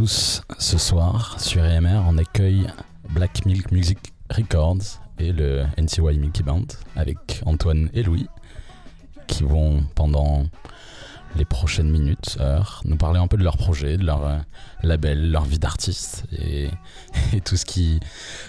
Tous. 0.00 0.40
Ce 0.58 0.78
soir, 0.78 1.38
sur 1.38 1.62
EMR, 1.62 2.02
on 2.08 2.16
accueille 2.16 2.66
Black 3.10 3.44
Milk 3.44 3.70
Music 3.70 3.98
Records 4.30 4.98
et 5.18 5.30
le 5.30 5.66
NCY 5.76 6.18
Milky 6.18 6.42
Band 6.42 6.64
avec 6.96 7.42
Antoine 7.44 7.90
et 7.92 8.02
Louis 8.02 8.26
qui 9.26 9.42
vont 9.42 9.82
pendant 9.94 10.46
les 11.36 11.44
prochaines 11.44 11.90
minutes, 11.90 12.38
heures, 12.40 12.80
nous 12.86 12.96
parler 12.96 13.20
un 13.20 13.26
peu 13.26 13.36
de 13.36 13.44
leur 13.44 13.58
projet, 13.58 13.98
de 13.98 14.06
leur 14.06 14.26
euh, 14.26 14.38
label, 14.82 15.30
leur 15.30 15.44
vie 15.44 15.58
d'artiste 15.58 16.24
et, 16.32 16.70
et 17.34 17.42
tout, 17.42 17.58
ce 17.58 17.66
qui, 17.66 18.00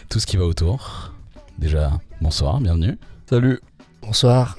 tout 0.07 0.21
ce 0.21 0.27
qui 0.27 0.37
va 0.37 0.45
autour. 0.45 1.11
Déjà, 1.59 1.91
bonsoir, 2.21 2.61
bienvenue. 2.61 2.97
Salut. 3.29 3.59
Bonsoir. 4.01 4.55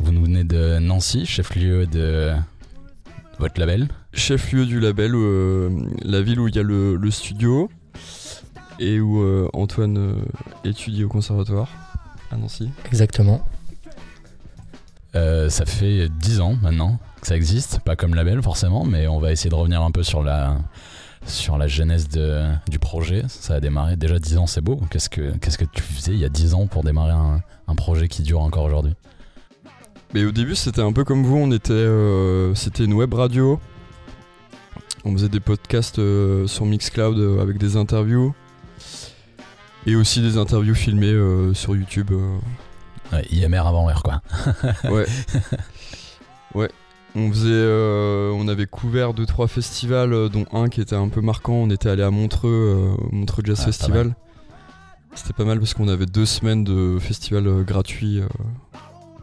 Vous 0.00 0.10
nous 0.10 0.24
venez 0.24 0.42
de 0.42 0.80
Nancy, 0.80 1.24
chef-lieu 1.24 1.86
de 1.86 2.34
votre 3.38 3.60
label 3.60 3.86
Chef-lieu 4.16 4.66
du 4.66 4.80
label, 4.80 5.12
euh, 5.14 5.70
la 6.02 6.22
ville 6.22 6.40
où 6.40 6.48
il 6.48 6.56
y 6.56 6.58
a 6.58 6.62
le, 6.62 6.96
le 6.96 7.10
studio 7.10 7.70
et 8.80 8.98
où 8.98 9.20
euh, 9.22 9.48
Antoine 9.52 9.98
euh, 9.98 10.14
étudie 10.64 11.04
au 11.04 11.08
conservatoire 11.08 11.68
à 12.30 12.36
Nancy. 12.36 12.70
Exactement. 12.86 13.44
Euh, 15.14 15.48
ça 15.48 15.64
fait 15.64 16.08
10 16.08 16.40
ans 16.40 16.56
maintenant 16.62 16.98
que 17.20 17.26
ça 17.26 17.36
existe, 17.36 17.80
pas 17.80 17.96
comme 17.96 18.14
label 18.14 18.42
forcément, 18.42 18.84
mais 18.84 19.06
on 19.06 19.18
va 19.18 19.32
essayer 19.32 19.50
de 19.50 19.54
revenir 19.54 19.82
un 19.82 19.90
peu 19.90 20.02
sur 20.02 20.22
la, 20.22 20.58
sur 21.26 21.56
la 21.58 21.68
genèse 21.68 22.08
de, 22.08 22.42
du 22.68 22.78
projet. 22.78 23.22
Ça 23.28 23.54
a 23.54 23.60
démarré 23.60 23.96
déjà 23.96 24.18
10 24.18 24.38
ans, 24.38 24.46
c'est 24.46 24.60
beau. 24.60 24.80
Qu'est-ce 24.90 25.08
que, 25.08 25.36
qu'est-ce 25.38 25.58
que 25.58 25.64
tu 25.64 25.82
faisais 25.82 26.12
il 26.12 26.18
y 26.18 26.24
a 26.24 26.28
10 26.30 26.54
ans 26.54 26.66
pour 26.66 26.82
démarrer 26.84 27.12
un, 27.12 27.40
un 27.68 27.74
projet 27.74 28.08
qui 28.08 28.22
dure 28.22 28.40
encore 28.40 28.64
aujourd'hui? 28.64 28.94
Mais 30.14 30.24
au 30.24 30.32
début, 30.32 30.54
c'était 30.54 30.82
un 30.82 30.92
peu 30.92 31.04
comme 31.04 31.24
vous, 31.24 31.36
on 31.36 31.50
était, 31.50 31.72
euh, 31.72 32.54
c'était 32.54 32.84
une 32.84 32.94
web 32.94 33.12
radio. 33.12 33.60
On 35.06 35.12
faisait 35.12 35.28
des 35.28 35.38
podcasts 35.38 36.00
euh, 36.00 36.48
sur 36.48 36.66
Mixcloud 36.66 37.16
euh, 37.16 37.40
avec 37.40 37.58
des 37.58 37.76
interviews. 37.76 38.34
Et 39.86 39.94
aussi 39.94 40.20
des 40.20 40.36
interviews 40.36 40.74
filmées 40.74 41.12
euh, 41.12 41.54
sur 41.54 41.76
YouTube. 41.76 42.10
ouais, 43.12 43.24
IMR 43.30 43.68
avant 43.68 43.86
R 43.86 44.02
quoi. 44.02 44.20
Ouais. 44.90 45.06
ouais. 46.56 46.70
On 47.14 47.30
faisait, 47.30 48.34
on 48.34 48.48
avait 48.48 48.66
couvert 48.66 49.14
deux 49.14 49.26
trois 49.26 49.46
festivals, 49.46 50.28
dont 50.28 50.44
un 50.52 50.68
qui 50.68 50.80
était 50.80 50.96
un 50.96 51.08
peu 51.08 51.20
marquant. 51.20 51.54
On 51.54 51.70
était 51.70 51.88
allé 51.88 52.02
à 52.02 52.10
Montreux, 52.10 52.96
Montreux 53.12 53.42
Jazz 53.46 53.60
Ah, 53.62 53.66
Festival. 53.66 54.16
C'était 55.14 55.32
pas 55.32 55.44
mal 55.44 55.60
parce 55.60 55.72
qu'on 55.72 55.88
avait 55.88 56.04
deux 56.04 56.26
semaines 56.26 56.64
de 56.64 56.98
festival 56.98 57.62
gratuit, 57.64 58.20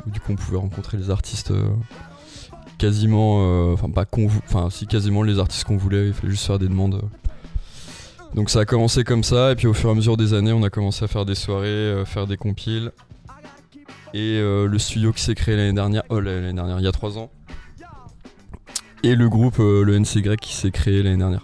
où 0.07 0.09
du 0.09 0.21
coup 0.21 0.31
on 0.31 0.35
pouvait 0.37 0.57
rencontrer 0.57 0.97
les 0.97 1.11
artistes 1.11 1.53
quasiment, 2.87 3.37
euh, 3.69 3.73
enfin 3.73 3.89
pas 3.89 4.03
qu'on, 4.05 4.27
enfin 4.45 4.69
si 4.69 4.87
quasiment 4.87 5.23
les 5.23 5.39
artistes 5.39 5.63
qu'on 5.63 5.77
voulait. 5.77 6.07
Il 6.07 6.13
fallait 6.13 6.31
juste 6.31 6.45
faire 6.45 6.59
des 6.59 6.67
demandes. 6.67 6.95
euh. 6.95 8.35
Donc 8.35 8.49
ça 8.49 8.59
a 8.61 8.65
commencé 8.65 9.03
comme 9.03 9.23
ça, 9.23 9.51
et 9.51 9.55
puis 9.55 9.67
au 9.67 9.73
fur 9.73 9.89
et 9.89 9.91
à 9.93 9.95
mesure 9.95 10.17
des 10.17 10.33
années, 10.33 10.51
on 10.51 10.63
a 10.63 10.69
commencé 10.69 11.05
à 11.05 11.07
faire 11.07 11.23
des 11.25 11.35
soirées, 11.35 11.67
euh, 11.67 12.03
faire 12.05 12.27
des 12.27 12.35
compiles. 12.37 12.91
Et 14.15 14.39
le 14.39 14.77
studio 14.77 15.11
qui 15.11 15.23
s'est 15.23 15.33
créé 15.33 15.55
l'année 15.55 15.73
dernière, 15.73 16.03
oh 16.09 16.19
l'année 16.19 16.53
dernière, 16.53 16.79
il 16.79 16.83
y 16.83 16.87
a 16.87 16.91
trois 16.91 17.17
ans. 17.17 17.31
Et 19.01 19.15
le 19.15 19.27
groupe, 19.27 19.57
le 19.57 19.97
NCY 19.99 20.35
qui 20.39 20.53
s'est 20.53 20.69
créé 20.69 21.01
l'année 21.01 21.17
dernière. 21.17 21.41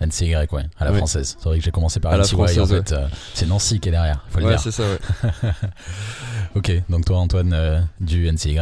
NCY, 0.00 0.34
ouais, 0.34 0.64
à 0.80 0.84
la 0.84 0.90
Ouais. 0.92 0.98
française. 0.98 1.36
C'est 1.38 1.48
vrai 1.48 1.58
que 1.58 1.64
j'ai 1.64 1.70
commencé 1.70 2.00
par 2.00 2.12
NCY, 2.18 2.34
en 2.60 2.66
fait. 2.66 2.90
euh, 2.92 3.06
c'est 3.34 3.46
Nancy 3.46 3.78
qui 3.78 3.88
est 3.88 3.92
derrière, 3.92 4.24
faut 4.30 4.38
le 4.40 4.46
Ouais, 4.46 4.50
dire. 4.52 4.60
c'est 4.60 4.72
ça, 4.72 4.82
ouais. 4.82 4.98
Ok, 6.56 6.72
donc 6.88 7.04
toi 7.04 7.18
Antoine 7.18 7.52
euh, 7.52 7.80
du 8.00 8.26
NCY, 8.30 8.58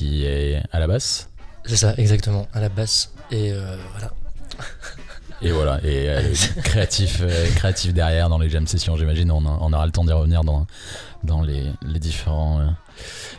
qui 0.00 0.24
est 0.24 0.62
à 0.72 0.80
la 0.80 0.86
basse. 0.86 1.28
C'est 1.66 1.76
ça, 1.76 1.94
exactement, 1.98 2.48
à 2.54 2.60
la 2.60 2.70
basse. 2.70 3.12
Et 3.30 3.52
euh, 3.52 3.76
voilà. 3.92 4.10
Et 5.42 5.52
voilà, 5.52 5.78
et 5.84 6.08
euh, 6.08 6.34
créatif, 6.64 7.18
euh, 7.20 7.46
créatif 7.54 7.92
derrière 7.92 8.30
dans 8.30 8.38
les 8.38 8.48
jam 8.48 8.66
sessions, 8.66 8.96
j'imagine. 8.96 9.30
On, 9.30 9.44
on 9.44 9.72
aura 9.74 9.84
le 9.84 9.92
temps 9.92 10.04
d'y 10.04 10.12
revenir 10.12 10.42
dans, 10.42 10.66
dans 11.22 11.42
les, 11.42 11.70
les, 11.82 11.98
différents, 11.98 12.60
euh, 12.60 12.66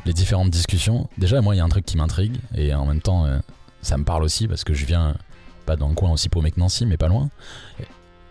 les 0.06 0.14
différentes 0.14 0.52
discussions. 0.52 1.10
Déjà, 1.18 1.42
moi, 1.42 1.56
il 1.56 1.58
y 1.58 1.62
a 1.62 1.64
un 1.64 1.70
truc 1.70 1.86
qui 1.86 1.98
m'intrigue, 1.98 2.38
et 2.54 2.76
en 2.76 2.86
même 2.86 3.02
temps, 3.02 3.28
ça 3.82 3.98
me 3.98 4.04
parle 4.04 4.24
aussi, 4.24 4.48
parce 4.48 4.64
que 4.64 4.76
je 4.76 4.86
viens 4.86 5.16
pas 5.66 5.76
dans 5.76 5.90
le 5.90 5.96
coin 5.96 6.12
aussi 6.12 6.30
paumé 6.30 6.52
que 6.52 6.60
Nancy, 6.60 6.86
mais 6.86 6.98
pas 6.98 7.08
loin. 7.08 7.30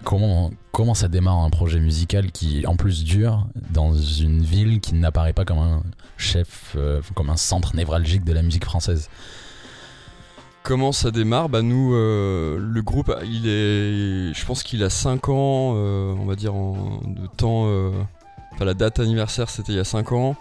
Comment, 0.05 0.50
ça 0.94 1.09
démarre 1.09 1.38
un 1.38 1.50
projet 1.50 1.78
musical 1.78 2.33
qui, 2.33 2.66
en 2.66 2.75
plus, 2.77 3.05
dure 3.05 3.47
dans 3.71 3.94
une 3.94 4.43
ville 4.43 4.81
qui 4.81 4.94
n'apparaît 4.94 5.33
pas 5.34 5.44
comme 5.44 5.59
un 5.59 5.83
chef, 6.16 6.75
euh, 6.77 7.03
comme 7.15 7.28
un 7.31 7.37
centre 7.37 7.77
névralgique 7.77 8.25
de 8.25 8.33
la 8.33 8.43
musique 8.43 8.65
française 8.65 9.09
Comment 10.62 10.93
ça 10.93 11.11
démarre? 11.11 11.49
Bah 11.49 11.62
nous, 11.62 11.94
euh, 11.94 12.59
le 12.59 12.83
groupe, 12.83 13.15
il 13.25 13.47
est, 13.47 14.33
je 14.34 14.44
pense 14.47 14.62
qu'il 14.62 14.83
a 14.84 14.91
5 14.91 15.28
ans, 15.31 15.72
euh, 15.77 16.15
on 16.19 16.27
va 16.27 16.34
dire 16.37 16.55
en, 16.55 17.00
de 17.06 17.27
temps. 17.27 17.67
Enfin, 18.53 18.65
la 18.65 18.75
date 18.75 19.00
anniversaire, 19.00 19.49
c'était 19.49 19.72
il 19.72 19.77
y 19.77 19.81
a 19.81 19.84
5 19.84 20.12
ans. 20.12 20.37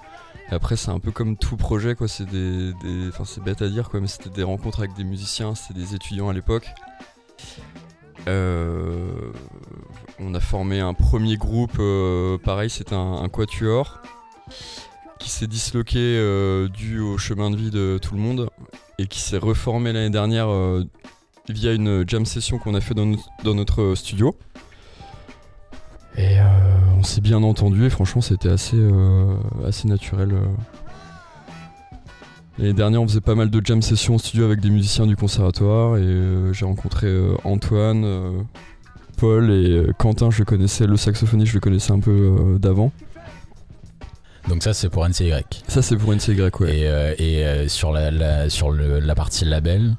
Après, 0.51 0.75
c'est 0.75 0.89
un 0.91 0.99
peu 0.99 1.11
comme 1.11 1.37
tout 1.37 1.55
projet, 1.57 1.95
quoi. 1.95 2.07
C'est 2.07 2.25
des, 2.25 2.73
des- 2.83 3.07
enfin, 3.09 3.23
c'est 3.25 3.41
bête 3.43 3.61
à 3.61 3.69
dire, 3.69 3.89
quoi, 3.89 3.99
mais 4.01 4.07
c'était 4.07 4.29
des 4.29 4.43
rencontres 4.43 4.79
avec 4.79 4.93
des 4.95 5.03
musiciens, 5.03 5.53
c'était 5.55 5.79
des 5.79 5.95
étudiants 5.95 6.27
à 6.29 6.33
l'époque. 6.33 6.67
Euh, 8.27 9.31
on 10.19 10.33
a 10.33 10.39
formé 10.39 10.79
un 10.79 10.93
premier 10.93 11.37
groupe, 11.37 11.77
euh, 11.79 12.37
pareil, 12.37 12.69
c'était 12.69 12.95
un, 12.95 13.27
quatuor 13.29 13.99
qui 15.19 15.29
s'est 15.29 15.47
disloqué 15.47 15.99
euh, 15.99 16.67
dû 16.69 16.99
au 16.99 17.17
chemin 17.17 17.51
de 17.51 17.57
vie 17.57 17.71
de 17.71 17.99
tout 18.01 18.15
le 18.15 18.21
monde 18.21 18.49
et 18.97 19.07
qui 19.07 19.19
s'est 19.19 19.37
reformé 19.37 19.93
l'année 19.93 20.09
dernière 20.09 20.49
via 21.49 21.73
une 21.73 22.07
jam 22.07 22.25
session 22.25 22.57
qu'on 22.57 22.73
a 22.73 22.81
fait 22.81 22.93
dans, 22.93 23.05
notre- 23.53 23.95
studio. 23.95 24.35
Et 26.17 26.37
on 26.97 27.03
s'est 27.03 27.21
bien 27.21 27.43
entendu 27.43 27.85
et 27.85 27.89
franchement 27.89 28.21
c'était 28.21 28.49
assez, 28.49 28.77
assez 29.65 29.87
naturel. 29.87 30.33
L'année 32.57 32.73
dernière 32.73 33.01
on 33.01 33.07
faisait 33.07 33.21
pas 33.21 33.35
mal 33.35 33.49
de 33.49 33.61
jam 33.65 33.81
sessions 33.81 34.15
au 34.15 34.19
studio 34.19 34.45
avec 34.45 34.59
des 34.59 34.69
musiciens 34.69 35.07
du 35.07 35.15
conservatoire 35.15 35.97
et 35.97 36.01
euh, 36.01 36.51
j'ai 36.51 36.65
rencontré 36.65 37.07
euh, 37.07 37.35
Antoine, 37.45 38.03
euh, 38.03 38.31
Paul 39.17 39.49
et 39.49 39.87
Quentin, 39.97 40.29
je 40.29 40.39
le 40.39 40.45
connaissais, 40.45 40.85
le 40.85 40.97
saxophoniste 40.97 41.49
je 41.51 41.53
le 41.55 41.61
connaissais 41.61 41.91
un 41.93 41.99
peu 41.99 42.57
d'avant. 42.59 42.91
Donc 44.47 44.63
ça, 44.63 44.73
c'est 44.73 44.89
pour 44.89 45.07
NCY. 45.07 45.31
Ça 45.67 45.81
c'est 45.81 45.95
pour 45.95 46.13
NCY 46.13 46.41
ouais. 46.59 47.15
Et, 47.19 47.41
et, 47.41 47.67
sur, 47.69 47.91
la, 47.91 48.09
la- 48.11 48.49
sur 48.49 48.71
le- 48.71 48.99
la 48.99 49.13
partie 49.15 49.45
label, 49.45 49.95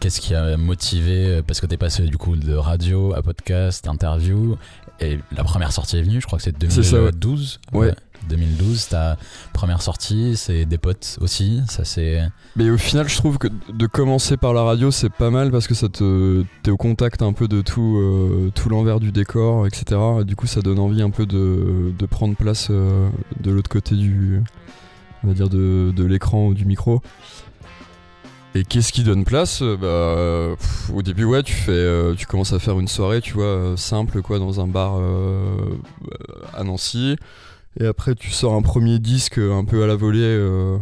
qu'est-ce 0.00 0.20
qui 0.20 0.34
a 0.34 0.56
motivé 0.56 1.40
Parce 1.46 1.60
que 1.60 1.66
t'es 1.66 1.76
passé 1.76 2.02
du 2.02 2.16
coup 2.18 2.34
de 2.36 2.54
radio 2.54 3.14
à 3.14 3.22
podcast, 3.22 3.86
interview, 3.86 4.56
et 5.00 5.18
la 5.36 5.44
première 5.44 5.72
sortie 5.72 5.98
est 5.98 6.02
venue, 6.02 6.20
je 6.20 6.26
crois 6.26 6.38
que 6.38 6.42
c'est 6.44 6.54
C'est 6.70 6.82
ça, 6.82 6.96
ouais. 6.96 7.10
2012. 7.12 7.60
Ouais. 7.72 7.94
2012, 8.28 8.88
ta 8.88 9.16
première 9.52 9.82
sortie, 9.82 10.36
c'est 10.36 10.64
des 10.64 10.78
potes 10.78 11.18
aussi, 11.20 11.60
ça 11.68 11.84
c'est... 11.84 12.20
Mais 12.56 12.68
au 12.70 12.76
final, 12.76 13.08
je 13.08 13.16
trouve 13.16 13.38
que 13.38 13.48
de 13.72 13.86
commencer 13.86 14.36
par 14.36 14.52
la 14.52 14.62
radio, 14.62 14.90
c'est 14.90 15.10
pas 15.12 15.30
mal 15.30 15.50
parce 15.50 15.66
que 15.66 15.74
ça 15.74 15.88
te 15.88 16.44
t'es 16.62 16.70
au 16.70 16.76
contact 16.76 17.22
un 17.22 17.32
peu 17.32 17.48
de 17.48 17.62
tout, 17.62 17.96
euh, 17.98 18.50
tout 18.54 18.68
l'envers 18.68 19.00
du 19.00 19.10
décor, 19.12 19.66
etc. 19.66 20.00
Et 20.20 20.24
du 20.24 20.36
coup, 20.36 20.46
ça 20.46 20.60
donne 20.60 20.78
envie 20.78 21.02
un 21.02 21.10
peu 21.10 21.26
de, 21.26 21.92
de 21.98 22.06
prendre 22.06 22.36
place 22.36 22.68
euh, 22.70 23.08
de 23.40 23.50
l'autre 23.50 23.70
côté 23.70 23.94
du, 23.94 24.42
on 25.24 25.28
va 25.28 25.34
dire 25.34 25.48
de, 25.48 25.92
de 25.94 26.04
l'écran 26.04 26.46
ou 26.46 26.54
du 26.54 26.64
micro. 26.64 27.00
Et 28.54 28.64
qu'est-ce 28.64 28.92
qui 28.92 29.02
donne 29.02 29.24
place? 29.24 29.60
Euh, 29.62 30.54
Bah, 30.56 30.94
au 30.94 31.00
début, 31.00 31.24
ouais, 31.24 31.42
tu 31.42 31.54
fais, 31.54 31.72
euh, 31.72 32.14
tu 32.14 32.26
commences 32.26 32.52
à 32.52 32.58
faire 32.58 32.78
une 32.78 32.88
soirée, 32.88 33.22
tu 33.22 33.32
vois, 33.32 33.74
simple, 33.76 34.20
quoi, 34.20 34.38
dans 34.38 34.60
un 34.60 34.66
bar 34.66 35.00
à 36.52 36.64
Nancy. 36.64 37.16
Et 37.80 37.86
après, 37.86 38.14
tu 38.14 38.30
sors 38.30 38.54
un 38.54 38.62
premier 38.62 38.98
disque 38.98 39.38
euh, 39.38 39.54
un 39.54 39.64
peu 39.64 39.82
à 39.82 39.86
la 39.86 39.96
volée. 39.96 40.20
euh, 40.22 40.78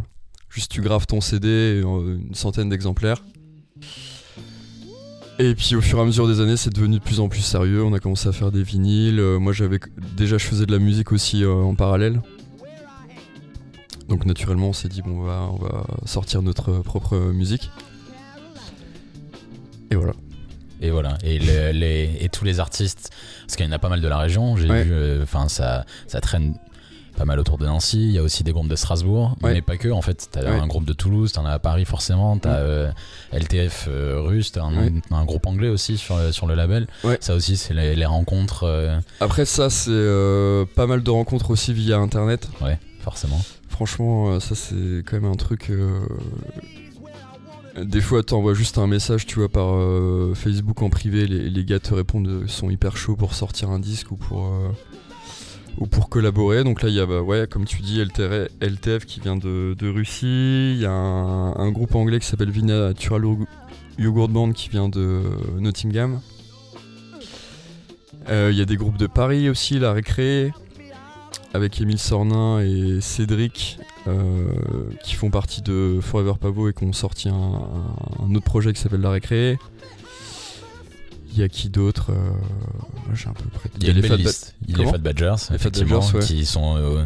juste, 0.48 0.70
tu 0.72 0.80
graves 0.80 1.06
ton 1.06 1.20
CD, 1.20 1.48
euh, 1.84 2.16
une 2.18 2.34
centaine 2.34 2.68
d'exemplaires. 2.68 3.22
Et 5.38 5.54
puis, 5.54 5.74
au 5.74 5.80
fur 5.80 5.98
et 5.98 6.02
à 6.02 6.04
mesure 6.04 6.26
des 6.28 6.40
années, 6.40 6.56
c'est 6.56 6.74
devenu 6.74 6.98
de 6.98 7.02
plus 7.02 7.20
en 7.20 7.28
plus 7.28 7.40
sérieux. 7.40 7.82
On 7.84 7.94
a 7.94 8.00
commencé 8.00 8.28
à 8.28 8.32
faire 8.32 8.50
des 8.52 8.62
vinyles. 8.62 9.20
Moi, 9.38 9.52
j'avais 9.52 9.78
déjà, 10.16 10.36
je 10.36 10.44
faisais 10.44 10.66
de 10.66 10.72
la 10.72 10.78
musique 10.78 11.12
aussi 11.12 11.44
euh, 11.44 11.52
en 11.52 11.74
parallèle. 11.74 12.20
Donc, 14.08 14.26
naturellement, 14.26 14.70
on 14.70 14.72
s'est 14.72 14.88
dit, 14.88 15.00
bon, 15.02 15.20
on 15.20 15.22
va, 15.22 15.48
on 15.52 15.56
va 15.56 15.86
sortir 16.04 16.42
notre 16.42 16.80
propre 16.80 17.16
musique. 17.32 17.70
Et 19.92 19.94
voilà. 19.96 20.12
Et 20.82 20.90
voilà, 20.90 21.18
et, 21.22 21.38
le- 21.38 21.72
les, 21.72 22.16
et 22.20 22.30
tous 22.30 22.46
les 22.46 22.58
artistes, 22.58 23.10
parce 23.42 23.54
qu'il 23.56 23.66
y 23.66 23.68
en 23.68 23.72
a 23.72 23.78
pas 23.78 23.90
mal 23.90 24.00
de 24.00 24.08
la 24.08 24.16
région, 24.16 24.56
j'ai 24.56 24.66
Ouais. 24.66 24.82
vu, 24.84 24.92
euh, 24.94 25.22
enfin 25.22 25.46
ça, 25.46 25.84
ça 26.06 26.22
traîne 26.22 26.54
pas 27.20 27.26
mal 27.26 27.38
autour 27.38 27.58
de 27.58 27.66
Nancy, 27.66 27.98
il 28.02 28.12
y 28.12 28.18
a 28.18 28.22
aussi 28.22 28.44
des 28.44 28.52
groupes 28.52 28.68
de 28.68 28.76
Strasbourg, 28.76 29.36
Ouais. 29.42 29.52
mais 29.52 29.60
pas 29.60 29.76
que, 29.76 29.90
en 29.90 30.00
fait, 30.00 30.26
t'as 30.32 30.40
Ouais. 30.40 30.58
un 30.58 30.66
groupe 30.66 30.86
de 30.86 30.94
Toulouse, 30.94 31.32
t'en 31.32 31.44
as 31.44 31.50
à 31.50 31.58
Paris 31.58 31.84
forcément, 31.84 32.38
t'as 32.38 32.52
Mm. 32.54 32.66
euh, 32.66 32.90
LTF 33.32 33.88
euh, 33.90 34.22
russe, 34.22 34.52
t'as 34.52 34.62
un, 34.62 34.74
Ouais. 34.86 34.92
un 35.10 35.24
groupe 35.26 35.46
anglais 35.46 35.68
aussi 35.68 35.98
sur, 35.98 36.16
le- 36.16 36.32
sur 36.32 36.46
le 36.46 36.54
label, 36.54 36.86
ça 37.20 37.34
aussi 37.34 37.58
c'est 37.58 37.74
les, 37.74 37.94
les 37.94 38.06
rencontres, 38.06 38.64
euh, 38.64 38.98
Après, 39.20 39.44
ça, 39.44 39.68
c'est 39.68 39.90
euh, 39.90 40.64
pas 40.74 40.86
mal 40.86 41.02
de 41.02 41.10
rencontres 41.10 41.50
aussi 41.50 41.74
via 41.74 41.98
internet. 41.98 42.48
ouais, 42.62 42.78
forcément. 43.00 43.42
Franchement, 43.68 44.40
ça 44.40 44.54
c'est 44.54 45.02
quand 45.04 45.20
même 45.20 45.30
un 45.30 45.34
truc. 45.36 45.70
Des 47.80 48.00
fois, 48.00 48.22
t'envoies 48.22 48.54
juste 48.54 48.78
un 48.78 48.86
message, 48.86 49.26
tu 49.26 49.38
vois, 49.40 49.48
par 49.50 49.74
euh, 49.74 50.32
Facebook 50.34 50.80
en 50.82 50.88
privé, 50.90 51.26
les, 51.26 51.50
les 51.50 51.64
gars 51.66 51.78
te 51.80 51.92
répondent, 51.94 52.26
euh, 52.28 52.46
sont 52.48 52.68
hyper 52.70 52.96
chauds 52.96 53.16
pour 53.16 53.34
sortir 53.34 53.68
un 53.70 53.78
disque 53.78 54.10
ou 54.10 54.16
pour, 54.16 54.46
euh, 54.46 54.68
ou 55.78 55.86
pour 55.86 56.08
collaborer. 56.08 56.64
Donc 56.64 56.82
là, 56.82 56.88
il 56.88 56.94
y 56.94 57.00
a, 57.00 57.06
bah, 57.06 57.20
ouais, 57.22 57.46
comme 57.50 57.64
tu 57.64 57.82
dis, 57.82 58.00
LTF 58.00 59.04
qui 59.06 59.20
vient 59.20 59.36
de, 59.36 59.74
de 59.78 59.88
Russie. 59.88 60.72
Il 60.74 60.80
y 60.80 60.86
a 60.86 60.92
un, 60.92 61.70
groupe 61.70 61.94
anglais 61.94 62.18
qui 62.20 62.26
s'appelle 62.26 62.50
Vina 62.50 62.88
Natural 62.88 63.22
Yogu- 63.22 63.46
Yogurt 63.98 64.28
Band 64.30 64.52
qui 64.52 64.68
vient 64.68 64.88
de 64.88 65.22
Nottingham. 65.58 66.20
Euh, 68.28 68.50
Il 68.52 68.58
y 68.58 68.62
a 68.62 68.64
des 68.66 68.76
groupes 68.76 68.98
de 68.98 69.06
Paris 69.06 69.48
aussi, 69.48 69.78
La 69.78 69.92
Récré, 69.92 70.52
avec 71.54 71.80
Émile 71.80 71.98
Sornin 71.98 72.60
et 72.60 73.00
Cédric, 73.00 73.78
euh, 74.06 74.50
qui 75.02 75.14
font 75.14 75.30
partie 75.30 75.62
de 75.62 75.98
Forever 76.00 76.34
Pavo 76.40 76.68
et 76.68 76.72
qui 76.74 76.84
ont 76.84 76.92
sorti 76.92 77.28
un 77.28 78.34
autre 78.34 78.44
projet 78.44 78.72
qui 78.72 78.80
s'appelle 78.80 79.00
La 79.00 79.10
Récré. 79.10 79.58
Il 81.32 81.38
y 81.38 81.42
a 81.42 81.48
qui 81.48 81.68
d'autre 81.68 82.10
euh, 82.10 82.30
j'ai 83.14 83.28
à 83.28 83.32
peu 83.32 83.44
près. 83.50 83.70
Il 83.80 83.86
y 83.86 83.90
a, 83.90 83.92
les 83.92 84.02
Fat 84.02 84.16
liste. 84.16 84.54
Les 84.66 84.84
Badgers, 84.98 85.30
Les 85.30 85.36
Fat 85.36 85.54
effectivement, 85.54 86.00
Badgers, 86.00 86.18
ouais. 86.18 86.24
qui 86.24 86.44
sont 86.44 86.76
euh, 86.76 87.04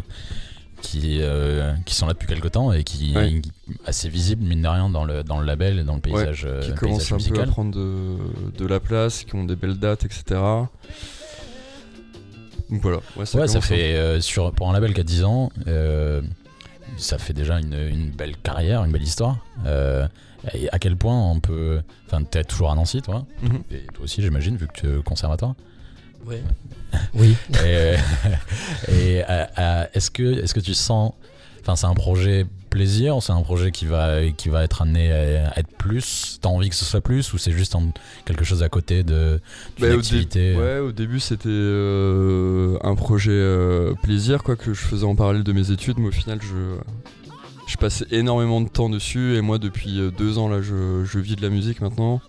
qui 0.81 1.19
euh, 1.21 1.73
qui 1.85 1.93
sont 1.95 2.05
là 2.07 2.13
depuis 2.13 2.27
quelque 2.27 2.47
temps 2.47 2.71
et 2.71 2.83
qui 2.83 3.13
Ouais. 3.15 3.41
assez 3.85 4.09
visibles 4.09 4.43
mine 4.43 4.61
de 4.63 4.67
rien 4.67 4.89
dans 4.89 5.03
le 5.05 5.23
dans 5.23 5.39
le 5.39 5.45
label 5.45 5.79
et 5.79 5.83
dans 5.83 5.95
le 5.95 6.01
paysage, 6.01 6.45
euh, 6.47 6.59
qui 6.61 6.67
paysage 6.71 6.79
commencent 6.79 7.11
un 7.11 7.33
peu 7.33 7.41
à 7.41 7.45
prendre 7.45 7.71
de, 7.75 8.15
de 8.57 8.65
la 8.65 8.79
place, 8.79 9.23
qui 9.23 9.35
ont 9.35 9.43
des 9.45 9.55
belles 9.55 9.77
dates, 9.79 10.05
etc. 10.05 10.23
Donc 12.69 12.81
voilà. 12.81 12.97
Ouais, 13.15 13.25
ça 13.25 13.39
ouais, 13.39 13.55
un- 13.55 13.61
fait 13.61 13.95
euh, 13.95 14.21
sur 14.21 14.51
pour 14.51 14.69
un 14.69 14.73
label 14.73 14.93
qui 14.93 15.01
a 15.01 15.03
10 15.03 15.23
ans, 15.23 15.51
euh, 15.67 16.21
ça 16.97 17.17
fait 17.17 17.33
déjà 17.33 17.59
une, 17.59 17.73
une 17.73 18.09
belle 18.11 18.37
carrière, 18.37 18.83
une 18.83 18.91
belle 18.91 19.03
histoire. 19.03 19.37
Euh, 19.65 20.07
et 20.53 20.69
à 20.71 20.79
quel 20.79 20.95
point 20.95 21.15
on 21.31 21.39
peut, 21.39 21.81
enfin, 22.07 22.23
t'es 22.23 22.43
toujours 22.43 22.71
à 22.71 22.75
Nancy, 22.75 23.01
toi, 23.01 23.25
Mhm. 23.41 23.63
et 23.71 23.85
toi 23.93 24.03
aussi, 24.05 24.21
j'imagine, 24.21 24.55
vu 24.57 24.67
que 24.67 24.73
tu 24.79 24.87
es 24.87 24.95
au 24.95 25.03
conservatoire. 25.03 25.55
Ouais. 26.25 26.41
Oui. 27.13 27.35
Et, 27.51 27.55
euh, 27.65 27.97
et, 28.89 29.23
euh, 29.29 29.85
est-ce 29.93 30.09
que, 30.11 30.41
est-ce 30.43 30.53
que 30.53 30.59
tu 30.61 30.73
sens, 30.73 31.11
enfin, 31.61 31.75
c'est 31.75 31.87
un 31.87 31.93
projet 31.93 32.45
plaisir, 32.75 33.17
c'est 33.21 33.31
un 33.31 33.41
projet 33.41 33.71
qui 33.71 33.85
va, 33.85 34.29
qui 34.35 34.49
va 34.49 34.63
être 34.63 34.81
amené 34.81 35.11
à, 35.11 35.57
être 35.57 35.71
plus. 35.77 36.37
T'as 36.41 36.49
envie 36.49 36.69
que 36.69 36.75
ce 36.75 36.83
soit 36.83 36.99
plus, 37.01 37.31
ou 37.33 37.37
c'est 37.37 37.51
juste 37.53 37.73
un- 37.75 37.91
quelque 38.25 38.43
chose 38.43 38.63
à 38.63 38.69
côté 38.69 39.03
de 39.03 39.39
Bah, 39.79 39.87
au, 39.87 39.89
dé- 39.91 39.95
activité. 39.95 40.55
ouais, 40.55 40.79
au 40.79 40.91
début 40.91 41.19
c'était 41.21 41.47
euh, 41.49 42.77
un 42.83 42.95
projet 42.95 43.31
euh, 43.31 43.93
plaisir 44.03 44.43
quoi 44.43 44.55
que 44.57 44.73
je 44.73 44.81
faisais 44.81 45.05
en 45.05 45.15
parallèle 45.15 45.43
de 45.43 45.53
mes 45.53 45.71
études, 45.71 45.97
mais 45.99 46.09
au 46.09 46.11
final 46.11 46.39
je, 46.41 46.75
je 47.67 47.77
passais 47.77 48.05
énormément 48.11 48.59
de 48.59 48.67
temps 48.67 48.89
dessus 48.89 49.35
et 49.35 49.41
moi 49.41 49.57
depuis 49.57 49.99
euh, 49.99 50.11
deux 50.11 50.37
ans 50.37 50.49
là 50.49 50.61
je, 50.61 51.03
je 51.05 51.19
vis 51.19 51.35
de 51.37 51.41
la 51.41 51.49
musique 51.49 51.79
maintenant. 51.81 52.21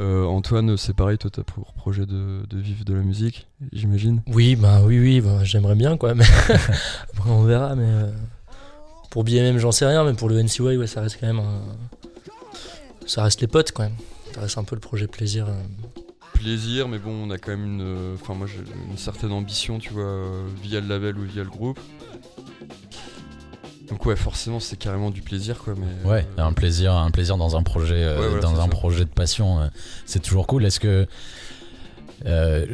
Euh, 0.00 0.24
Antoine, 0.24 0.76
c'est 0.76 0.94
pareil, 0.94 1.18
toi 1.18 1.30
t'as 1.32 1.42
pour 1.42 1.72
projet 1.74 2.06
de, 2.06 2.46
de 2.48 2.58
vivre 2.58 2.84
de 2.84 2.94
la 2.94 3.00
musique, 3.02 3.48
j'imagine. 3.72 4.22
Oui, 4.28 4.54
bah 4.56 4.80
oui, 4.84 4.98
oui, 5.00 5.20
bah, 5.20 5.42
j'aimerais 5.42 5.74
bien 5.74 5.96
quoi, 5.96 6.14
mais 6.14 6.24
après 6.48 7.30
on 7.30 7.42
verra. 7.42 7.74
Mais 7.74 7.82
euh, 7.86 8.10
pour 9.10 9.24
BMM, 9.24 9.58
j'en 9.58 9.72
sais 9.72 9.86
rien, 9.86 10.04
mais 10.04 10.12
pour 10.14 10.28
le 10.28 10.40
NCY, 10.42 10.76
ouais, 10.76 10.86
ça 10.86 11.00
reste 11.02 11.18
quand 11.20 11.26
même 11.26 11.40
un... 11.40 11.62
Ça 13.06 13.24
reste 13.24 13.40
les 13.40 13.48
potes 13.48 13.72
quand 13.72 13.82
même. 13.82 13.96
Ça 14.34 14.40
reste 14.42 14.56
un 14.58 14.64
peu 14.64 14.76
le 14.76 14.80
projet 14.80 15.06
plaisir. 15.08 15.46
euh. 15.48 15.52
Plaisir, 16.34 16.88
mais 16.88 16.98
bon, 16.98 17.10
on 17.26 17.30
a 17.30 17.38
quand 17.38 17.50
même 17.50 17.64
une, 17.64 17.82
euh, 17.82 18.14
enfin 18.14 18.32
moi 18.34 18.46
j'ai 18.46 18.60
une 18.90 18.96
certaine 18.96 19.32
ambition, 19.32 19.78
tu 19.78 19.92
vois, 19.92 20.04
euh, 20.04 20.46
via 20.62 20.80
le 20.80 20.86
label 20.86 21.18
ou 21.18 21.22
via 21.24 21.42
le 21.42 21.50
groupe. 21.50 21.78
Donc 23.88 24.06
ouais, 24.06 24.16
forcément 24.16 24.60
c'est 24.60 24.76
carrément 24.76 25.10
du 25.10 25.20
plaisir 25.20 25.58
quoi, 25.58 25.74
mais. 25.76 26.08
Ouais, 26.08 26.26
euh, 26.38 26.42
un 26.42 26.52
plaisir, 26.52 26.94
un 26.94 27.10
plaisir 27.10 27.36
dans 27.36 27.56
un 27.56 27.62
projet, 27.62 27.96
euh, 28.04 28.20
Ouais, 28.20 28.26
voilà, 28.28 28.40
dans 28.42 28.58
un 28.60 28.64
ça. 28.64 28.68
projet 28.68 29.04
de 29.04 29.10
passion, 29.10 29.60
euh, 29.60 29.66
c'est 30.06 30.20
toujours 30.22 30.46
cool. 30.46 30.64
Est-ce 30.64 30.80
que, 30.80 31.06
euh, 32.24 32.64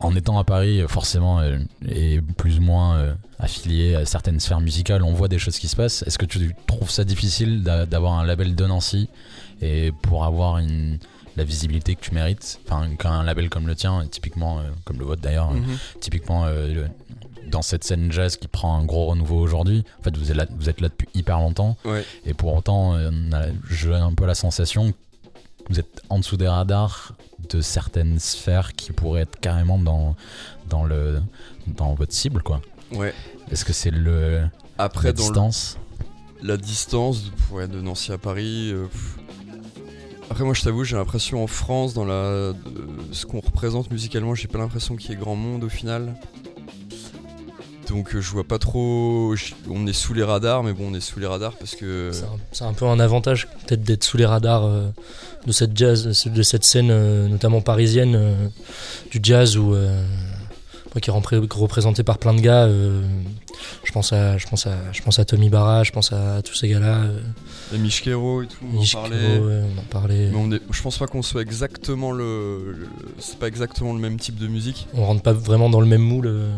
en 0.00 0.14
étant 0.14 0.38
à 0.38 0.44
Paris, 0.44 0.82
forcément, 0.88 1.40
euh, 1.40 1.58
et 1.88 2.20
plus 2.36 2.58
ou 2.58 2.62
moins 2.62 2.96
euh, 2.98 3.14
affilié 3.38 3.94
à 3.96 4.04
certaines 4.04 4.38
sphères 4.40 4.60
musicales, 4.60 5.02
on 5.02 5.12
voit 5.12 5.28
des 5.28 5.38
choses 5.38 5.58
qui 5.58 5.68
se 5.68 5.76
passent. 5.76 6.02
Est-ce 6.06 6.18
que 6.18 6.26
tu 6.26 6.54
trouves 6.66 6.90
ça 6.90 7.04
difficile 7.04 7.62
d'a- 7.62 7.86
d'avoir 7.86 8.12
un 8.18 8.24
label 8.24 8.54
de 8.54 8.66
Nancy 8.66 9.08
et 9.60 9.92
pour 10.02 10.24
avoir 10.24 10.58
une 10.58 10.98
la 11.36 11.44
visibilité 11.44 11.94
que 11.94 12.00
tu 12.00 12.12
mérites, 12.14 12.58
enfin 12.66 12.88
qu'un 12.96 13.22
label 13.22 13.48
comme 13.48 13.68
le 13.68 13.76
tien, 13.76 14.04
typiquement 14.10 14.58
euh, 14.58 14.62
comme 14.84 14.98
le 14.98 15.04
vôtre 15.04 15.22
d'ailleurs, 15.22 15.52
mhm. 15.52 15.78
typiquement 16.00 16.44
euh, 16.46 16.74
le- 16.74 16.88
dans 17.48 17.62
cette 17.62 17.84
scène 17.84 18.10
jazz 18.10 18.36
qui 18.36 18.48
prend 18.48 18.76
un 18.76 18.84
gros 18.84 19.06
renouveau 19.06 19.38
aujourd'hui. 19.38 19.84
En 20.00 20.02
fait, 20.02 20.16
vous 20.16 20.30
êtes 20.32 20.36
là, 20.36 20.46
vous 20.50 20.68
êtes 20.68 20.80
là 20.80 20.88
depuis 20.88 21.08
hyper 21.14 21.38
longtemps. 21.38 21.76
Ouais. 21.84 22.04
Et 22.26 22.34
pour 22.34 22.54
autant, 22.54 22.94
euh, 22.96 23.10
j'ai 23.70 23.94
un 23.94 24.12
peu 24.12 24.26
la 24.26 24.34
sensation 24.34 24.90
que 24.90 24.96
vous 25.70 25.78
êtes 25.78 26.02
en 26.10 26.18
dessous 26.18 26.36
des 26.36 26.48
radars 26.48 27.12
de 27.50 27.60
certaines 27.60 28.18
sphères 28.18 28.72
qui 28.74 28.92
pourraient 28.92 29.22
être 29.22 29.38
carrément 29.40 29.78
dans, 29.78 30.14
dans, 30.68 30.84
le, 30.84 31.20
dans 31.66 31.94
votre 31.94 32.12
cible. 32.12 32.42
quoi. 32.42 32.60
Ouais. 32.92 33.12
Est-ce 33.50 33.64
que 33.64 33.72
c'est 33.72 33.90
le, 33.90 34.42
Après 34.78 35.08
la 35.08 35.12
dans 35.12 35.22
le- 35.22 35.28
distance? 35.28 35.78
La 36.42 36.56
distance 36.56 37.24
de, 37.24 37.30
ouais, 37.54 37.66
de 37.68 37.80
Nancy 37.80 38.12
à 38.12 38.18
Paris. 38.18 38.70
euh. 38.72 38.86
Après 40.30 40.44
moi 40.44 40.52
je 40.52 40.62
t'avoue 40.62 40.84
j'ai 40.84 40.94
l'impression 40.94 41.42
en 41.42 41.46
France 41.46 41.94
dans 41.94 42.04
la 42.04 42.52
de- 42.52 42.54
ce 43.12 43.24
qu'on 43.24 43.40
représente 43.40 43.90
musicalement 43.90 44.34
j'ai 44.34 44.46
pas 44.46 44.58
l'impression 44.58 44.94
qu'il 44.94 45.10
y 45.10 45.14
ait 45.14 45.16
grand 45.16 45.34
monde 45.36 45.64
au 45.64 45.70
final. 45.70 46.14
Donc 47.88 48.14
euh, 48.14 48.20
je 48.20 48.30
vois 48.30 48.44
pas 48.44 48.58
trop. 48.58 49.34
On 49.70 49.86
est 49.86 49.92
sous 49.92 50.14
les 50.14 50.22
radars 50.22 50.62
mais 50.62 50.72
bon 50.72 50.90
on 50.90 50.94
est 50.94 51.00
sous 51.00 51.18
les 51.20 51.26
radars 51.26 51.54
parce 51.54 51.74
que. 51.74 52.10
C'est 52.52 52.64
un, 52.64 52.72
peu 52.72 52.86
un 52.86 53.00
avantage 53.00 53.48
peut-être 53.66 53.82
d'être 53.82 54.04
sous 54.04 54.16
les 54.16 54.26
radars 54.26 54.64
euh, 54.64 54.88
de 55.46 55.52
cette 55.52 55.76
jazz, 55.76 56.04
de 56.26 56.42
cette 56.42 56.64
scène 56.64 56.90
euh, 56.90 57.28
notamment 57.28 57.60
parisienne 57.60 58.50
du 59.10 59.20
jazz 59.22 59.56
où 59.56 59.74
euh, 60.98 61.00
qui 61.00 61.10
est 61.10 61.58
représenté 61.58 62.02
par 62.02 62.18
plein 62.18 62.34
de 62.34 62.40
gars. 62.40 62.64
euh, 62.64 63.02
je 63.84 63.92
pense 63.92 64.12
à, 64.12 64.36
je 64.38 64.46
pense 64.46 64.66
à, 64.66 64.76
je 64.92 65.00
pense 65.02 65.18
à 65.18 65.24
Tommy 65.24 65.48
Barra, 65.50 65.82
je 65.84 65.90
pense 65.92 66.12
à 66.12 66.42
tous 66.42 66.54
ces 66.54 66.68
gars-là. 66.68 66.98
Euh, 67.04 67.20
Et 67.74 67.78
Michkero 67.78 68.42
et 68.42 68.46
tout, 68.46 68.56
on 68.72 68.76
en 68.76 68.80
Nish 68.80 68.92
parlait. 68.94 69.38
Ouais, 69.38 69.62
on 69.76 69.78
en 69.80 69.84
parlait. 69.90 70.28
Mais 70.32 70.38
on 70.38 70.52
est- 70.52 70.62
je 70.70 70.82
pense 70.82 70.98
pas 70.98 71.06
qu'on 71.06 71.22
soit 71.22 71.42
exactement 71.42 72.12
le. 72.12 72.72
le- 72.72 72.88
c'est 73.18 73.38
pas 73.38 73.48
exactement 73.48 73.92
le 73.94 73.98
même 74.00 74.18
type 74.18 74.36
de 74.38 74.46
musique. 74.46 74.86
On 74.94 75.04
rentre 75.04 75.22
pas 75.22 75.32
vraiment 75.32 75.70
dans 75.70 75.80
le 75.80 75.86
même 75.86 76.02
moule. 76.02 76.26
euh, 76.28 76.50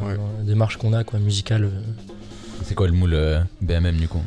a- 0.00 0.04
Ouais. 0.06 0.16
la 0.38 0.44
démarche 0.44 0.76
qu'on 0.76 0.92
a, 0.92 1.02
quoi, 1.04 1.18
musicale. 1.18 1.64
euh. 1.64 1.80
C'est 2.64 2.74
quoi 2.74 2.86
le 2.86 2.92
moule 2.92 3.14
euh, 3.14 3.40
BMM 3.60 3.96
du 3.96 4.08
coup? 4.08 4.22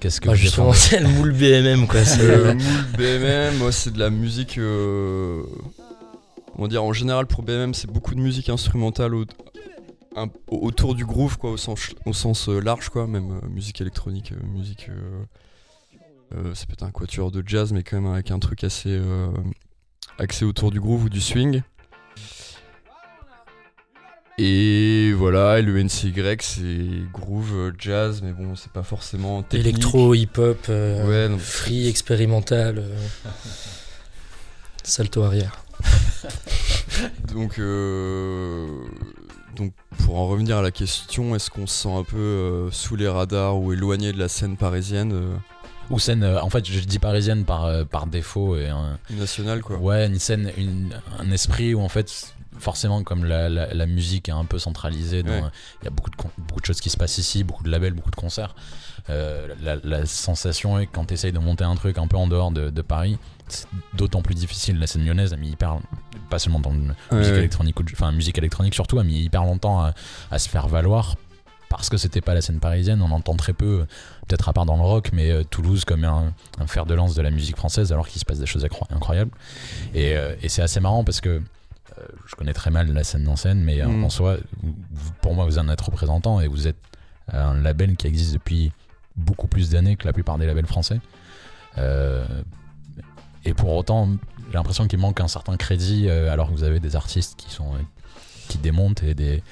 Qu'est-ce 0.00 0.20
que 0.20 0.28
Bah, 0.28 0.34
justement, 0.34 0.72
c'est 0.74 1.00
le 1.00 1.08
moule 1.08 1.32
BMM, 1.32 1.86
quoi. 1.86 2.04
c'est, 2.04 2.22
Le 2.22 2.46
euh, 2.48 2.54
moule 2.54 2.96
BMM, 2.98 3.56
moi 3.58 3.72
c'est 3.72 3.92
de 3.92 3.98
la 3.98 4.10
musique. 4.10 4.58
euh, 4.58 5.42
on 6.56 6.62
va 6.62 6.68
dire 6.68 6.82
en 6.84 6.92
général 6.92 7.26
pour 7.26 7.42
BMM 7.42 7.74
c'est 7.74 7.90
beaucoup 7.90 8.14
de 8.14 8.20
musique 8.20 8.48
instrumentale 8.48 9.14
au- 9.14 9.24
un- 10.16 10.28
autour 10.48 10.94
du 10.94 11.04
groove 11.04 11.38
quoi, 11.38 11.50
au 11.50 11.56
sens, 11.56 11.90
au 12.06 12.12
sens 12.12 12.48
euh, 12.48 12.60
large 12.60 12.88
quoi, 12.88 13.06
même 13.06 13.40
euh, 13.42 13.48
musique 13.48 13.80
électronique, 13.80 14.32
euh, 14.32 14.46
musique. 14.46 14.88
euh, 14.90 16.54
ça 16.54 16.66
peut 16.66 16.72
être 16.72 16.82
un 16.84 16.90
quatuor 16.90 17.30
de 17.30 17.42
jazz 17.46 17.72
mais 17.72 17.82
quand 17.82 18.00
même 18.00 18.12
avec 18.12 18.30
un 18.30 18.38
truc 18.38 18.64
assez 18.64 19.00
axé 20.18 20.44
autour 20.44 20.70
du 20.70 20.80
groove 20.80 21.04
ou 21.04 21.08
du 21.08 21.20
swing. 21.20 21.62
Et 24.36 25.12
voilà, 25.12 25.60
et 25.60 25.62
le 25.62 25.78
NCY 25.78 26.12
c'est 26.40 27.08
groove, 27.12 27.72
jazz, 27.78 28.20
mais 28.20 28.32
bon, 28.32 28.56
c'est 28.56 28.72
pas 28.72 28.82
forcément 28.82 29.44
technique. 29.44 29.66
électro, 29.74 30.12
hip-hop, 30.12 30.58
euh, 30.70 31.28
Ouais, 31.30 31.38
free, 31.38 31.86
expérimental. 31.86 32.78
euh, 32.78 32.98
salto 34.82 35.22
arrière. 35.22 35.63
Donc, 37.32 37.58
euh, 37.58 38.66
donc, 39.56 39.72
pour 40.04 40.16
en 40.18 40.28
revenir 40.28 40.58
à 40.58 40.62
la 40.62 40.70
question, 40.70 41.34
est-ce 41.34 41.50
qu'on 41.50 41.66
se 41.66 41.82
sent 41.82 41.92
un 41.92 42.04
peu 42.04 42.16
euh, 42.16 42.70
sous 42.70 42.96
les 42.96 43.08
radars 43.08 43.58
ou 43.58 43.72
éloigné 43.72 44.12
de 44.12 44.18
la 44.18 44.28
scène 44.28 44.56
parisienne 44.56 45.12
euh, 45.12 45.34
Ou 45.90 45.98
scène, 45.98 46.24
en 46.24 46.50
fait, 46.50 46.64
je 46.68 46.78
dis 46.80 46.98
parisienne 46.98 47.44
par, 47.44 47.86
par 47.86 48.06
défaut 48.06 48.56
et 48.56 48.68
un, 48.68 48.98
nationale 49.10 49.60
quoi. 49.62 49.76
Ouais, 49.76 50.06
une 50.06 50.18
scène, 50.18 50.50
une- 50.56 51.00
un 51.18 51.30
esprit 51.30 51.74
où 51.74 51.80
en 51.80 51.88
fait, 51.88 52.34
forcément, 52.58 53.02
comme 53.02 53.24
la, 53.24 53.48
la- 53.48 53.72
la 53.74 53.86
musique 53.86 54.28
est 54.28 54.32
un 54.32 54.44
peu 54.44 54.58
centralisée, 54.58 55.20
il 55.20 55.30
Ouais. 55.30 55.42
y 55.82 55.86
a 55.86 55.90
beaucoup 55.90 56.10
de, 56.10 56.16
con- 56.16 56.30
beaucoup 56.38 56.60
de 56.60 56.66
choses 56.66 56.80
qui 56.80 56.90
se 56.90 56.96
passent 56.96 57.18
ici, 57.18 57.44
beaucoup 57.44 57.62
de 57.64 57.70
labels, 57.70 57.92
beaucoup 57.94 58.10
de 58.10 58.16
concerts. 58.16 58.54
euh, 59.10 59.54
la, 59.62 59.76
la 59.84 60.06
sensation 60.06 60.78
est 60.78 60.86
que 60.86 60.92
quand 60.92 61.04
tu 61.06 61.14
essayes 61.14 61.32
de 61.32 61.38
monter 61.38 61.64
un 61.64 61.74
truc 61.74 61.98
un 61.98 62.06
peu 62.06 62.16
en 62.16 62.26
dehors 62.26 62.50
de, 62.50 62.70
de 62.70 62.82
Paris, 62.82 63.18
c'est 63.48 63.66
d'autant 63.92 64.22
plus 64.22 64.34
difficile. 64.34 64.78
La 64.78 64.86
scène 64.86 65.04
lyonnaise 65.04 65.32
a 65.34 65.36
mis 65.36 65.50
hyper, 65.50 65.78
pas 66.30 66.38
seulement 66.38 66.60
dans 66.60 66.70
Ouais, 66.70 66.78
musique 67.12 67.32
ouais. 67.32 67.38
électronique, 67.40 67.76
enfin 67.92 68.12
musique 68.12 68.38
électronique 68.38 68.74
surtout, 68.74 68.98
a 68.98 69.04
mis 69.04 69.20
hyper 69.20 69.44
longtemps 69.44 69.80
à, 69.82 69.92
à 70.30 70.38
se 70.38 70.48
faire 70.48 70.68
valoir 70.68 71.16
parce 71.68 71.88
que 71.90 71.96
c'était 71.96 72.20
pas 72.22 72.34
la 72.34 72.40
scène 72.40 72.60
parisienne. 72.60 73.02
On 73.02 73.10
entend 73.10 73.34
très 73.34 73.52
peu, 73.52 73.84
peut-être 74.28 74.48
à 74.48 74.52
part 74.52 74.64
dans 74.64 74.76
le 74.76 74.82
rock, 74.82 75.10
mais 75.12 75.30
euh, 75.32 75.42
Toulouse 75.44 75.84
comme 75.84 76.04
un, 76.04 76.32
un 76.58 76.66
fer 76.66 76.86
de 76.86 76.94
lance 76.94 77.14
de 77.14 77.20
la 77.22 77.30
musique 77.30 77.56
française, 77.56 77.92
alors 77.92 78.06
qu'il 78.08 78.20
se 78.20 78.24
passe 78.24 78.38
des 78.38 78.46
choses 78.46 78.64
incro- 78.64 78.86
incroyables. 78.94 79.32
Et, 79.92 80.16
euh, 80.16 80.34
et 80.40 80.48
c'est 80.48 80.62
assez 80.62 80.78
marrant 80.80 81.02
parce 81.04 81.20
que 81.20 81.42
je 82.26 82.34
connais 82.34 82.52
très 82.52 82.70
mal 82.70 82.92
la 82.92 83.04
scène 83.04 83.26
en 83.28 83.36
scène, 83.36 83.62
mais 83.62 83.80
euh, 83.82 83.86
Mm. 83.88 84.04
en 84.04 84.10
soi, 84.10 84.36
vous- 84.62 84.74
pour 85.22 85.34
moi, 85.34 85.44
vous 85.44 85.58
en 85.58 85.68
êtes 85.68 85.80
représentant 85.80 86.40
et 86.40 86.48
vous 86.48 86.66
êtes 86.66 86.76
un 87.32 87.54
label 87.54 87.96
qui 87.96 88.06
existe 88.06 88.32
depuis 88.34 88.72
beaucoup 89.16 89.46
plus 89.46 89.70
d'années 89.70 89.96
que 89.96 90.04
la 90.06 90.12
plupart 90.12 90.38
des 90.38 90.46
labels 90.46 90.66
français. 90.66 91.00
Euh, 91.78 92.24
et 93.44 93.54
pour 93.54 93.74
autant, 93.74 94.08
j'ai 94.48 94.54
l'impression 94.54 94.86
qu'il 94.88 94.98
manque 94.98 95.20
un 95.20 95.28
certain 95.28 95.56
crédit 95.56 96.08
euh, 96.08 96.32
alors 96.32 96.48
que 96.50 96.54
vous 96.54 96.64
avez 96.64 96.80
des 96.80 96.96
artistes 96.96 97.34
qui 97.36 97.50
sont 97.50 97.72
qui 98.48 98.58
démontent 98.58 99.02
et 99.02 99.14
des 99.14 99.42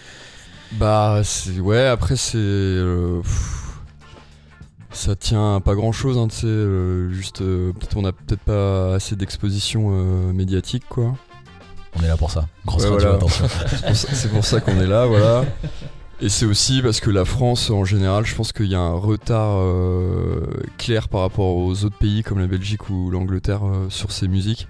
Bah, 0.73 1.23
ouais, 1.61 1.87
après, 1.87 2.17
c'est. 2.17 2.37
euh, 2.39 3.23
ça 4.91 5.17
tient 5.17 5.57
à 5.57 5.61
pas 5.61 5.75
grand 5.75 5.93
chose, 5.93 6.19
hein, 6.19 6.29
tu 6.29 6.37
sais. 6.37 6.47
euh, 6.47 7.11
juste, 7.11 7.41
euh, 7.41 7.73
peut-être 7.73 7.97
on 7.97 8.05
a 8.05 8.13
peut-être 8.13 8.41
pas 8.43 8.95
assez 8.95 9.17
d'exposition 9.17 9.89
euh, 9.93 10.33
médiatique, 10.33 10.85
quoi. 10.89 11.17
On 11.99 12.03
est 12.03 12.09
là 12.09 12.17
pour 12.17 12.31
ça. 12.31 12.47
Grosse 12.67 12.85
Ouais, 12.85 12.91
radio, 12.91 13.19
voilà. 13.27 13.95
C'est 13.95 14.31
pour 14.31 14.45
ça- 14.45 14.61
qu'on 14.61 14.81
est 14.81 14.87
là, 14.87 15.07
voilà. 15.07 15.45
Et 16.21 16.29
c'est 16.29 16.47
aussi 16.47 16.83
parce 16.83 17.01
que 17.01 17.11
la 17.11 17.25
France, 17.25 17.71
en 17.71 17.85
général, 17.85 18.25
je 18.25 18.35
pense 18.37 18.53
qu'il 18.53 18.67
y 18.67 18.77
a 18.77 18.81
un 18.81 18.93
retard 18.95 19.57
euh, 19.59 20.47
clair 20.79 21.09
par 21.09 21.23
rapport 21.23 21.57
aux 21.57 21.85
autres 21.85 21.99
pays 21.99 22.23
comme 22.23 22.39
la 22.39 22.47
Belgique 22.47 22.89
ou 22.91 23.11
l'Angleterre 23.11 23.67
euh, 23.67 23.91
sur 23.91 24.13
ces 24.13 24.29
musiques. 24.29 24.69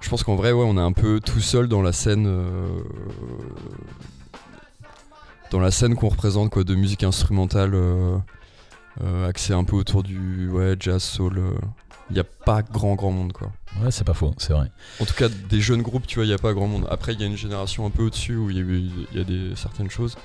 Je 0.00 0.10
pense 0.10 0.22
qu'en 0.22 0.36
vrai, 0.36 0.52
ouais, 0.52 0.64
on 0.68 0.76
est 0.76 0.82
un 0.82 0.92
peu 0.92 1.18
tout 1.20 1.40
seul 1.40 1.66
dans 1.66 1.80
la 1.80 1.92
scène, 1.92 2.26
euh, 2.26 2.68
dans 5.50 5.60
la 5.60 5.70
scène 5.70 5.94
qu'on 5.94 6.10
représente, 6.10 6.50
quoi, 6.50 6.62
de 6.62 6.74
musique 6.74 7.02
instrumentale, 7.02 7.74
axée 9.26 9.54
un 9.54 9.64
peu 9.64 9.76
autour 9.76 10.02
du 10.02 10.48
ouais, 10.50 10.76
jazz, 10.78 11.02
soul. 11.02 11.40
Il 12.10 12.14
n'y 12.14 12.20
a 12.20 12.24
pas 12.24 12.62
grand 12.62 12.94
grand 12.94 13.10
monde, 13.10 13.32
quoi. 13.32 13.52
Ouais, 13.82 13.90
c'est 13.90 14.04
pas 14.04 14.14
faux, 14.14 14.34
c'est 14.38 14.52
vrai. 14.52 14.70
En 15.00 15.04
tout 15.04 15.14
cas, 15.14 15.28
des 15.28 15.60
jeunes 15.60 15.82
groupes, 15.82 16.06
tu 16.06 16.16
vois, 16.16 16.24
il 16.24 16.28
n'y 16.28 16.34
a 16.34 16.38
pas 16.38 16.52
grand 16.52 16.66
monde. 16.66 16.86
Après, 16.90 17.12
il 17.12 17.20
y 17.20 17.24
a 17.24 17.26
une 17.26 17.36
génération 17.36 17.84
un 17.84 17.90
peu 17.90 18.04
au-dessus 18.04 18.36
où 18.36 18.50
il 18.50 18.56
y 18.56 18.60
a, 19.18 19.20
y 19.20 19.24
des, 19.24 19.56
certaines 19.56 19.90
choses. 19.90 20.16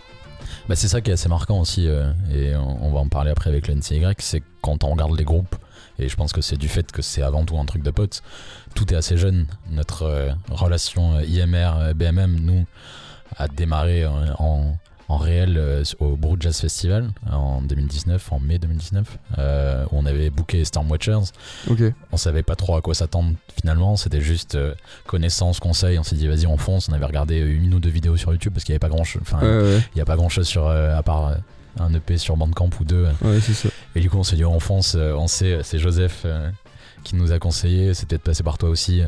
Bah, 0.70 0.76
c'est 0.76 0.88
ça 0.88 1.02
qui 1.02 1.10
est 1.10 1.14
assez 1.14 1.30
marquant 1.30 1.60
aussi, 1.60 1.88
euh, 1.88 2.12
et 2.34 2.56
on, 2.56 2.86
on 2.86 2.92
va 2.92 3.00
en 3.00 3.08
parler 3.08 3.32
après 3.32 3.50
avec 3.50 3.68
le 3.68 3.76
NCY, 3.76 4.04
c'est 4.20 4.44
quand 4.62 4.84
on 4.84 4.92
regarde 4.92 5.18
les 5.18 5.24
groupes, 5.24 5.56
et 6.02 6.10
je 6.10 6.16
pense 6.16 6.34
que 6.34 6.42
c'est 6.42 6.58
du 6.58 6.68
fait 6.68 6.92
que 6.92 7.02
c'est 7.02 7.22
avant 7.22 7.46
tout 7.46 7.58
un 7.58 7.66
truc 7.66 7.84
de 7.84 7.92
potes, 7.92 8.24
tout 8.74 8.92
est 8.94 8.98
assez 8.98 9.18
jeune. 9.18 9.46
Notre 9.70 10.04
euh, 10.04 10.32
relation 10.50 11.16
euh, 11.16 11.24
IMR, 11.24 11.74
euh, 11.78 11.94
BMM, 11.94 12.40
nous, 12.40 12.66
a 13.38 13.48
démarré 13.48 14.06
en, 14.40 14.78
en 15.12 15.18
réel 15.18 15.58
euh, 15.58 15.84
au 16.00 16.16
Brut 16.16 16.42
Jazz 16.42 16.62
Festival 16.62 17.10
en 17.30 17.62
2019, 17.62 18.32
en 18.32 18.40
mai 18.40 18.60
2019, 18.60 19.18
euh, 19.38 19.84
où 19.92 19.98
on 19.98 20.06
avait 20.06 20.30
booké 20.30 20.64
Storm 20.64 20.90
Watchers. 20.90 21.34
On 22.14 22.18
savait 22.18 22.44
pas 22.44 22.56
trop 22.56 22.78
à 22.78 22.82
quoi 22.82 22.96
s'attendre 22.96 23.34
finalement, 23.60 23.98
c'était 23.98 24.22
juste 24.22 24.56
euh, 24.56 24.74
connaissance, 25.08 25.60
conseil. 25.60 26.00
On 26.00 26.04
s'est 26.04 26.16
dit 26.16 26.28
vas-y, 26.28 26.48
on 26.48 26.56
fonce. 26.56 26.88
On 26.88 26.94
avait 26.94 27.06
regardé 27.06 27.40
une 27.40 27.74
ou 27.74 27.82
deux 27.82 27.90
vidéos 27.90 28.16
sur 28.16 28.32
YouTube 28.32 28.54
parce 28.54 28.64
qu'il 28.64 28.72
y 28.72 28.76
avait 28.76 28.80
pas 28.80 28.88
grand 28.88 29.04
chose. 29.04 29.22
Enfin, 29.24 29.40
Ouais, 29.42 29.62
ouais, 29.62 29.80
il 29.94 29.96
n'y 29.98 30.02
a 30.02 30.06
pas 30.06 30.16
grand 30.16 30.30
chose 30.30 30.48
sur, 30.48 30.68
à 30.70 31.04
part 31.04 31.34
un 31.78 31.94
EP 31.94 32.18
sur 32.18 32.38
Bandcamp 32.38 32.70
ou 32.80 32.86
deux. 32.86 33.08
ouais, 33.22 33.42
c'est 33.42 33.54
ça. 33.54 33.68
Et 33.96 34.00
du 34.00 34.10
coup, 34.10 34.18
on 34.18 34.24
s'est 34.24 34.38
dit, 34.38 34.46
on 34.46 34.62
fonce, 34.62 34.96
on 34.96 35.28
sait, 35.28 35.60
c'est 35.64 35.78
Joseph 35.80 36.26
qui 37.04 37.16
nous 37.18 37.34
a 37.34 37.40
conseillé, 37.40 37.94
c'est 37.94 38.08
peut-être 38.08 38.24
passé 38.24 38.44
par 38.44 38.58
toi 38.58 38.70
aussi. 38.70 39.02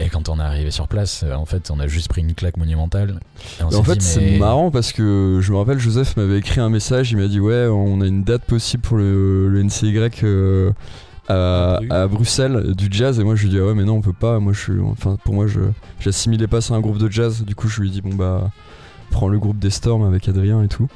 Et 0.00 0.08
quand 0.08 0.28
on 0.28 0.38
est 0.38 0.42
arrivé 0.42 0.70
sur 0.70 0.86
place, 0.86 1.24
en 1.34 1.44
fait, 1.44 1.70
on 1.72 1.80
a 1.80 1.88
juste 1.88 2.08
pris 2.08 2.20
une 2.20 2.34
claque 2.34 2.56
monumentale. 2.56 3.18
Et 3.60 3.64
on 3.64 3.70
Et 3.70 3.74
en 3.74 3.82
fait, 3.82 4.00
c'est 4.00 4.38
marrant 4.38 4.70
parce 4.70 4.92
que 4.92 5.40
je 5.42 5.50
me 5.52 5.56
rappelle, 5.56 5.78
Joseph 5.80 6.16
m'avait 6.16 6.38
écrit 6.38 6.60
un 6.60 6.68
message. 6.68 7.10
Il 7.10 7.18
m'a 7.18 7.26
dit 7.26 7.40
Ouais, 7.40 7.66
on 7.66 8.00
a 8.00 8.06
une 8.06 8.22
date 8.22 8.44
possible 8.44 8.82
pour 8.82 8.96
le, 8.96 9.48
le 9.48 9.62
NCY 9.62 9.98
euh, 10.22 10.70
à, 11.28 11.74
À 11.74 11.80
Bru. 11.80 11.88
à 11.90 12.06
Bruxelles 12.06 12.74
du 12.76 12.88
jazz. 12.90 13.18
Et 13.18 13.24
moi, 13.24 13.34
je 13.34 13.42
lui 13.42 13.50
dis 13.50 13.58
ah 13.58 13.66
Ouais, 13.66 13.74
mais 13.74 13.84
non, 13.84 13.94
on 13.96 14.00
peut 14.00 14.12
pas. 14.12 14.38
Moi, 14.38 14.52
je 14.52 14.60
suis. 14.60 14.80
Enfin, 14.80 15.16
pour 15.24 15.34
moi, 15.34 15.48
je 15.48 15.60
j'assimilais 15.98 16.46
pas 16.46 16.60
ça 16.60 16.74
à 16.74 16.76
un 16.76 16.80
groupe 16.80 16.98
de 16.98 17.10
jazz. 17.10 17.44
Du 17.44 17.56
coup, 17.56 17.68
je 17.68 17.80
lui 17.80 17.88
ai 17.88 17.90
dit 17.90 18.00
Bon, 18.00 18.14
bah, 18.14 18.52
prends 19.10 19.28
le 19.28 19.38
groupe 19.40 19.58
des 19.58 19.70
Storms 19.70 20.04
avec 20.04 20.28
Adrien 20.28 20.62
et 20.62 20.68
tout. 20.68 20.86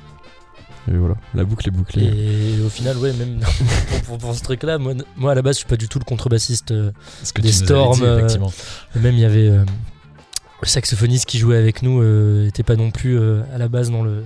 Et 0.90 0.94
voilà, 0.96 1.14
la 1.34 1.44
boucle 1.44 1.68
est 1.68 1.70
bouclée. 1.70 2.04
Et 2.04 2.60
au 2.64 2.68
final, 2.68 2.96
ouais, 2.96 3.12
même 3.12 3.38
pour, 3.90 4.00
pour- 4.02 4.18
pour 4.18 4.34
ce 4.34 4.42
truc-là, 4.42 4.78
moi, 4.78 4.94
moi 5.16 5.32
à 5.32 5.34
la 5.34 5.42
base, 5.42 5.56
je 5.56 5.58
suis 5.60 5.68
pas 5.68 5.76
du 5.76 5.88
tout 5.88 5.98
le 6.00 6.04
contrebassiste. 6.04 6.72
euh, 6.72 6.90
ce 7.22 7.32
que 7.32 7.40
des 7.40 7.52
Storms, 7.52 7.94
dit, 7.98 8.02
euh, 8.04 8.28
même 8.96 9.14
il 9.14 9.20
y 9.20 9.24
avait 9.24 9.48
euh, 9.48 9.64
le 10.62 10.68
saxophoniste 10.68 11.26
qui 11.26 11.38
jouait 11.38 11.56
avec 11.56 11.82
nous 11.82 12.00
euh, 12.02 12.48
était 12.48 12.62
pas 12.64 12.76
non 12.76 12.90
plus 12.90 13.16
euh, 13.18 13.42
à 13.54 13.58
la 13.58 13.68
base 13.68 13.90
dans 13.90 14.02
le 14.02 14.24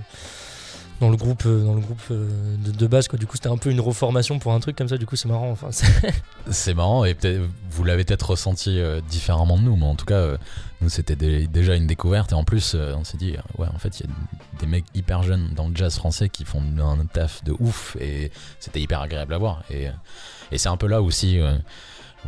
dans 0.99 1.11
le 1.11 1.15
groupe 1.15 1.43
dans 1.43 1.75
le 1.75 1.79
groupe 1.79 2.01
de, 2.09 2.71
de 2.71 2.87
base 2.87 3.07
quoi 3.07 3.19
du 3.19 3.27
coup 3.27 3.35
c'était 3.35 3.49
un 3.49 3.57
peu 3.57 3.69
une 3.69 3.79
reformation 3.79 4.39
pour 4.39 4.53
un 4.53 4.59
truc 4.59 4.75
comme 4.75 4.87
ça 4.87 4.97
du 4.97 5.05
coup 5.05 5.15
c'est 5.15 5.27
marrant 5.27 5.51
enfin 5.51 5.67
c'est- 6.49 6.73
marrant 6.73 7.05
et 7.05 7.13
peut-être 7.13 7.39
vous 7.69 7.83
l'avez 7.83 8.03
peut-être 8.03 8.31
ressenti 8.31 8.79
euh, 8.79 8.99
différemment 9.07 9.57
de 9.59 9.61
nous, 9.61 9.75
mais 9.75 9.85
en 9.85 9.93
tout 9.93 10.05
cas, 10.05 10.15
euh, 10.15 10.37
c'était 10.87 11.15
dé- 11.15 11.47
déjà 11.47 11.75
une 11.75 11.87
découverte 11.87 12.31
et 12.31 12.35
en 12.35 12.43
plus, 12.43 12.73
euh, 12.75 12.93
on 12.95 13.03
s'est 13.03 13.17
dit, 13.17 13.33
euh, 13.35 13.61
ouais, 13.61 13.67
en 13.73 13.79
fait, 13.79 13.99
il 13.99 14.05
y 14.05 14.09
a 14.09 14.59
des 14.59 14.67
mecs 14.67 14.85
hyper 14.93 15.23
jeunes 15.23 15.49
dans 15.55 15.67
le 15.67 15.75
jazz 15.75 15.95
français 15.95 16.29
qui 16.29 16.45
font 16.45 16.61
un 16.79 17.05
taf 17.05 17.43
de 17.43 17.53
ouf 17.59 17.97
et 17.99 18.31
c'était 18.59 18.79
hyper 18.79 19.01
agréable 19.01 19.33
à 19.33 19.37
voir. 19.37 19.63
Et, 19.69 19.87
euh, 19.87 19.91
c'est 20.55 20.69
un 20.69 20.77
peu 20.77 20.87
là 20.87 21.01
aussi 21.01 21.39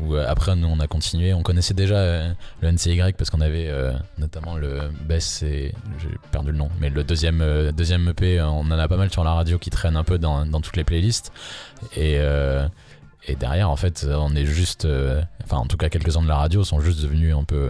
où 0.02 0.16
après 0.16 0.56
nous 0.58 0.68
on 0.68 0.80
a 0.82 0.88
continué, 0.88 1.34
on 1.34 1.42
connaissait 1.42 1.74
déjà 1.74 2.28
le 2.62 2.68
NCY 2.72 3.14
parce 3.18 3.30
qu'on 3.30 3.40
avait 3.40 3.72
notamment 4.18 4.58
le 4.58 4.92
Bess 5.08 5.42
et 5.44 5.74
j'ai 6.02 6.10
perdu 6.32 6.52
le 6.52 6.58
nom, 6.58 6.70
mais 6.82 6.90
le 6.90 7.06
deuxième, 7.06 7.72
deuxième 7.72 8.10
EP, 8.10 8.42
on 8.42 8.60
en 8.60 8.72
a 8.72 8.88
pas 8.90 8.98
mal 8.98 9.10
sur 9.10 9.24
la 9.24 9.34
radio 9.34 9.58
qui 9.58 9.70
traîne 9.70 9.96
un 9.96 10.04
peu 10.04 10.18
dans, 10.18 10.46
toutes 10.60 10.76
les 10.76 10.84
playlists. 10.84 11.32
Et. 11.96 12.20
derrière, 13.40 13.70
en 13.70 13.78
fait, 13.78 14.06
on 14.10 14.36
est 14.36 14.46
juste. 14.46 14.86
enfin, 15.46 15.58
en 15.58 15.66
tout 15.66 15.78
cas, 15.78 15.88
quelques-uns 15.88 16.24
de 16.24 16.28
la 16.28 16.38
radio 16.38 16.66
sont 16.66 16.82
juste 16.82 17.02
devenus 17.02 17.34
un 17.34 17.46
peu 17.46 17.70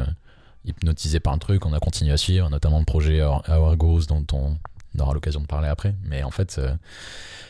euh, 0.70 0.74
hypnotisés 0.78 1.20
par 1.20 1.34
le 1.34 1.40
truc. 1.40 1.66
On 1.66 1.74
a 1.74 1.80
continué 1.80 2.12
à 2.12 2.18
suivre, 2.18 2.50
notamment 2.50 2.80
le 2.80 2.86
projet 2.86 3.22
Our, 3.22 3.44
Our 3.50 3.76
Goals, 3.76 4.06
dont 4.08 4.26
on 4.34 4.58
aura 5.00 5.14
l'occasion 5.14 5.42
de 5.42 5.46
parler 5.48 5.68
après. 5.68 5.96
Mais 6.04 6.24
en 6.24 6.32
fait, 6.32 6.58
euh, 6.58 6.76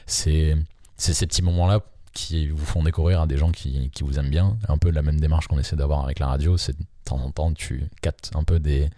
c'est 0.05 0.55
ces 0.97 1.25
petits 1.27 1.41
moments-là 1.41 1.81
qui 2.13 2.47
vous 2.47 2.65
font 2.65 2.83
découvrir 2.83 3.21
à 3.21 3.27
des 3.27 3.37
gens 3.37 3.51
qui, 3.51 3.89
qui 3.91 4.03
vous 4.03 4.17
aiment 4.19 4.29
bien. 4.31 4.57
Un 4.67 4.77
peu 4.77 4.89
la 4.89 5.01
même 5.01 5.19
démarche 5.19 5.47
qu'on 5.47 5.59
essaie 5.59 5.75
d'avoir 5.75 6.03
avec 6.03 6.19
la 6.19 6.27
radio. 6.27 6.57
C'est 6.57 6.77
de 6.77 6.85
temps 7.05 7.17
en 7.23 7.31
temps, 7.31 7.53
tu 7.53 7.87
captes 8.01 8.31
un 8.35 8.43
peu 8.43 8.59
des, 8.59 8.89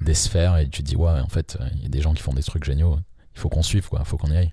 des 0.00 0.14
sphères 0.14 0.56
et 0.58 0.68
tu 0.68 0.82
te 0.82 0.88
dis, 0.88 0.96
ouais, 0.96 1.10
en 1.20 1.28
fait, 1.28 1.56
il 1.76 1.82
y 1.82 1.86
a 1.86 1.88
des 1.88 2.00
gens 2.00 2.14
qui 2.14 2.22
font 2.22 2.34
des 2.34 2.42
trucs 2.42 2.64
géniaux. 2.64 2.98
Il 3.34 3.40
faut 3.40 3.48
qu'on 3.48 3.62
suive, 3.62 3.88
quoi. 3.88 4.00
Il 4.02 4.06
faut 4.06 4.16
qu'on 4.18 4.30
y 4.30 4.36
aille. 4.36 4.52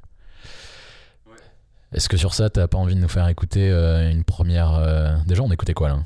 Est-ce 1.93 2.10
que 2.10 2.17
sur 2.17 2.34
ça, 2.34 2.50
t'as 2.50 2.67
pas 2.67 2.77
envie 2.77 2.95
de 2.95 3.00
nous 3.00 3.07
faire 3.07 3.27
écouter 3.27 3.69
euh, 3.69 4.10
une 4.12 4.24
première. 4.24 4.74
euh, 4.74 5.15
Déjà, 5.25 5.43
on 5.43 5.51
écoutait 5.51 5.74
quoi 5.74 5.88
là? 5.89 6.03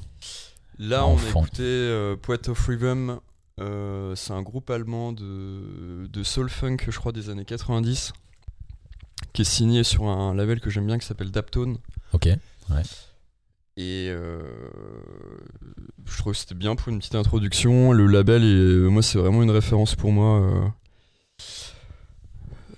Là, 0.80 1.06
on 1.06 1.18
a 1.18 1.20
écouté 1.44 1.64
euh, 1.64 2.16
Poet 2.16 2.48
of 2.50 2.66
Rhythm. 2.68 3.20
euh, 3.60 4.16
c'est 4.16 4.32
un 4.34 4.42
groupe 4.42 4.70
allemand 4.70 5.12
de, 5.12 6.08
de 6.08 6.24
soul 6.24 6.50
funk, 6.50 6.78
je 6.90 6.98
crois, 6.98 7.12
des 7.12 7.30
années 7.30 7.44
90, 7.46 8.14
qui 9.34 9.42
est 9.42 9.46
signé 9.46 9.84
sur 9.84 10.06
un 10.08 10.34
label 10.34 10.62
que 10.62 10.70
j'aime 10.70 10.88
bien 10.88 10.98
qui 10.98 11.06
s'appelle 11.06 11.32
Daptone. 11.32 11.78
Ok. 12.14 12.28
Et 13.78 14.08
euh, 14.10 14.42
je 16.06 16.18
trouve 16.18 16.34
que 16.34 16.40
c'était 16.40 16.56
bien 16.56 16.76
pour 16.76 16.88
une 16.90 17.00
petite 17.00 17.16
introduction. 17.16 17.92
Le 17.92 18.08
label, 18.08 18.44
est, 18.44 18.90
moi, 18.90 19.02
c'est 19.02 19.18
vraiment 19.20 19.44
une 19.44 19.52
référence 19.52 19.96
pour 19.96 20.12
moi. 20.12 20.42
euh, 20.42 20.68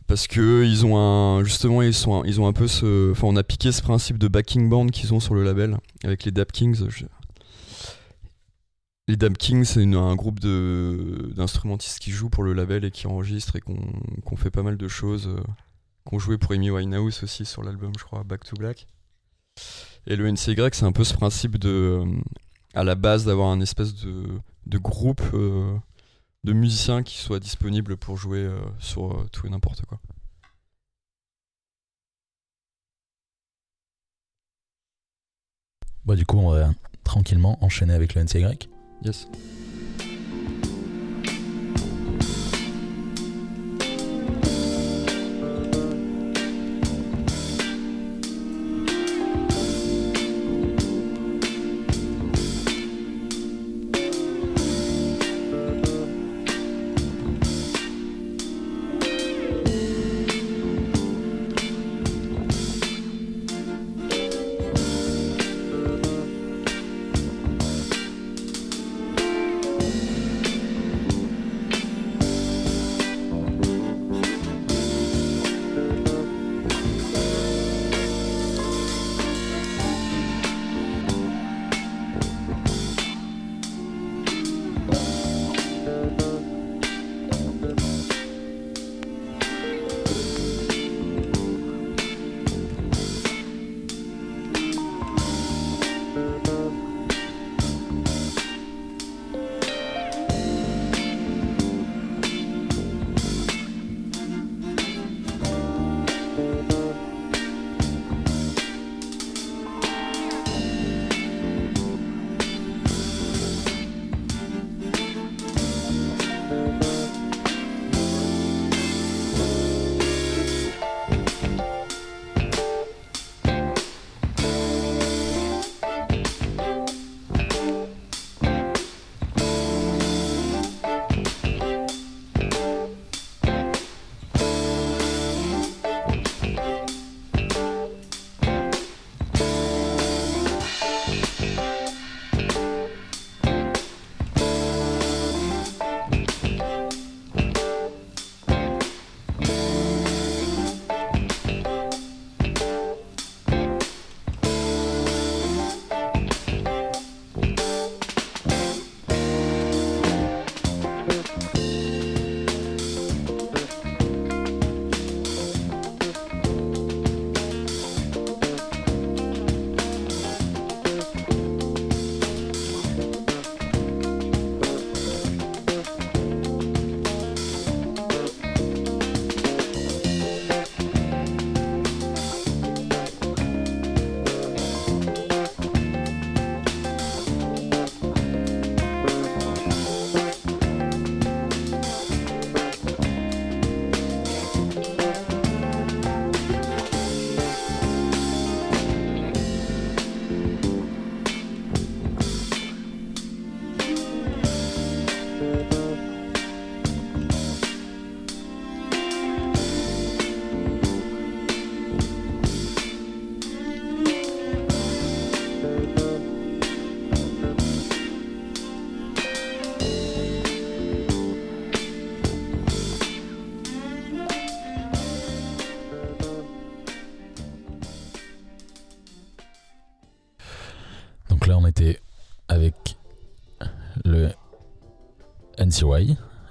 parce 0.07 0.27
que 0.27 0.63
ils 0.65 0.85
ont 0.85 0.97
un 0.97 1.43
justement 1.45 1.81
ils 1.81 1.93
sont 1.93 2.21
un- 2.21 2.25
ils 2.25 2.41
ont 2.41 2.45
un 2.47 2.51
peu 2.51 2.67
ce 2.67 3.11
enfin 3.11 3.27
on 3.27 3.37
a 3.37 3.43
piqué 3.43 3.71
ce 3.71 3.81
principe 3.81 4.17
de 4.17 4.27
backing 4.27 4.67
band 4.69 4.87
qu'ils 4.87 5.13
ont 5.13 5.21
sur 5.21 5.33
le 5.35 5.43
label 5.43 5.77
avec 6.03 6.25
les 6.25 6.31
Dap 6.31 6.51
Kings 6.51 6.89
je- 6.89 7.05
les 9.07 9.17
Dap 9.17 9.37
Kings 9.37 9.65
c'est 9.65 9.83
un 9.83 10.15
groupe 10.15 10.39
d'instrumentistes 10.39 11.99
qui 11.99 12.11
jouent 12.11 12.29
pour 12.29 12.43
le 12.43 12.53
label 12.53 12.85
et 12.85 12.91
qui 12.91 13.07
enregistrent 13.07 13.55
et 13.55 13.61
qu'on 13.61 14.35
fait 14.35 14.51
pas 14.51 14.63
mal 14.63 14.77
de 14.77 14.87
choses 14.87 15.27
euh, 15.27 15.41
qu'on 16.05 16.19
jouait 16.19 16.37
pour 16.37 16.51
Amy 16.53 16.71
Winehouse 16.71 17.23
aussi 17.23 17.45
sur 17.45 17.63
l'album 17.63 17.91
je 17.97 18.03
crois 18.03 18.23
Back 18.23 18.43
to 18.43 18.55
Black 18.55 18.87
et 20.07 20.15
le 20.15 20.31
NCY 20.31 20.55
c'est 20.71 20.85
un 20.85 20.91
peu 20.91 21.03
ce 21.03 21.13
principe 21.13 21.57
de 21.57 21.69
euh, 21.69 22.21
à 22.73 22.83
la 22.83 22.95
base 22.95 23.25
d'avoir 23.25 23.49
un 23.49 23.59
espèce 23.59 23.95
de, 23.95 24.23
de 24.67 24.77
groupe 24.77 25.21
euh, 25.33 25.75
de 26.43 26.53
musiciens 26.53 27.03
qui 27.03 27.17
soient 27.17 27.39
disponibles 27.39 27.97
pour 27.97 28.17
jouer 28.17 28.49
sur 28.79 29.27
tout 29.31 29.45
et 29.45 29.49
n'importe 29.49 29.85
quoi. 29.85 29.99
Bah, 36.05 36.15
du 36.15 36.25
coup, 36.25 36.39
on 36.39 36.49
va 36.49 36.71
tranquillement 37.03 37.63
enchaîner 37.63 37.93
avec 37.93 38.15
le 38.15 38.23
NCY. 38.23 38.70
Yes. 39.01 39.25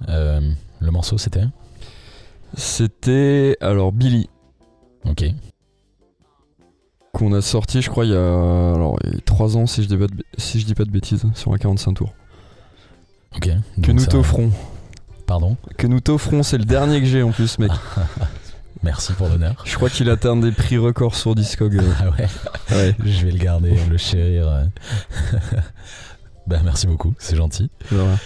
Euh, 0.08 0.40
le 0.80 0.90
morceau, 0.90 1.18
c'était 1.18 1.44
C'était 2.54 3.56
alors 3.60 3.92
Billy 3.92 4.28
Ok. 5.08 5.24
qu'on 7.12 7.32
a 7.32 7.40
sorti, 7.42 7.82
je 7.82 7.90
crois, 7.90 8.04
il 8.04 8.12
y 8.12 8.16
a 8.16 8.72
alors 8.74 8.98
il 9.04 9.14
y 9.14 9.16
a 9.16 9.20
trois 9.24 9.56
ans 9.56 9.66
si 9.66 9.82
je 9.82 9.88
dis 9.88 9.96
pas 9.96 10.06
de, 10.06 10.14
b- 10.14 10.22
si 10.38 10.60
je 10.60 10.66
dis 10.66 10.74
pas 10.74 10.84
de 10.84 10.90
bêtises, 10.90 11.24
sur 11.34 11.52
un 11.52 11.58
45 11.58 11.94
tours. 11.94 12.14
Ok. 13.36 13.50
Que 13.82 13.92
nous 13.92 14.00
ça- 14.00 14.06
t'offrons. 14.08 14.50
Pardon. 15.26 15.56
Que 15.78 15.86
nous 15.86 16.00
t'offrons, 16.00 16.42
c'est 16.42 16.58
le 16.58 16.64
dernier 16.64 17.00
que 17.00 17.06
j'ai 17.06 17.22
en 17.22 17.30
plus, 17.30 17.58
mec. 17.58 17.70
Merci 18.82 19.12
pour 19.12 19.28
l'honneur. 19.28 19.62
Je 19.66 19.76
crois 19.76 19.90
qu'il 19.90 20.08
atteint 20.08 20.36
des 20.36 20.52
prix 20.52 20.78
records 20.78 21.14
sur 21.14 21.34
Discog. 21.34 21.76
euh. 21.76 21.92
Ah 22.00 22.10
ouais. 22.10 22.28
Ouais, 22.70 22.94
Je 23.04 23.26
vais 23.26 23.32
le 23.32 23.38
garder, 23.38 23.76
le 23.90 23.96
chérir. 23.98 24.68
bah 26.46 26.60
merci 26.64 26.86
beaucoup, 26.86 27.14
c'est 27.18 27.36
gentil. 27.36 27.70
voilà. 27.90 28.16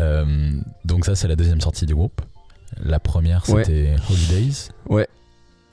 Euh, 0.00 0.52
donc 0.84 1.04
ça 1.04 1.14
c'est 1.14 1.28
la 1.28 1.36
deuxième 1.36 1.60
sortie 1.60 1.86
du 1.86 1.94
groupe. 1.94 2.20
La 2.82 2.98
première 2.98 3.48
Ouais. 3.48 3.64
c'était 3.64 3.94
Holidays. 4.10 4.68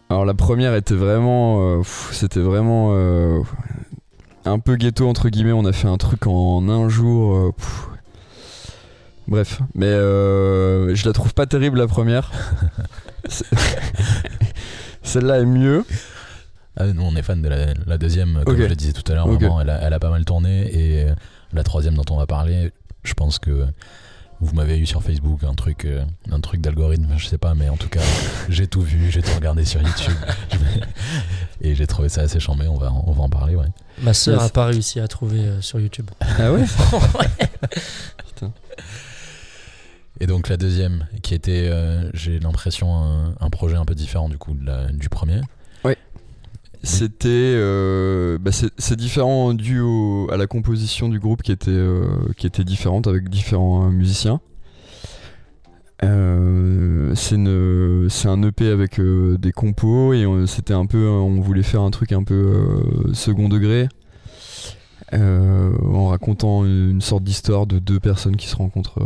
Alors 0.10 0.26
la 0.26 0.34
première 0.34 0.76
était 0.76 0.94
vraiment, 0.96 1.80
euh, 1.80 1.82
c'était 2.12 2.40
vraiment 2.40 2.90
euh, 2.92 3.40
un 4.46 4.60
peu 4.60 4.76
ghetto 4.76 5.08
entre 5.08 5.30
guillemets. 5.30 5.54
On 5.54 5.66
a 5.66 5.72
fait 5.74 5.88
un 5.88 5.98
truc 5.98 6.28
en 6.28 6.68
un 6.70 6.88
jour. 6.90 7.54
pff. 7.56 7.88
Bref, 9.28 9.62
mais 9.74 9.86
euh, 9.88 10.94
je 10.96 11.06
la 11.08 11.14
trouve 11.14 11.34
pas 11.34 11.46
terrible 11.46 11.80
la 11.80 11.88
première. 11.88 12.32
Celle-là 15.04 15.40
est 15.40 15.46
mieux. 15.46 15.86
Ah, 16.76 16.88
nous 16.88 17.04
on 17.04 17.16
est 17.16 17.22
fan 17.22 17.42
de 17.42 17.48
la, 17.50 17.74
la 17.86 17.98
deuxième, 17.98 18.44
comme 18.46 18.58
je 18.58 18.64
le 18.64 18.76
disais 18.76 18.94
tout 18.94 19.10
à 19.12 19.16
l'heure. 19.16 19.28
Elle, 19.62 19.70
a, 19.70 19.82
elle 19.82 19.94
a 19.94 20.00
pas 20.00 20.10
mal 20.10 20.26
tourné 20.26 20.62
et 20.74 21.06
la 21.54 21.64
troisième 21.64 21.94
dont 21.96 22.06
on 22.10 22.18
va 22.18 22.26
parler, 22.26 22.72
je 23.04 23.14
pense 23.14 23.38
que 23.40 23.66
vous 24.44 24.54
m'avez 24.56 24.78
eu 24.78 24.86
sur 24.86 25.02
Facebook 25.04 25.44
un 25.44 25.54
truc, 25.56 25.86
euh, 25.86 26.04
un 26.32 26.40
truc 26.40 26.62
d'algorithme, 26.62 27.08
je 27.18 27.26
sais 27.28 27.38
pas, 27.38 27.54
mais 27.56 27.70
en 27.70 27.78
tout 27.78 27.90
cas 27.90 28.02
j'ai 28.50 28.68
tout 28.68 28.82
vu, 28.82 29.10
j'ai 29.12 29.22
tout 29.22 29.34
regardé 29.36 29.66
sur 29.66 29.82
YouTube 29.82 30.16
et 31.62 31.76
j'ai 31.76 31.88
trouvé 31.88 32.10
ça 32.10 32.22
assez 32.22 32.40
chambé. 32.40 32.68
On 32.68 32.78
va, 32.78 32.92
en- 32.92 33.04
on 33.08 33.12
va 33.12 33.24
en 33.24 33.30
parler, 33.30 33.56
ouais. 33.56 33.68
Ma 34.02 34.14
sœur 34.14 34.40
Yes. 34.42 34.50
a 34.50 34.54
pas 34.54 34.66
réussi 34.66 35.00
à 35.00 35.08
trouver 35.08 35.40
euh, 35.40 35.62
sur 35.62 35.80
YouTube. 35.80 36.10
Ah 36.22 36.52
ouais. 36.52 36.66
Et 40.20 40.28
donc 40.28 40.48
la 40.48 40.58
deuxième, 40.58 41.08
qui 41.22 41.34
était, 41.34 41.68
euh, 41.70 42.10
j'ai 42.14 42.40
l'impression, 42.40 42.96
un, 42.96 43.34
un 43.40 43.50
projet 43.50 43.76
un 43.76 43.86
peu 43.86 43.96
différent 43.96 44.30
du 44.30 44.38
coup 44.38 44.54
de 44.54 44.66
la- 44.66 44.88
du 44.92 45.10
premier. 45.10 45.42
C'était, 46.86 47.28
euh, 47.30 48.38
bah, 48.38 48.52
c'est 48.52 48.96
différent 48.98 49.54
dû 49.54 49.80
au- 49.80 50.28
à 50.32 50.36
la 50.38 50.48
composition 50.48 51.08
du 51.08 51.18
groupe 51.20 51.42
qui 51.42 51.54
était, 51.54 51.72
euh, 51.72 52.06
qui 52.36 52.46
était 52.46 52.66
différente 52.66 53.08
avec 53.08 53.30
différents 53.30 53.86
euh, 53.86 53.90
musiciens. 53.90 54.42
Euh, 56.04 57.14
c'est 57.16 58.28
un 58.28 58.44
EP 58.44 58.68
avec 58.68 59.00
des 59.00 59.52
compos 59.54 60.14
et 60.14 60.26
on- 60.26 60.46
c'était 60.46 60.74
un 60.74 60.86
peu, 60.86 61.08
on 61.08 61.40
voulait 61.40 61.64
faire 61.64 61.82
un 61.82 61.92
truc 61.92 62.12
un 62.12 62.24
peu 62.24 62.84
second 63.14 63.48
degré. 63.50 63.88
en 65.14 66.08
racontant 66.08 66.66
une 66.66 67.00
sorte 67.02 67.24
d'histoire 67.24 67.68
de 67.68 67.78
deux 67.80 68.00
personnes 68.00 68.36
qui 68.36 68.48
se 68.48 68.56
rencontrent 68.56 69.00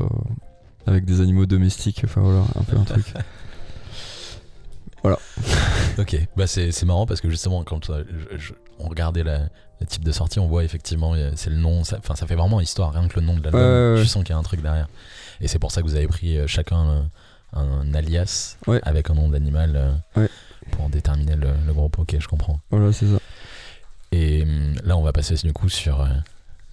avec 0.88 1.04
des 1.06 1.20
animaux 1.22 1.46
domestiques, 1.46 2.02
enfin 2.06 2.22
voilà, 2.22 2.44
un 2.60 2.64
peu 2.64 2.78
un 2.78 2.84
truc. 2.86 3.14
Ok, 6.02 6.16
bah 6.36 6.48
c'est 6.48 6.84
marrant 6.86 7.06
parce 7.06 7.22
que 7.22 7.30
justement 7.30 7.64
quand 7.64 7.90
euh, 7.90 8.04
je- 8.32 8.38
je- 8.38 8.54
on 8.80 8.88
regardait 8.90 9.24
la, 9.24 9.40
le 9.80 9.86
type 9.88 10.04
de 10.04 10.12
sortie, 10.12 10.40
on 10.40 10.48
voit 10.48 10.64
effectivement 10.64 11.14
euh, 11.16 11.32
c'est 11.36 11.50
le 11.50 11.56
nom, 11.58 11.84
ça, 11.84 11.98
enfin 12.00 12.16
ça 12.16 12.28
fait 12.28 12.36
vraiment 12.36 12.62
histoire, 12.62 12.94
rien 12.94 13.08
que 13.08 13.20
le 13.20 13.26
nom 13.26 13.36
de 13.36 13.42
l'album, 13.44 13.62
Ouais, 13.62 13.68
ouais, 13.68 13.94
ouais. 13.96 14.04
je 14.04 14.08
sens 14.08 14.24
qu'il 14.24 14.34
y 14.34 14.36
a 14.36 14.38
un 14.40 14.44
truc 14.44 14.62
derrière. 14.62 14.88
Et 15.42 15.48
c'est 15.48 15.60
pour 15.60 15.72
ça 15.72 15.82
que 15.82 15.88
vous 15.88 15.96
avez 15.96 16.08
pris 16.08 16.38
euh, 16.38 16.48
chacun 16.48 16.78
un, 17.54 17.60
un 17.60 17.94
alias 17.94 18.58
avec 18.84 19.10
un 19.10 19.14
nom 19.16 19.30
d'animal 19.30 20.02
pour 20.72 20.90
déterminer 20.90 21.36
le, 21.36 21.50
le 21.66 21.74
groupe. 21.74 21.98
Ok, 22.00 22.16
je 22.20 22.28
comprends. 22.28 22.60
Voilà, 22.72 22.92
c'est 22.94 23.06
ça. 23.08 23.20
Et 24.12 24.46
là 24.84 24.98
on 24.98 25.02
va 25.04 25.14
passer 25.14 25.36
du 25.36 25.54
coup 25.54 25.70
sur 25.70 26.08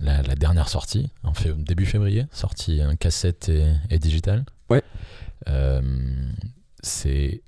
la, 0.00 0.22
la 0.22 0.34
dernière 0.34 0.68
sortie, 0.68 1.10
en 1.22 1.32
fait, 1.34 1.52
début 1.62 1.86
février, 1.86 2.26
sortie 2.32 2.82
en 2.84 2.94
cassette 2.96 3.48
et, 3.48 3.66
et 3.90 3.98
digital. 3.98 4.44
Ouais. 4.70 4.82
Euh, 5.48 5.80
c'est 6.82 7.42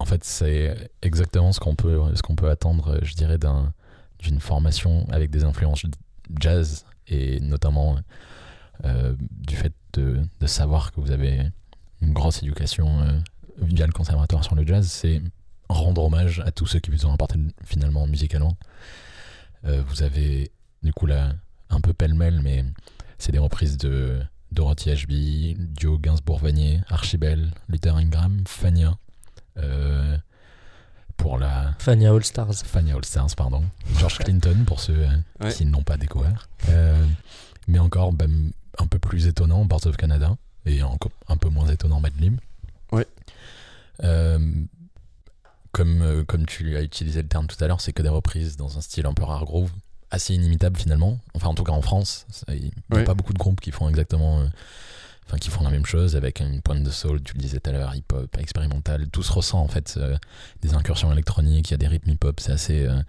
en 0.00 0.06
fait 0.06 0.24
c'est 0.24 0.90
exactement 1.02 1.52
ce 1.52 1.60
qu'on 1.60 1.76
peut 1.76 2.50
attendre 2.50 2.98
je 3.02 3.14
dirais 3.14 3.38
d'un 3.38 3.72
d'une 4.18 4.40
formation 4.40 5.06
avec 5.10 5.30
des 5.30 5.44
influences 5.44 5.84
jazz 6.38 6.84
et 7.06 7.38
notamment 7.40 7.96
euh, 8.84 9.14
du 9.30 9.56
fait 9.56 9.72
de, 9.92 10.22
savoir 10.46 10.92
que 10.92 11.00
vous 11.00 11.10
avez 11.10 11.50
une 12.00 12.12
grosse 12.12 12.42
éducation 12.42 13.00
euh, 13.00 13.18
via 13.58 13.86
le 13.86 13.92
conservatoire 13.92 14.42
sur 14.42 14.54
le 14.54 14.66
jazz 14.66 14.86
c'est 14.88 15.20
rendre 15.68 16.02
hommage 16.02 16.40
à 16.40 16.50
tous 16.50 16.66
ceux 16.66 16.80
qui 16.80 16.90
vous 16.90 17.06
ont 17.06 17.12
apporté 17.12 17.38
finalement 17.64 18.06
musicalement 18.06 18.56
Euh, 19.66 19.82
vous 19.88 20.02
avez 20.02 20.50
du 20.82 20.90
coup 20.94 21.04
là 21.04 21.34
un 21.68 21.82
peu 21.82 21.92
pêle-mêle 21.92 22.40
mais 22.42 22.64
c'est 23.18 23.32
des 23.32 23.38
reprises 23.38 23.76
de 23.76 24.18
Dorothy 24.52 24.90
Ashby, 24.90 25.56
Joe 25.76 26.00
Gainsbourg-Vanier, 26.00 26.80
Archibel, 26.88 27.52
Luther 27.68 27.94
Ingram, 27.94 28.42
Fania. 28.46 28.96
Euh, 29.62 30.16
pour 31.16 31.38
la 31.38 31.74
Fania 31.78 32.12
All 32.12 32.24
Stars. 32.24 32.54
Fania 32.64 32.94
All 32.96 33.04
Stars, 33.04 33.34
pardon. 33.36 33.62
George 33.98 34.18
Clinton, 34.18 34.64
pour 34.66 34.80
ceux 34.80 35.06
Ouais. 35.40 35.52
qui 35.52 35.64
ne 35.66 35.72
l'ont 35.72 35.82
pas 35.82 35.96
découvert. 35.96 36.48
Euh, 36.68 37.04
mais 37.68 37.78
encore 37.78 38.12
bah, 38.12 38.26
un 38.78 38.86
peu 38.86 38.98
plus 38.98 39.26
étonnant, 39.26 39.64
Birds 39.64 39.86
of 39.86 39.96
Canada. 39.96 40.36
Et 40.66 40.82
encore 40.82 41.12
un 41.28 41.36
peu 41.36 41.48
moins 41.48 41.68
étonnant, 41.68 42.00
Mad 42.00 42.12
Lib. 42.18 42.38
Ouais. 42.92 43.06
Euh, 44.04 44.38
comme, 45.72 46.02
euh, 46.02 46.24
comme 46.24 46.46
tu 46.46 46.76
as 46.76 46.82
utilisé 46.82 47.22
le 47.22 47.28
terme 47.28 47.46
tout 47.46 47.62
à 47.62 47.66
l'heure, 47.68 47.80
c'est 47.80 47.92
que 47.92 48.02
des 48.02 48.08
reprises 48.08 48.56
dans 48.56 48.76
un 48.76 48.80
style 48.80 49.06
un 49.06 49.14
peu 49.14 49.22
rare 49.24 49.44
groove, 49.44 49.70
assez 50.10 50.34
inimitable 50.34 50.76
finalement. 50.76 51.18
Enfin, 51.34 51.48
en 51.48 51.54
tout 51.54 51.62
cas 51.64 51.72
en 51.72 51.82
France, 51.82 52.26
il 52.48 52.54
n'y 52.62 52.70
a 52.92 52.96
Ouais. 52.96 53.04
pas 53.04 53.14
beaucoup 53.14 53.32
de 53.32 53.38
groupes 53.38 53.60
qui 53.60 53.70
font 53.70 53.88
exactement. 53.88 54.42
Enfin, 55.30 55.38
qui 55.38 55.48
font 55.50 55.62
la 55.62 55.70
même 55.70 55.86
chose 55.86 56.16
avec 56.16 56.40
une 56.40 56.60
pointe 56.60 56.82
de 56.82 56.90
soul, 56.90 57.22
tu 57.22 57.34
le 57.34 57.40
disais 57.40 57.60
tout 57.60 57.70
à 57.70 57.72
l'heure, 57.72 57.94
hip-hop, 57.94 58.36
expérimental. 58.38 59.08
Tout 59.10 59.22
se 59.22 59.30
ressent 59.30 59.60
en 59.60 59.68
fait. 59.68 59.94
euh, 59.96 60.16
des 60.60 60.74
incursions 60.74 61.12
électroniques, 61.12 61.70
il 61.70 61.70
y 61.70 61.74
a 61.74 61.78
des 61.78 61.86
rythmes 61.86 62.10
hip-hop, 62.10 62.40
c'est 62.40 62.50
assez. 62.50 62.84
euh, 62.84 63.00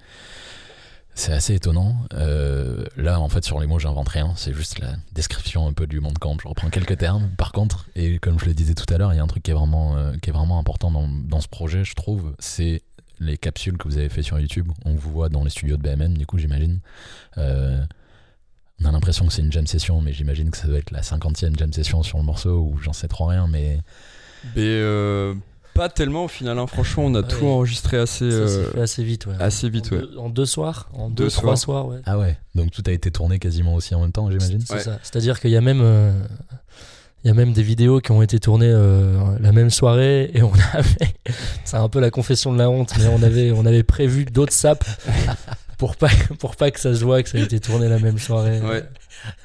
c'est 1.16 1.34
assez 1.34 1.56
étonnant. 1.56 1.98
Euh, 2.14 2.86
là, 2.96 3.20
en 3.20 3.28
fait, 3.28 3.44
sur 3.44 3.60
les 3.60 3.66
mots, 3.66 3.80
j'invente 3.80 4.08
rien. 4.10 4.34
C'est 4.36 4.54
juste 4.54 4.78
la 4.78 4.98
description 5.14 5.68
un 5.68 5.74
peu 5.74 5.88
du 5.88 6.00
monde 6.00 6.20
camp. 6.20 6.38
Je 6.42 6.48
reprends 6.48 6.70
quelques 6.70 6.98
termes. 7.00 7.32
Par 7.38 7.52
contre, 7.52 7.90
et 7.96 8.20
comme 8.20 8.40
je 8.40 8.46
le 8.46 8.54
disais 8.54 8.76
tout 8.76 8.92
à 8.94 9.00
l'heure, 9.00 9.12
il 9.14 9.18
y 9.18 9.20
a 9.20 9.24
un 9.24 9.28
truc 9.28 9.42
qui 9.42 9.50
est 9.50 9.56
vraiment, 9.56 9.98
qui 10.22 10.30
est 10.30 10.34
vraiment 10.34 10.60
important 10.60 10.92
dans, 10.92 11.08
dans 11.10 11.42
ce 11.42 11.48
projet, 11.48 11.84
je 11.84 11.96
trouve. 11.96 12.36
C'est 12.38 12.84
les 13.20 13.38
capsules 13.38 13.78
que 13.78 13.88
vous 13.88 13.98
avez 13.98 14.10
fait 14.10 14.22
sur 14.22 14.40
YouTube. 14.40 14.72
On 14.86 14.94
vous 14.94 15.12
voit 15.12 15.28
dans 15.30 15.44
les 15.44 15.50
studios 15.50 15.76
de 15.76 15.82
BMN, 15.82 16.14
du 16.14 16.26
coup, 16.28 16.38
j'imagine. 16.38 16.80
On 18.82 18.86
a 18.88 18.92
l'impression 18.92 19.26
que 19.28 19.34
c'est 19.34 19.42
une 19.42 19.52
jam 19.52 19.68
session, 19.68 20.02
mais 20.02 20.14
j'imagine 20.14 20.50
que 20.52 20.58
ça 20.58 20.68
doit 20.68 20.78
être 20.80 20.92
la 20.92 21.04
cinquantième 21.04 21.56
jam 21.58 21.72
session 21.72 22.04
sur 22.04 22.18
le 22.18 22.24
morceau, 22.24 22.58
ou 22.60 22.78
j'en 22.82 22.94
sais 22.94 23.08
trop 23.08 23.26
rien, 23.26 23.48
mais 23.48 23.80
Mais 24.56 24.62
euh, 24.66 25.34
pas 25.74 25.88
tellement 25.90 26.26
au 26.26 26.28
final, 26.28 26.58
hein. 26.60 26.68
franchement, 26.68 27.04
on 27.06 27.16
a 27.16 27.22
Ouais. 27.22 27.28
tout 27.28 27.46
enregistré 27.46 27.98
assez, 27.98 28.30
Ça 28.30 28.38
euh, 28.38 28.72
fait 28.72 28.82
assez 28.82 29.04
vite, 29.04 29.26
ouais. 29.28 29.36
assez 29.40 29.70
vite, 29.70 29.92
en, 29.92 29.96
ouais. 29.96 30.02
deux, 30.02 30.18
en 30.18 30.30
deux 30.30 30.46
soirs, 30.46 30.90
en 30.94 31.10
deux, 31.10 31.26
Deux 31.26 31.30
trois 31.30 31.56
soirs. 31.56 31.84
soirs, 31.84 31.88
ouais. 31.88 32.02
ah 32.06 32.18
ouais. 32.18 32.38
Donc 32.56 32.72
tout 32.72 32.84
a 32.88 32.92
été 32.92 33.12
tourné 33.12 33.40
quasiment 33.40 33.76
aussi 33.76 33.94
en 33.96 34.02
même 34.02 34.12
temps, 34.12 34.30
j'imagine. 34.32 34.62
C'est 34.66 34.74
Ouais. 34.74 34.80
ça. 34.82 35.00
C'est-à-dire 35.04 35.40
qu'il 35.40 35.52
y 35.52 35.58
a 35.58 35.62
même, 35.62 35.82
euh, 35.82 36.12
il 37.24 37.28
y 37.28 37.32
a 37.32 37.34
même 37.36 37.54
des 37.54 37.62
vidéos 37.64 38.00
qui 38.02 38.12
ont 38.12 38.22
été 38.24 38.40
tournées 38.40 38.66
euh, 38.72 39.38
la 39.40 39.52
même 39.52 39.70
soirée 39.70 40.32
et 40.34 40.42
on 40.42 40.52
avait, 40.74 41.14
c'est 41.64 41.78
un 41.78 41.88
peu 41.88 42.00
la 42.00 42.10
confession 42.10 42.52
de 42.52 42.58
la 42.58 42.70
honte, 42.70 42.94
mais 42.98 43.06
on 43.08 43.22
avait, 43.22 43.52
on 43.52 43.66
avait 43.66 43.84
prévu 43.84 44.26
d'autres 44.26 44.54
sapes 44.54 44.84
pour 45.82 45.96
pas, 45.96 46.10
pour 46.40 46.56
pas 46.56 46.70
que 46.70 46.80
ça 46.80 46.94
se 46.94 47.04
voit 47.04 47.24
que 47.24 47.30
ça 47.30 47.40
a 47.40 47.42
été 47.42 47.60
tourné 47.60 47.90
la 47.90 47.98
même 47.98 48.20
soirée. 48.20 48.62
Ouais. 48.62 48.84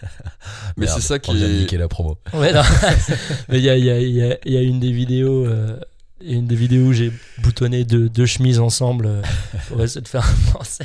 Mais 0.76 0.86
c'est 0.86 1.00
ça 1.00 1.18
qui 1.18 1.42
est. 1.42 1.72
la 1.72 1.88
promo. 1.88 2.18
Ouais, 2.34 2.52
non. 2.52 2.60
mais 3.48 3.58
il 3.58 3.64
y 3.64 3.70
a, 3.70 3.76
il 3.78 3.84
y, 3.84 3.90
a, 3.90 3.98
il 3.98 4.10
y, 4.14 4.22
a, 4.22 4.36
y 4.44 4.56
a 4.58 4.60
une 4.60 4.78
des 4.78 4.92
vidéos, 4.92 5.46
euh, 5.46 5.80
une 6.20 6.46
des 6.46 6.54
vidéos 6.54 6.88
où 6.88 6.92
j'ai 6.92 7.10
boutonné 7.38 7.84
deux, 7.84 8.10
deux 8.10 8.26
chemises 8.26 8.60
ensemble 8.60 9.06
euh, 9.06 9.22
pour 9.68 9.82
essayer 9.82 10.02
de 10.02 10.08
faire 10.08 10.26
un 10.26 10.50
français. 10.50 10.84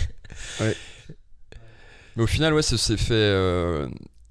Mais 0.61 2.23
au 2.23 2.27
final, 2.27 2.53
ouais, 2.53 2.61
ça 2.61 2.77
s'est 2.77 2.95
fait 2.95 3.13
euh, 3.13 3.89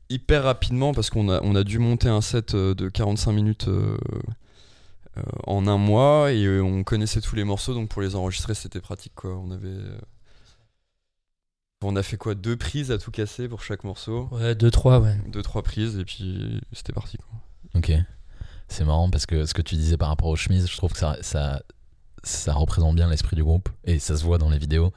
hyper 0.09 0.45
rapidement 0.45 0.95
parce 0.95 1.11
qu'on 1.11 1.29
a, 1.29 1.41
on 1.43 1.55
a 1.55 1.65
dû 1.65 1.79
monter 1.79 2.09
un 2.09 2.23
set 2.23 2.55
euh, 2.55 2.75
de 2.75 2.89
45 2.89 3.33
minutes 3.33 3.69
euh, 3.69 3.97
euh, 5.19 5.23
en 5.47 5.67
un 5.67 5.77
mois 5.77 6.33
et 6.33 6.45
euh, 6.45 6.63
on 6.63 6.83
connaissait 6.83 7.21
tous 7.21 7.37
les 7.37 7.45
morceaux 7.45 7.75
donc 7.75 7.89
pour 7.89 8.01
les 8.01 8.15
enregistrer 8.15 8.55
c'était 8.55 8.81
pratique 8.81 9.13
quoi. 9.15 9.37
On 9.37 9.51
avait. 9.51 9.77
On 11.83 11.97
a 11.97 12.03
fait 12.03 12.19
quoi 12.19 12.35
Deux 12.35 12.59
prises 12.59 12.91
à 12.91 12.99
tout 12.99 13.11
casser 13.11 13.49
pour 13.49 13.63
chaque 13.63 13.85
morceau 13.85 14.29
Ouais, 14.33 14.55
deux, 14.55 14.71
trois, 14.71 15.01
ouais. 15.01 15.17
Deux, 15.29 15.43
trois 15.43 15.63
prises 15.63 15.99
et 15.99 16.05
puis 16.05 16.61
c'était 16.75 16.93
parti 16.93 17.17
quoi. 17.17 17.41
Ok. 17.75 17.93
C'est 18.69 18.85
marrant 18.85 19.09
parce 19.09 19.25
que 19.25 19.47
ce 19.47 19.55
que 19.55 19.63
tu 19.63 19.77
disais 19.77 19.97
par 19.97 20.09
rapport 20.09 20.29
aux 20.29 20.37
chemises, 20.37 20.69
je 20.71 20.77
trouve 20.77 20.93
que 20.93 20.99
ça, 20.99 21.17
ça, 21.23 21.63
ça 22.23 22.53
représente 22.53 22.95
bien 22.97 23.09
l'esprit 23.09 23.35
du 23.35 23.43
groupe 23.43 23.71
et 23.85 23.99
ça 23.99 24.15
se 24.19 24.25
voit 24.25 24.37
dans 24.37 24.51
les 24.51 24.59
vidéos. 24.59 24.93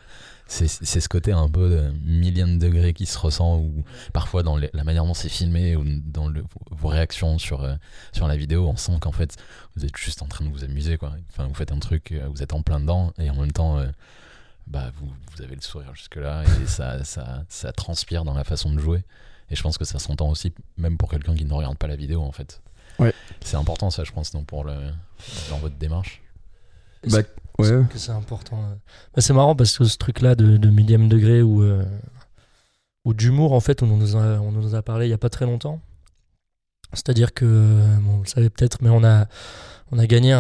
C'est 0.46 0.68
c'est 0.68 1.00
ce 1.00 1.08
côté 1.08 1.32
un 1.32 1.48
peu 1.50 1.70
de 1.70 1.92
million 2.06 2.48
de 2.50 2.58
degrés 2.58 2.94
qui 2.94 3.06
se 3.06 3.18
ressent 3.18 3.60
ou 3.60 3.86
parfois 4.12 4.44
dans 4.44 4.58
les- 4.58 4.70
la 4.74 4.84
manière 4.84 5.06
dont 5.06 5.14
c'est 5.14 5.30
filmé 5.30 5.78
ou 5.78 5.86
dans 5.86 6.28
le- 6.28 6.44
vos 6.70 6.90
réactions 6.90 7.40
sur, 7.40 7.64
euh, 7.64 7.76
sur 8.12 8.28
la 8.28 8.36
vidéo, 8.36 8.68
on 8.68 8.76
sent 8.76 8.98
qu'en 9.00 9.14
fait 9.14 9.38
vous 9.78 9.86
êtes 9.86 9.96
juste 9.96 10.22
en 10.22 10.28
train 10.28 10.44
de 10.44 10.50
vous 10.52 10.66
amuser 10.66 10.98
quoi. 10.98 11.14
Enfin, 11.30 11.48
vous 11.48 11.54
faites 11.54 11.72
un 11.72 11.80
truc, 11.80 12.12
euh, 12.12 12.28
vous 12.28 12.44
êtes 12.44 12.52
en 12.54 12.62
plein 12.62 12.82
dedans 12.82 13.14
et 13.18 13.30
en 13.30 13.36
même 13.36 13.54
temps 13.54 13.80
euh, 13.80 13.88
bah, 14.68 14.92
vous, 14.96 15.08
vous 15.32 15.42
avez 15.42 15.56
le 15.56 15.62
sourire 15.62 15.94
jusque 15.96 16.16
là 16.16 16.44
et 16.44 16.66
ça, 16.68 17.04
ça, 17.04 17.44
ça 17.50 17.72
transpire 17.72 18.24
dans 18.24 18.34
la 18.34 18.44
façon 18.44 18.72
de 18.74 18.80
jouer. 18.80 19.04
Et 19.50 19.56
je 19.56 19.62
pense 19.62 19.78
que 19.78 19.86
ça 19.86 20.00
s'entend 20.00 20.30
aussi, 20.30 20.54
même 20.78 20.98
pour 20.98 21.10
quelqu'un 21.10 21.36
qui 21.36 21.46
ne 21.46 21.54
regarde 21.54 21.78
pas 21.78 21.88
la 21.88 21.96
vidéo 21.96 22.22
en 22.22 22.32
fait. 22.32 22.62
Ouais. 23.00 23.14
C'est 23.42 23.58
important 23.58 23.90
ça, 23.90 24.04
je 24.04 24.12
pense, 24.12 24.32
donc, 24.32 24.46
pour 24.46 24.64
le, 24.64 24.74
dans 25.50 25.58
votre 25.58 25.76
démarche. 25.76 26.22
Bah, 27.10 27.20
ouais. 27.60 27.84
que 27.90 27.98
c'est 27.98 28.12
important. 28.12 28.64
euh. 28.64 28.76
Bah, 29.14 29.22
c'est 29.22 29.34
marrant 29.34 29.56
parce 29.56 29.78
que 29.78 29.84
ce 29.84 29.98
truc-là 29.98 30.36
de, 30.36 30.58
de 30.58 30.70
millième 30.70 31.10
degré 31.10 31.42
ou, 31.42 31.64
euh, 31.64 31.84
ou 33.04 33.14
d'humour, 33.14 33.54
en 33.54 33.60
fait, 33.60 33.84
on 33.84 33.88
nous, 33.88 34.16
a, 34.16 34.40
on 34.40 34.52
nous 34.52 34.76
a 34.76 34.82
parlé 34.82 35.08
il 35.08 35.10
y 35.10 35.14
a 35.14 35.18
pas 35.18 35.30
très 35.30 35.46
longtemps. 35.46 35.82
C'est-à-dire 36.94 37.34
que, 37.34 37.46
bon, 38.02 38.18
vous 38.18 38.24
le 38.24 38.28
savez 38.30 38.50
peut-être, 38.50 38.78
mais 38.82 38.90
on 38.90 39.04
a, 39.04 39.26
on 39.92 40.00
a 40.00 40.06
gagné 40.08 40.32
un, 40.32 40.40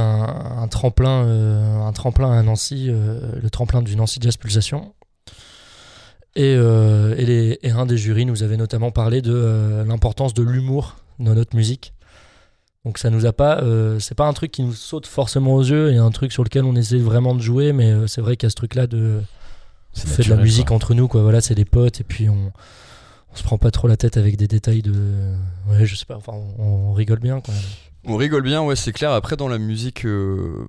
un 0.58 0.68
tremplin, 0.68 1.26
euh, 1.26 1.82
un 1.82 1.92
tremplin 1.94 2.32
à 2.32 2.42
Nancy, 2.44 2.88
euh, 2.89 3.20
le 3.42 3.50
tremplin 3.50 3.82
du 3.82 3.96
Nancy 3.96 4.20
Jazz 4.22 4.38
Pulsation. 4.38 4.94
Et, 6.36 6.56
euh, 6.58 7.16
et, 7.18 7.26
les- 7.26 7.60
et 7.62 7.72
un 7.72 7.86
des 7.86 7.98
jurys 7.98 8.26
nous 8.26 8.42
avait 8.44 8.58
notamment 8.58 8.89
parlé 8.92 9.22
de 9.22 9.84
l'importance 9.86 10.34
de 10.34 10.42
l'humour 10.44 10.96
dans 11.20 11.36
notre 11.36 11.56
musique. 11.56 11.94
Donc 12.86 12.98
ça 12.98 13.10
nous 13.10 13.26
a 13.26 13.32
pas, 13.34 13.63
c'est 14.00 14.16
pas 14.16 14.26
un 14.28 14.34
truc 14.34 14.52
qui 14.52 14.63
nous 14.63 14.74
saute 14.74 15.08
forcément 15.08 15.54
aux 15.56 15.63
yeux 15.63 15.92
et 15.94 15.98
un 15.98 16.12
truc 16.12 16.32
sur 16.34 16.44
lequel 16.44 16.66
on 16.66 16.76
essaie 16.76 16.98
vraiment 16.98 17.34
de 17.36 17.42
jouer, 17.42 17.72
mais 17.72 17.94
c'est 18.08 18.20
vrai 18.20 18.36
qu'il 18.36 18.48
y 18.48 18.48
a 18.48 18.50
ce 18.50 18.56
truc-là 18.56 18.88
de 18.88 19.22
on 19.96 20.24
de 20.24 20.30
la 20.30 20.36
musique 20.38 20.68
quoi. 20.68 20.76
entre 20.76 20.94
nous, 20.96 21.08
quoi. 21.08 21.22
Voilà, 21.22 21.39
c'est 21.39 21.56
des 21.56 21.63
potes 21.66 22.02
et 22.02 22.04
puis 22.04 22.28
on, 22.30 22.52
on 23.34 23.36
se 23.36 23.43
prend 23.43 23.58
pas 23.58 23.72
trop 23.72 23.88
la 23.88 23.98
tête 23.98 24.17
avec 24.17 24.38
des 24.38 24.48
détails 24.48 24.82
de, 24.82 25.34
ouais, 25.69 25.86
je 25.86 25.96
sais 25.96 26.06
pas, 26.06 26.15
enfin 26.15 26.34
on, 26.34 26.63
on 26.63 26.93
rigole 26.93 27.19
bien, 27.19 27.41
quoi. 27.41 27.54
On 28.06 28.15
rigole 28.17 28.43
bien, 28.43 28.62
ouais, 28.63 28.76
c'est 28.76 28.91
clair. 28.93 29.12
Après, 29.12 29.36
dans 29.38 29.48
la 29.48 29.58
musique, 29.58 30.06
euh, 30.06 30.65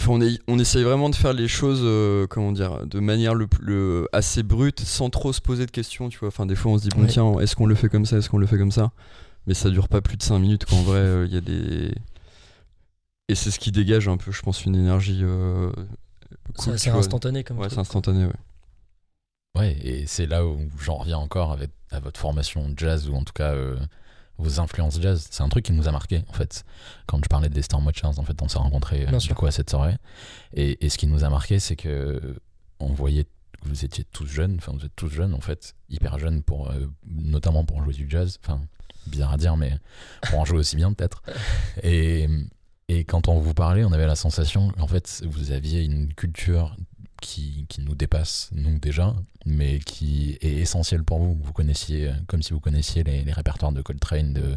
enfin, 0.00 0.12
on, 0.12 0.20
est, 0.20 0.38
on 0.48 0.58
essaye 0.58 0.82
vraiment 0.84 1.10
de 1.10 1.14
faire 1.16 1.32
les 1.32 1.48
choses, 1.48 1.80
euh, 1.82 2.26
comment 2.28 2.52
dire, 2.52 2.86
de 2.86 3.00
manière 3.00 3.34
le, 3.34 3.46
plus- 3.48 3.64
le- 3.64 4.08
assez 4.12 4.42
brute, 4.42 4.80
sans 4.80 5.10
trop 5.10 5.32
se 5.32 5.40
poser 5.40 5.66
de 5.66 5.70
questions, 5.70 6.08
tu 6.08 6.18
vois. 6.18 6.28
Enfin, 6.28 6.46
des 6.46 6.54
fois, 6.54 6.72
on 6.72 6.78
se 6.78 6.84
dit, 6.84 6.88
bon, 6.94 7.02
Ouais. 7.02 7.08
tiens, 7.08 7.38
est-ce 7.40 7.56
qu'on 7.56 7.66
le 7.66 7.74
fait 7.74 7.88
comme 7.88 8.06
ça, 8.06 8.18
est-ce 8.18 8.30
qu'on 8.30 8.38
le 8.38 8.46
fait 8.46 8.58
comme 8.58 8.70
ça? 8.72 8.92
Mais 9.46 9.54
ça 9.54 9.70
dure 9.70 9.88
pas 9.88 10.00
plus 10.00 10.16
de 10.16 10.22
5 10.22 10.38
minutes, 10.38 10.64
quoi. 10.64 10.78
En 10.78 10.82
vrai, 10.82 10.98
euh, 11.00 11.26
il 11.28 11.34
y 11.34 11.36
a 11.36 11.40
des. 11.40 11.92
Et 13.28 13.34
c'est 13.34 13.50
ce 13.50 13.58
qui 13.58 13.72
dégage 13.72 14.06
un 14.08 14.16
peu, 14.16 14.30
je 14.32 14.40
pense, 14.42 14.64
une 14.64 14.76
énergie. 14.76 15.20
euh, 15.22 15.70
cool, 16.58 16.78
C'est 16.78 16.90
instantané 16.90 17.42
comme 17.44 17.58
Ouais, 17.58 17.68
c'est 17.70 17.78
instantané, 17.78 18.24
ouais. 18.26 18.32
Ouais, 19.56 19.76
et 19.82 20.06
c'est 20.06 20.26
là 20.26 20.44
où 20.46 20.58
j'en 20.80 20.96
reviens 20.96 21.18
encore 21.18 21.52
avec, 21.52 21.70
à 21.90 22.00
votre 22.00 22.18
formation 22.18 22.72
jazz, 22.76 23.08
ou 23.08 23.14
en 23.14 23.22
tout 23.22 23.32
cas 23.32 23.52
euh, 23.54 23.76
vos 24.38 24.58
influences 24.60 25.00
jazz. 25.00 25.28
C'est 25.30 25.42
un 25.42 25.48
truc 25.48 25.64
qui 25.64 25.72
nous 25.72 25.86
a 25.86 25.92
marqué, 25.92 26.22
en 26.28 26.32
fait. 26.32 26.64
Quand 27.06 27.18
je 27.22 27.28
parlais 27.28 27.48
des 27.48 27.62
Storm 27.62 27.86
Watchers, 27.86 28.18
en 28.18 28.24
fait, 28.24 28.42
on 28.42 28.48
s'est 28.48 28.58
rencontrés 28.58 29.02
euh, 29.02 29.10
Bien 29.10 29.18
du 29.18 29.26
sûr. 29.26 29.36
coup 29.36 29.46
à 29.46 29.52
cette 29.52 29.70
soirée. 29.70 29.96
Et, 30.54 30.84
et 30.84 30.88
ce 30.88 30.98
qui 30.98 31.06
nous 31.06 31.22
a 31.24 31.30
marqué, 31.30 31.60
c'est 31.60 31.76
que 31.76 32.36
on 32.80 32.88
voyait 32.92 33.24
que 33.24 33.30
vous 33.62 33.84
étiez 33.84 34.04
tous 34.04 34.26
jeunes, 34.26 34.56
enfin 34.58 34.72
vous 34.76 34.84
êtes 34.84 34.96
tous 34.96 35.08
jeunes 35.08 35.32
en 35.34 35.40
fait, 35.40 35.74
hyper 35.88 36.18
jeunes 36.18 36.42
pour, 36.42 36.70
euh, 36.70 36.86
notamment 37.06 37.64
pour 37.64 37.82
jouer 37.82 37.94
du 37.94 38.10
jazz. 38.10 38.38
Enfin, 38.44 38.60
bizarre 39.06 39.32
à 39.32 39.36
dire, 39.36 39.56
mais 39.56 39.72
pour 40.28 40.40
en 40.40 40.44
jouer 40.44 40.58
aussi 40.58 40.74
bien 40.76 40.92
peut-être. 40.92 41.22
Et, 41.82 42.26
et 42.88 43.04
quand 43.04 43.28
on 43.28 43.38
vous 43.38 43.54
parlait, 43.54 43.84
on 43.84 43.92
avait 43.92 44.06
la 44.06 44.16
sensation 44.16 44.70
qu'en 44.70 44.88
fait 44.88 45.22
vous 45.26 45.52
aviez 45.52 45.84
une 45.84 46.12
culture 46.12 46.76
qui, 47.20 47.66
qui 47.68 47.80
nous 47.80 47.94
dépasse, 47.94 48.50
nous 48.52 48.78
déjà, 48.78 49.14
mais 49.46 49.78
qui 49.78 50.36
est 50.42 50.58
essentielle 50.58 51.04
pour 51.04 51.18
vous. 51.18 51.38
Vous 51.42 51.52
connaissiez, 51.52 52.10
comme 52.26 52.42
si 52.42 52.52
vous 52.52 52.60
connaissiez 52.60 53.02
les, 53.04 53.22
les 53.24 53.32
répertoires 53.32 53.72
de 53.72 53.80
Coltrane, 53.82 54.32
de, 54.34 54.56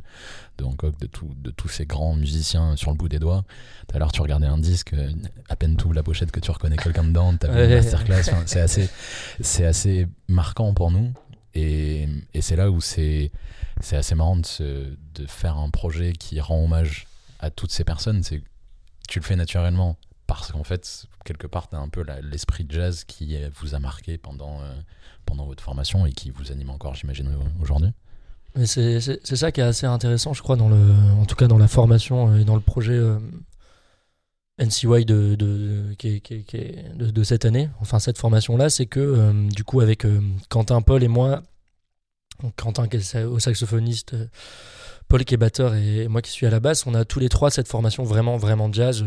de 0.58 0.64
Hancock, 0.66 1.00
de, 1.00 1.08
tout, 1.08 1.34
de 1.38 1.52
tous 1.52 1.70
ces 1.70 1.86
grands 1.86 2.16
musiciens 2.16 2.76
sur 2.76 2.92
le 2.92 2.98
bout 2.98 3.08
des 3.10 3.20
doigts. 3.20 3.46
Tout 3.88 3.96
à 3.96 4.00
l'heure, 4.00 4.12
tu 4.12 4.22
regardais 4.22 4.48
un 4.48 4.58
disque, 4.58 4.94
à 5.50 5.56
peine 5.56 5.78
tout 5.78 5.92
la 5.94 6.04
pochette 6.04 6.32
que 6.32 6.40
tu 6.40 6.52
reconnais 6.52 6.78
quelqu'un 6.78 7.04
dedans, 7.06 7.36
t'avais 7.38 7.54
Ouais. 7.62 7.68
une 7.70 7.76
masterclass. 7.76 8.22
Enfin, 8.32 8.44
c'est 8.46 8.62
assez, 8.62 8.90
c'est 9.42 9.66
assez 9.66 10.08
marquant 10.28 10.74
pour 10.74 10.92
nous. 10.92 11.14
Et, 11.54 12.08
et 12.34 12.42
c'est 12.42 12.56
là 12.56 12.70
où 12.70 12.82
c'est, 12.82 13.32
c'est 13.82 13.96
assez 13.96 14.14
marrant 14.16 14.36
de, 14.36 14.46
se- 14.46 14.96
de 15.16 15.26
faire 15.28 15.58
un 15.58 15.70
projet 15.70 16.14
qui 16.14 16.40
rend 16.40 16.64
hommage 16.64 17.08
à 17.40 17.50
toutes 17.50 17.72
ces 17.72 17.84
personnes. 17.84 18.24
C'est, 18.24 18.44
tu 19.08 19.20
le 19.20 19.24
fais 19.26 19.36
naturellement 19.36 19.98
parce 20.28 20.52
qu'en 20.52 20.64
fait, 20.64 21.06
quelque 21.26 21.48
part, 21.48 21.68
t'as 21.70 21.78
un 21.78 21.90
peu 21.90 22.04
l'esprit 22.22 22.64
de 22.66 22.72
jazz 22.72 23.04
qui 23.06 23.38
vous 23.60 23.74
a 23.76 23.80
marqué 23.80 24.18
pendant, 24.18 24.62
euh, 24.62 24.74
pendant 25.26 25.46
votre 25.46 25.64
formation 25.64 26.06
et 26.06 26.12
qui 26.12 26.30
vous 26.32 26.52
anime 26.52 26.70
encore, 26.70 26.96
j'imagine, 26.96 27.28
au- 27.34 27.62
aujourd'hui. 27.64 27.92
Mais 28.56 28.66
c'est 28.66 29.00
ça 29.36 29.52
qui 29.52 29.62
est 29.62 29.64
assez 29.64 29.86
intéressant, 29.86 30.34
je 30.34 30.42
crois, 30.42 30.56
dans 30.56 30.70
le, 30.70 30.94
en 31.20 31.26
tout 31.26 31.36
cas 31.36 31.48
dans 31.48 31.58
la 31.58 31.68
formation 31.68 32.32
euh, 32.34 32.40
et 32.40 32.44
dans 32.44 32.56
le 32.56 32.62
projet 32.62 32.94
euh, 32.94 33.20
NCY 34.60 35.06
de, 35.06 35.36
de, 35.36 35.94
qui 36.00 36.16
est- 36.16 36.20
qui 36.20 36.44
qui 36.44 36.58
est 36.58 36.92
de, 36.96 37.12
de 37.12 37.24
cette 37.24 37.46
année, 37.46 37.70
enfin 37.80 38.00
cette 38.00 38.18
formation-là, 38.18 38.70
c'est 38.72 38.88
que 38.88 39.48
du 39.50 39.64
coup 39.64 39.82
avec 39.82 40.06
Quentin, 40.50 40.82
Paul 40.82 41.04
et 41.04 41.08
moi, 41.08 41.44
Quentin 42.56 42.88
qui 42.88 42.98
est 42.98 43.24
au 43.24 43.38
saxophoniste, 43.40 44.16
Paul 45.08 45.24
qui 45.26 45.36
est 45.36 45.38
batteur 45.38 45.76
et 45.76 46.08
moi 46.08 46.22
qui 46.24 46.32
suis 46.32 46.48
à 46.48 46.50
la 46.50 46.60
basse, 46.60 46.88
on 46.88 46.96
a 46.96 47.06
tous 47.06 47.20
les 47.20 47.30
trois 47.30 47.52
cette 47.52 47.68
formation 47.68 48.04
vraiment 48.04 48.38
vraiment 48.38 48.72
jazz 48.74 49.06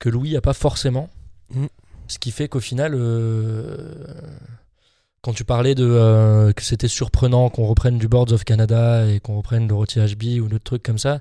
que 0.00 0.08
Louis 0.08 0.36
a 0.36 0.40
pas 0.40 0.54
forcément. 0.54 1.08
Mm. 1.54 1.66
Ce 2.08 2.18
qui 2.18 2.32
fait 2.32 2.48
qu'au 2.48 2.58
final, 2.58 2.94
euh, 2.96 4.04
quand 5.22 5.32
tu 5.32 5.44
parlais 5.44 5.76
de 5.76 5.86
euh, 5.86 6.52
que 6.52 6.62
c'était 6.62 6.88
surprenant 6.88 7.48
qu'on 7.50 7.66
reprenne 7.66 7.98
du 7.98 8.08
Boards 8.08 8.32
of 8.32 8.42
Canada 8.42 9.06
et 9.06 9.20
qu'on 9.20 9.36
reprenne 9.36 9.68
le 9.68 9.74
Roti 9.74 10.00
HB 10.00 10.42
ou 10.42 10.48
d'autres 10.48 10.64
trucs 10.64 10.82
comme 10.82 10.98
ça, 10.98 11.20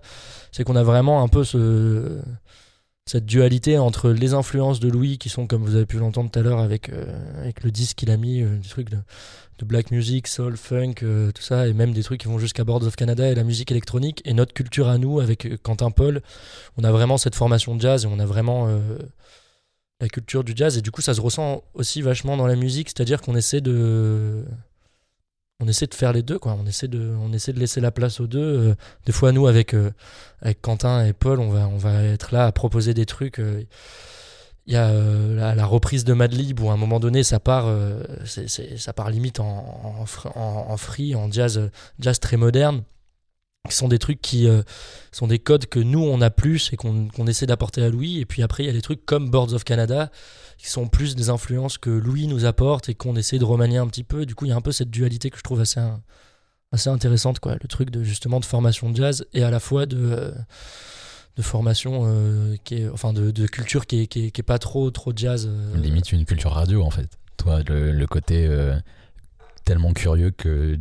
c'est 0.51 0.63
qu'on 0.63 0.75
a 0.75 0.83
vraiment 0.83 1.21
un 1.21 1.27
peu 1.27 1.43
ce, 1.43 2.19
cette 3.10 3.26
dualité 3.26 3.80
entre 3.80 4.12
les 4.12 4.36
influences 4.36 4.80
de 4.80 4.88
Louis 4.88 5.17
qui 5.17 5.30
sont 5.30 5.48
comme 5.48 5.63
vous 5.63 5.74
avez 5.76 5.88
pu 5.88 5.98
l'entendre 5.98 6.30
tout 6.30 6.38
à 6.38 6.43
l'heure 6.43 6.60
avec, 6.60 6.89
euh, 6.89 7.39
avec 7.39 7.63
le 7.63 7.72
disque 7.72 7.98
qu'il 7.98 8.12
a 8.12 8.17
mis, 8.17 8.43
euh, 8.43 8.56
des 8.58 8.69
trucs 8.69 8.91
de, 8.91 8.98
de 9.58 9.65
black 9.65 9.89
music, 9.89 10.28
soul, 10.28 10.56
funk, 10.56 10.93
euh, 11.02 11.32
tout 11.32 11.41
ça, 11.41 11.67
et 11.67 11.74
même 11.74 11.91
des 11.91 12.04
trucs 12.04 12.22
qui 12.22 12.28
vont 12.28 12.38
jusqu'à 12.38 12.63
Boards 12.63 12.84
of 12.84 12.95
Canada 12.95 13.28
et 13.28 13.34
la 13.34 13.43
musique 13.43 13.72
électronique, 13.72 14.22
et 14.26 14.34
notre 14.34 14.54
culture 14.54 14.88
à 14.89 15.00
nous 15.00 15.19
avec 15.19 15.60
Quentin 15.63 15.89
Paul, 15.89 16.22
on 16.78 16.84
a 16.84 16.91
vraiment 16.91 17.17
cette 17.17 17.34
formation 17.34 17.76
de 17.76 17.82
jazz 17.82 18.06
et 18.06 18.08
on 18.08 18.19
a 18.19 18.28
vraiment 18.28 18.69
la 20.00 20.08
culture 20.08 20.43
du 20.43 20.54
jazz 20.56 20.78
et 20.78 20.82
du 20.84 20.91
coup 20.91 21.02
ça 21.02 21.15
se 21.15 21.19
ressent 21.19 21.63
aussi 21.74 22.04
vachement 22.04 22.38
dans 22.38 22.48
la 22.48 22.56
musique 22.56 22.89
c'est-à-dire 22.89 23.22
qu'on 23.22 23.36
essaie 23.36 23.60
de 23.60 24.45
on 25.60 25.67
essaie 25.67 25.88
de 25.88 25.93
faire 25.93 26.13
les 26.13 26.24
deux 26.24 26.39
quoi. 26.39 26.58
On 26.60 26.65
essaie 26.65 26.88
de 26.88 27.13
on 27.22 27.34
essaie 27.34 27.54
de 27.54 27.60
laisser 27.60 27.82
la 27.82 27.91
place 27.91 28.19
aux 28.19 28.28
deux. 28.28 28.69
Euh, 28.69 28.76
des 29.06 29.12
fois 29.12 29.32
nous 29.32 29.48
avec 29.48 29.74
euh, 29.74 29.91
avec 30.41 30.62
Quentin 30.62 31.06
et 31.06 31.13
Paul 31.13 31.39
on 31.39 31.50
va 31.50 31.67
on 31.67 31.78
va 31.78 32.04
être 32.04 32.34
là 32.34 32.45
à 32.45 32.52
proposer 32.52 32.93
des 32.93 33.06
trucs 33.06 33.39
euh, 33.39 33.63
il 34.67 34.74
y 34.74 34.78
a 34.78 34.89
euh, 34.89 35.56
la, 35.56 35.65
reprise 35.65 36.04
de 36.04 36.13
Madlib 36.13 36.60
où 36.60 36.69
à 36.69 36.74
un 36.74 36.78
moment 36.78 37.00
donné 37.00 37.24
ça 37.24 37.39
part 37.39 37.74
c'est, 38.26 38.78
ça 38.78 38.93
part 38.93 39.10
limite 39.10 39.39
en 39.39 40.06
en, 40.36 40.39
en, 40.39 40.78
free 40.78 41.15
en 41.15 41.32
jazz 41.32 41.72
jazz 42.00 42.19
très 42.19 42.38
moderne 42.38 42.84
qui 43.67 43.76
sont 43.76 43.88
des 43.88 44.00
trucs 44.00 44.22
qui 44.22 44.48
euh, 44.48 44.62
sont 45.12 45.28
des 45.28 45.39
codes 45.39 45.65
que 45.65 45.80
nous 45.80 46.00
on 46.00 46.22
a 46.22 46.30
plus 46.30 46.72
et 46.72 46.78
qu'on 46.78 47.10
qu'on 47.10 47.28
essaie 47.28 47.45
d'apporter 47.45 47.84
à 47.84 47.89
Louis. 47.89 48.19
Et 48.19 48.26
puis 48.26 48.41
après 48.41 48.63
il 48.63 48.67
y 48.67 48.69
a 48.69 48.74
des 48.74 48.82
trucs 48.82 49.06
comme 49.06 49.30
Boards 49.30 49.54
of 49.54 49.63
Canada 49.63 50.12
qui 50.58 50.69
sont 50.69 50.88
plus 50.88 51.15
des 51.15 51.30
influences 51.30 51.78
que 51.78 51.89
Louis 51.89 52.28
nous 52.28 52.45
apporte 52.45 52.89
et 52.89 52.95
qu'on 52.95 53.15
essaie 53.15 53.38
de 53.38 53.43
remanier 53.43 53.78
un 53.78 53.88
petit 53.88 54.04
peu. 54.04 54.26
Du 54.26 54.36
coup 54.36 54.45
il 54.45 54.50
y 54.50 54.52
a 54.52 54.56
un 54.56 54.62
peu 54.62 54.72
cette 54.72 54.89
dualité 54.89 55.30
que 55.30 55.38
je 55.38 55.43
trouve 55.43 55.60
assez 55.60 55.82
assez 56.72 56.89
intéressante 56.89 57.39
quoi. 57.39 57.56
Le 57.62 57.67
truc 57.67 57.89
de 57.89 58.04
justement 58.04 58.39
de 58.39 58.45
formation 58.45 58.89
de 58.89 58.95
jazz 58.95 59.26
et 59.34 59.43
à 59.43 59.52
la 59.52 59.60
fois 59.60 59.86
de 59.86 59.98
euh, 59.98 60.32
de 61.36 61.41
formation 61.41 62.04
euh, 62.06 62.56
qui 62.63 62.76
est 62.76 62.89
enfin 62.89 63.12
de, 63.12 63.32
de 63.32 63.45
culture 63.45 63.86
qui 63.86 64.02
est, 64.02 64.08
qui 64.08 64.28
est, 64.28 64.32
qui 64.32 64.41
est 64.41 64.43
pas 64.43 64.60
trop 64.60 64.89
trop 64.89 65.12
jazz 65.13 65.50
Limite 65.76 66.12
une 66.13 66.26
culture 66.26 66.52
radio, 66.52 66.84
en 66.84 66.91
fait. 66.91 67.10
Toi, 67.38 67.62
le, 67.65 68.06
côté 68.06 68.50
tellement 69.63 69.93
curieux 69.93 70.32
que 70.32 70.78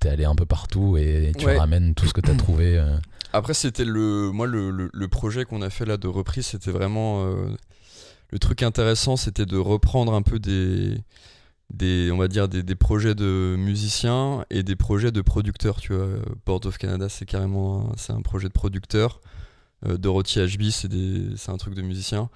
t'es 0.00 0.08
allé 0.08 0.24
un 0.24 0.34
peu 0.34 0.46
partout 0.46 0.96
et 0.96 1.32
tu 1.38 1.46
Ouais. 1.46 1.58
ramènes 1.58 1.94
tout 1.94 2.06
ce 2.06 2.12
que 2.14 2.20
t'as 2.20 2.34
trouvé. 2.34 2.76
euh. 2.78 2.96
Après, 3.32 3.54
c'était 3.54 3.84
le. 3.84 4.30
Moi, 4.32 4.46
le, 4.46 4.70
le- 4.70 4.90
le 4.92 5.08
projet 5.08 5.44
qu'on 5.44 5.62
a 5.62 5.70
fait 5.70 5.84
là 5.84 5.96
de 5.96 6.08
reprise, 6.08 6.46
c'était 6.46 6.72
vraiment. 6.72 7.24
euh, 7.26 7.54
le 8.32 8.38
truc 8.38 8.62
intéressant, 8.62 9.16
c'était 9.16 9.46
de 9.46 9.56
reprendre 9.56 10.14
un 10.14 10.22
peu 10.22 10.38
des. 10.38 10.96
Des, 11.72 12.10
on 12.12 12.16
va 12.16 12.26
dire 12.26 12.48
des, 12.48 12.64
des 12.64 12.74
projets 12.74 13.14
de 13.14 13.54
musiciens 13.56 14.44
et 14.50 14.64
des 14.64 14.74
projets 14.74 15.12
de 15.12 15.20
producteurs 15.20 15.80
tu 15.80 15.94
vois 15.94 16.08
Board 16.44 16.66
of 16.66 16.78
Canada 16.78 17.08
c'est 17.08 17.26
carrément 17.26 17.92
un- 17.92 17.96
c'est 17.96 18.12
un 18.12 18.22
projet 18.22 18.48
de 18.48 18.52
producteur 18.52 19.20
euh, 19.86 19.96
Dorothy 19.96 20.40
HB 20.40 20.70
c'est 20.70 20.88
des 20.88 21.26
c'est 21.36 21.52
un 21.52 21.56
truc 21.58 21.74
de 21.74 21.82
musicien 21.82 22.28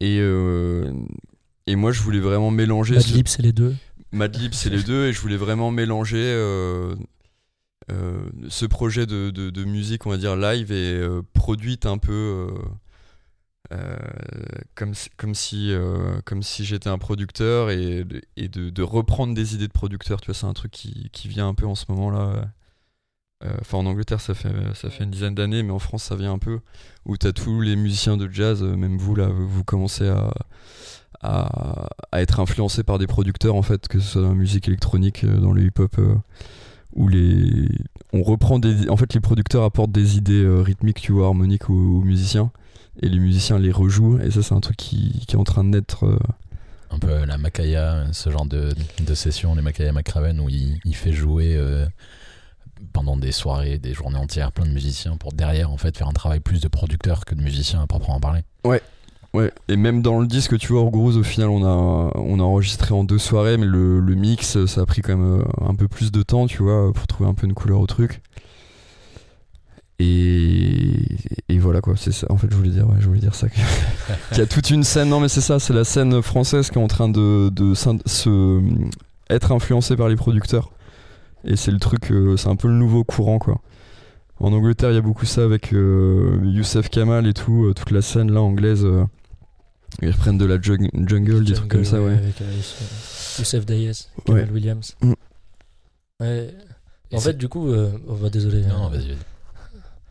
et 0.00 0.18
euh, 0.20 0.90
et 1.68 1.76
moi 1.76 1.92
je 1.92 2.02
voulais 2.02 2.18
vraiment 2.18 2.50
mélanger 2.50 2.98
ce- 2.98 3.06
Madlib 3.10 3.28
c'est 3.28 3.42
les 3.42 3.52
deux 3.52 3.76
Madlib, 4.12 4.52
c'est 4.52 4.70
les 4.70 4.82
deux, 4.82 5.06
et 5.06 5.12
je 5.12 5.20
voulais 5.20 5.36
vraiment 5.36 5.70
mélanger 5.70 6.22
euh, 6.22 6.94
euh, 7.90 8.28
ce 8.48 8.66
projet 8.66 9.06
de, 9.06 9.64
musique, 9.64 10.06
on 10.06 10.10
va 10.10 10.18
dire 10.18 10.36
live, 10.36 10.70
et 10.70 10.92
euh, 10.94 11.22
produite 11.32 11.86
un 11.86 11.98
peu, 11.98 12.48
comme, 14.74 14.92
si- 14.94 15.10
comme 15.16 15.34
si, 16.42 16.64
j'étais 16.64 16.88
un 16.90 16.98
producteur 16.98 17.70
et, 17.70 18.04
de- 18.04 18.82
reprendre 18.82 19.34
des 19.34 19.54
idées 19.54 19.68
de 19.68 19.72
producteur. 19.72 20.20
Tu 20.20 20.26
vois, 20.26 20.34
c'est 20.34 20.46
un 20.46 20.52
truc 20.52 20.72
qui, 20.72 21.08
qui 21.12 21.28
vient 21.28 21.48
un 21.48 21.54
peu 21.54 21.66
en 21.66 21.74
ce 21.74 21.86
moment-là. 21.88 22.52
Enfin, 23.60 23.78
en 23.78 23.86
Angleterre, 23.86 24.20
ça 24.20 24.34
fait, 24.34 24.52
ça 24.74 24.88
fait 24.88 25.02
une 25.02 25.10
dizaine 25.10 25.34
d'années, 25.34 25.64
mais 25.64 25.72
en 25.72 25.80
France, 25.80 26.04
ça 26.04 26.14
vient 26.14 26.32
un 26.32 26.38
peu. 26.38 26.60
Où 27.06 27.16
tu 27.16 27.26
as 27.26 27.32
tous 27.32 27.60
les 27.60 27.74
musiciens 27.74 28.16
de 28.16 28.30
jazz, 28.30 28.62
même 28.62 28.96
vous, 28.98 29.16
là, 29.16 29.26
vous 29.28 29.64
commencez 29.64 30.06
à, 30.08 30.30
à, 31.22 31.88
à 32.10 32.20
être 32.22 32.40
influencés 32.40 32.82
par 32.82 32.98
des 32.98 33.06
producteurs, 33.06 33.54
en 33.56 33.62
fait, 33.62 33.88
que 33.88 34.00
ce 34.00 34.06
soit 34.12 34.22
dans 34.22 34.28
la 34.30 34.34
musique 34.34 34.68
électronique, 34.68 35.24
euh, 35.24 35.38
dans 35.38 35.52
le 35.52 35.62
hip-hop. 35.64 35.94
euh, 35.98 36.14
où 36.94 37.08
les 37.08 37.68
on 38.12 38.22
reprend 38.22 38.58
des 38.58 38.90
en 38.90 38.98
fait 38.98 39.14
les 39.14 39.20
producteurs 39.20 39.62
apportent 39.64 39.92
des 39.92 40.18
idées 40.18 40.44
euh, 40.44 40.60
rythmiques 40.60 41.00
tu 41.00 41.12
vois 41.12 41.28
harmoniques 41.28 41.70
aux, 41.70 41.72
aux 41.72 42.02
musiciens 42.02 42.50
et 43.00 43.08
les 43.08 43.18
musiciens 43.18 43.58
les 43.58 43.72
rejouent 43.72 44.18
et 44.20 44.30
ça 44.30 44.42
c'est 44.42 44.52
un 44.54 44.60
truc 44.60 44.76
qui, 44.76 45.24
qui 45.26 45.34
est 45.34 45.38
en 45.38 45.44
train 45.44 45.64
de 45.64 45.70
naître 45.70 46.04
euh, 46.04 46.18
Un 46.90 46.98
peu 46.98 47.24
la 47.24 47.38
Macaya, 47.38 48.04
ce 48.12 48.28
genre 48.28 48.44
de, 48.44 48.74
de 49.06 49.14
session, 49.14 49.54
les 49.54 49.62
Macaya 49.62 49.90
McRaven, 49.92 50.38
où 50.38 50.50
il, 50.50 50.80
il 50.84 50.94
fait 50.94 51.12
jouer 51.14 51.58
pendant 52.92 53.16
des 53.16 53.32
soirées, 53.32 53.78
des 53.78 53.94
journées 53.94 54.18
entières, 54.18 54.52
plein 54.52 54.66
de 54.66 54.72
musiciens 54.72 55.16
pour 55.16 55.32
derrière 55.32 55.70
en 55.70 55.78
fait 55.78 55.96
faire 55.96 56.08
un 56.08 56.12
travail 56.12 56.40
plus 56.40 56.60
de 56.60 56.68
producteur 56.68 57.24
que 57.24 57.34
de 57.34 57.40
musicien 57.42 57.80
à 57.80 57.86
proprement 57.86 58.20
parler. 58.20 58.42
ouais 58.66 58.82
et 59.68 59.76
même 59.76 60.02
dans 60.02 60.20
le 60.20 60.26
disque 60.26 60.58
tu 60.58 60.72
vois 60.72 60.82
Orgrouse 60.82 61.16
au 61.16 61.22
final 61.22 61.48
on 61.48 61.64
a 61.64 62.12
on 62.16 62.38
a 62.38 62.42
enregistré 62.42 62.92
en 62.92 63.02
deux 63.02 63.18
soirées 63.18 63.56
mais 63.56 63.64
le, 63.64 63.98
le 63.98 64.14
mix 64.14 64.66
ça 64.66 64.82
a 64.82 64.86
pris 64.86 65.00
quand 65.00 65.16
même 65.16 65.40
euh, 65.40 65.66
un 65.66 65.74
peu 65.74 65.88
plus 65.88 66.12
de 66.12 66.22
temps 66.22 66.46
tu 66.46 66.62
vois 66.62 66.92
pour 66.92 67.06
trouver 67.06 67.30
un 67.30 67.34
peu 67.34 67.46
une 67.46 67.54
couleur 67.54 67.80
au 67.80 67.86
truc. 67.86 68.20
Et, 69.98 71.06
et 71.48 71.58
voilà 71.58 71.80
quoi 71.80 71.94
c'est 71.96 72.12
ça. 72.12 72.26
En 72.30 72.36
fait 72.36 72.48
je 72.50 72.56
voulais 72.56 72.70
dire 72.70 72.88
ouais, 72.88 72.96
je 72.98 73.06
voulais 73.06 73.20
dire 73.20 73.34
ça. 73.34 73.48
Qu'il 74.30 74.38
y 74.38 74.40
a 74.42 74.46
toute 74.46 74.68
une 74.70 74.84
scène 74.84 75.08
non 75.08 75.20
mais 75.20 75.28
c'est 75.28 75.40
ça 75.40 75.58
c'est 75.58 75.72
la 75.72 75.84
scène 75.84 76.20
française 76.22 76.70
qui 76.70 76.78
est 76.78 76.82
en 76.82 76.88
train 76.88 77.08
de, 77.08 77.48
de 77.50 77.72
se 77.74 78.60
être 79.30 79.52
influencée 79.52 79.96
par 79.96 80.08
les 80.08 80.16
producteurs. 80.16 80.70
Et 81.44 81.56
c'est 81.56 81.70
le 81.70 81.78
truc 81.78 82.10
euh, 82.10 82.36
c'est 82.36 82.48
un 82.48 82.56
peu 82.56 82.68
le 82.68 82.74
nouveau 82.74 83.02
courant 83.02 83.38
quoi. 83.38 83.60
En 84.40 84.52
Angleterre 84.52 84.90
il 84.90 84.94
y 84.94 84.98
a 84.98 85.02
beaucoup 85.02 85.24
ça 85.24 85.42
avec 85.44 85.72
euh, 85.72 86.38
Youssef 86.42 86.88
Kamal 86.90 87.26
et 87.26 87.32
tout 87.32 87.66
euh, 87.66 87.74
toute 87.74 87.92
la 87.92 88.02
scène 88.02 88.32
là 88.32 88.42
anglaise 88.42 88.84
euh, 88.84 89.04
ils 90.00 90.10
reprennent 90.10 90.38
de 90.38 90.44
la 90.46 90.60
jung- 90.60 90.88
jungle, 91.06 91.44
des 91.44 91.52
trucs 91.52 91.70
comme 91.70 91.84
ça 91.84 92.00
ouais 92.00 92.14
Avec 92.14 92.40
euh, 92.40 92.52
Youssef 93.38 93.66
Dayes, 93.66 93.92
Kamal 94.24 94.50
Williams. 94.50 94.96
Mm. 95.02 95.12
Ouais. 96.20 96.54
En 97.12 97.20
fait, 97.20 97.36
du 97.36 97.48
coup, 97.48 97.68
euh, 97.68 97.92
oh, 98.08 98.14
bah, 98.14 98.30
désolé. 98.30 98.62
Non, 98.62 98.86
euh, 98.86 98.88
vas-y, 98.88 99.08
vas-y. 99.08 99.16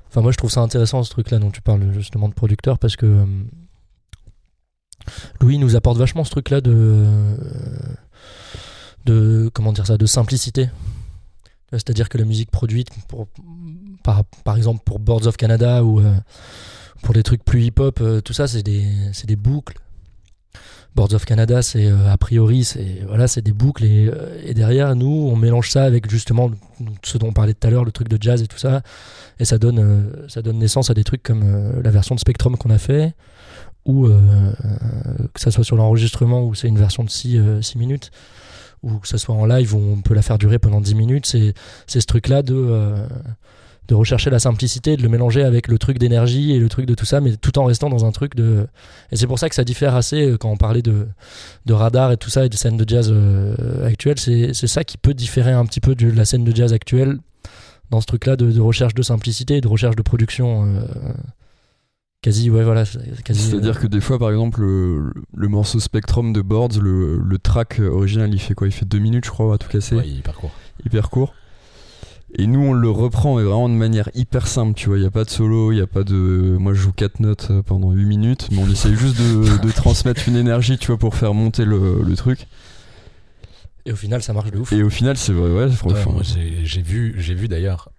Enfin, 0.09 0.21
moi, 0.21 0.31
je 0.31 0.37
trouve 0.37 0.51
ça 0.51 0.61
intéressant 0.61 1.01
ce 1.03 1.09
truc-là 1.09 1.39
dont 1.39 1.49
tu 1.51 1.61
parles 1.61 1.91
justement 1.93 2.27
de 2.29 2.33
producteur 2.33 2.77
parce 2.77 2.95
que 2.95 3.05
euh, 3.05 3.25
Louis 5.39 5.57
nous 5.57 5.75
apporte 5.75 5.97
vachement 5.97 6.23
ce 6.23 6.31
truc-là 6.31 6.61
de 6.61 6.71
euh, 6.73 7.35
de 9.05 9.49
comment 9.53 9.73
dire 9.73 9.87
ça, 9.87 9.97
de 9.97 10.05
simplicité. 10.05 10.69
C'est-à-dire 11.71 12.09
que 12.09 12.17
la 12.17 12.25
musique 12.25 12.51
produite 12.51 12.89
pour, 13.07 13.27
par, 14.03 14.25
par 14.43 14.57
exemple 14.57 14.83
pour 14.85 14.99
Boards 14.99 15.25
of 15.25 15.37
Canada 15.37 15.83
ou 15.85 16.01
euh, 16.01 16.13
pour 17.01 17.13
des 17.13 17.23
trucs 17.23 17.43
plus 17.43 17.63
hip-hop, 17.63 17.99
euh, 18.01 18.21
tout 18.21 18.33
ça, 18.33 18.47
c'est 18.47 18.63
des, 18.63 18.85
des 19.25 19.35
boucles. 19.35 19.77
Boards 20.93 21.13
of 21.13 21.23
Canada, 21.23 21.61
c'est 21.61 21.87
euh, 21.87 22.11
a 22.11 22.17
priori, 22.17 22.65
c'est 22.65 23.03
voilà, 23.07 23.29
c'est 23.29 23.41
des 23.41 23.53
boucles 23.53 23.85
et, 23.85 24.09
euh, 24.09 24.41
et 24.43 24.53
derrière 24.53 24.93
nous, 24.93 25.29
on 25.31 25.37
mélange 25.37 25.69
ça 25.69 25.85
avec 25.85 26.09
justement 26.09 26.51
ce 27.01 27.17
dont 27.17 27.29
on 27.29 27.33
parlait 27.33 27.53
tout 27.53 27.65
à 27.65 27.69
l'heure, 27.69 27.85
le 27.85 27.93
truc 27.93 28.09
de 28.09 28.17
jazz 28.19 28.41
et 28.41 28.47
tout 28.47 28.57
ça, 28.57 28.81
et 29.39 29.45
ça 29.45 29.57
donne, 29.57 30.11
ça 30.27 30.41
donne 30.41 30.57
naissance 30.57 30.89
à 30.89 30.93
des 30.93 31.05
trucs 31.05 31.23
comme 31.23 31.81
la 31.81 31.91
version 31.91 32.13
de 32.13 32.19
Spectrum 32.19 32.57
qu'on 32.57 32.71
a 32.71 32.77
fait, 32.77 33.13
ou 33.85 34.09
que 34.09 35.39
ça 35.39 35.49
soit 35.49 35.63
sur 35.63 35.77
l'enregistrement 35.77 36.43
où 36.43 36.55
c'est 36.55 36.67
une 36.67 36.77
version 36.77 37.05
de 37.05 37.09
6 37.09 37.39
minutes, 37.77 38.11
ou 38.83 38.97
que 38.97 39.07
ça 39.07 39.17
soit 39.17 39.35
en 39.35 39.45
live 39.45 39.75
où 39.75 39.79
on 39.79 40.01
peut 40.01 40.13
la 40.13 40.21
faire 40.21 40.37
durer 40.37 40.59
pendant 40.59 40.81
10 40.81 40.95
minutes, 40.95 41.25
c'est 41.25 41.53
ce 41.87 42.05
truc-là 42.05 42.41
de 42.41 42.55
euh, 42.55 43.07
de 43.91 43.95
rechercher 43.95 44.29
la 44.29 44.39
simplicité, 44.39 44.95
de 44.95 45.03
le 45.03 45.09
mélanger 45.09 45.43
avec 45.43 45.67
le 45.67 45.77
truc 45.77 45.99
d'énergie 45.99 46.53
et 46.53 46.59
le 46.59 46.69
truc 46.69 46.85
de 46.85 46.95
tout 46.95 47.03
ça, 47.05 47.19
mais 47.19 47.35
tout 47.35 47.59
en 47.59 47.65
restant 47.65 47.89
dans 47.89 48.05
un 48.05 48.11
truc 48.11 48.35
de. 48.35 48.65
Et 49.11 49.17
c'est 49.17 49.27
pour 49.27 49.37
ça 49.37 49.49
que 49.49 49.55
ça 49.55 49.65
diffère 49.65 49.95
assez 49.95 50.21
euh, 50.31 50.37
quand 50.37 50.49
on 50.49 50.55
parlait 50.55 50.81
de, 50.81 51.07
de 51.65 51.73
radar 51.73 52.13
et 52.13 52.17
tout 52.17 52.29
ça 52.29 52.45
et 52.45 52.49
de 52.49 52.55
scène 52.55 52.77
de 52.77 52.85
jazz 52.87 53.09
euh, 53.11 53.85
actuelle. 53.85 54.17
C'est 54.17 54.53
c'est 54.53 54.67
ça 54.67 54.85
qui 54.85 54.97
peut 54.97 55.13
différer 55.13 55.51
un 55.51 55.65
petit 55.65 55.81
peu 55.81 55.93
de 55.93 56.09
la 56.09 56.23
scène 56.23 56.45
de 56.45 56.55
jazz 56.55 56.71
actuelle 56.71 57.17
dans 57.89 57.99
ce 57.99 58.05
truc-là 58.05 58.37
de, 58.37 58.49
de 58.49 58.61
recherche 58.61 58.93
de 58.93 59.01
simplicité 59.01 59.57
et 59.57 59.61
de 59.61 59.67
recherche 59.67 59.97
de 59.97 60.01
production. 60.01 60.65
euh, 60.73 60.85
quasi, 62.21 62.49
ouais, 62.49 62.63
voilà. 62.63 62.85
C'est-à-dire 62.85 63.77
que 63.79 63.87
des 63.87 63.99
fois, 63.99 64.19
par 64.19 64.29
exemple, 64.29 64.61
le, 64.61 65.11
le 65.35 65.47
morceau 65.49 65.81
Spectrum 65.81 66.31
de 66.31 66.41
Boards, 66.41 66.79
le, 66.81 67.17
le 67.17 67.37
track 67.39 67.79
original, 67.79 68.33
il 68.33 68.39
fait 68.39 68.53
quoi? 68.53 68.67
Il 68.67 68.71
fait 68.71 68.85
deux 68.85 68.99
minutes, 68.99 69.25
je 69.25 69.31
crois, 69.31 69.53
à 69.53 69.57
tout 69.57 69.67
casser, 69.67 69.95
Ouais, 69.95 70.07
il 70.07 70.21
parcourt. 70.21 70.51
hyper 70.85 71.09
court. 71.09 71.33
Et 72.37 72.47
nous, 72.47 72.61
on 72.61 72.73
le 72.73 72.89
reprend, 72.89 73.35
mais 73.37 73.43
vraiment 73.43 73.67
de 73.69 73.73
manière 73.73 74.09
hyper 74.15 74.47
simple, 74.47 74.73
tu 74.73 74.87
vois. 74.87 74.97
Il 74.97 75.01
n'y 75.01 75.07
a 75.07 75.11
pas 75.11 75.25
de 75.25 75.29
solo, 75.29 75.71
il 75.71 75.75
n'y 75.75 75.81
a 75.81 75.87
pas 75.87 76.03
de. 76.03 76.55
Moi, 76.59 76.73
je 76.73 76.79
joue 76.81 76.93
quatre 76.93 77.19
notes 77.19 77.47
euh, 77.51 77.61
pendant 77.61 77.91
8 77.91 78.05
minutes, 78.05 78.47
mais 78.51 78.59
on 78.59 78.69
essaye 78.69 78.95
juste 78.95 79.17
de, 79.17 79.57
de 79.67 79.71
transmettre 79.71 80.27
une 80.29 80.37
énergie, 80.37 80.77
tu 80.77 80.87
vois, 80.87 80.97
pour 80.97 81.15
faire 81.15 81.33
monter 81.33 81.65
le, 81.65 82.01
le 82.01 82.15
truc. 82.15 82.47
Et 83.85 83.91
au 83.91 83.95
final, 83.95 84.21
ça 84.23 84.31
marche 84.33 84.51
de 84.51 84.59
ouf. 84.59 84.71
Et 84.71 84.81
au 84.83 84.89
final, 84.89 85.17
c'est 85.17 85.33
vrai, 85.33 85.49
ouais, 85.49 85.63
Ouais, 85.65 85.71
franchement. 85.71 86.13
moi, 86.13 86.21
j'ai 86.23 86.65
j'ai 86.65 86.81
vu, 86.81 87.15
j'ai 87.17 87.33
vu 87.33 87.47
d'ailleurs, 87.47 87.89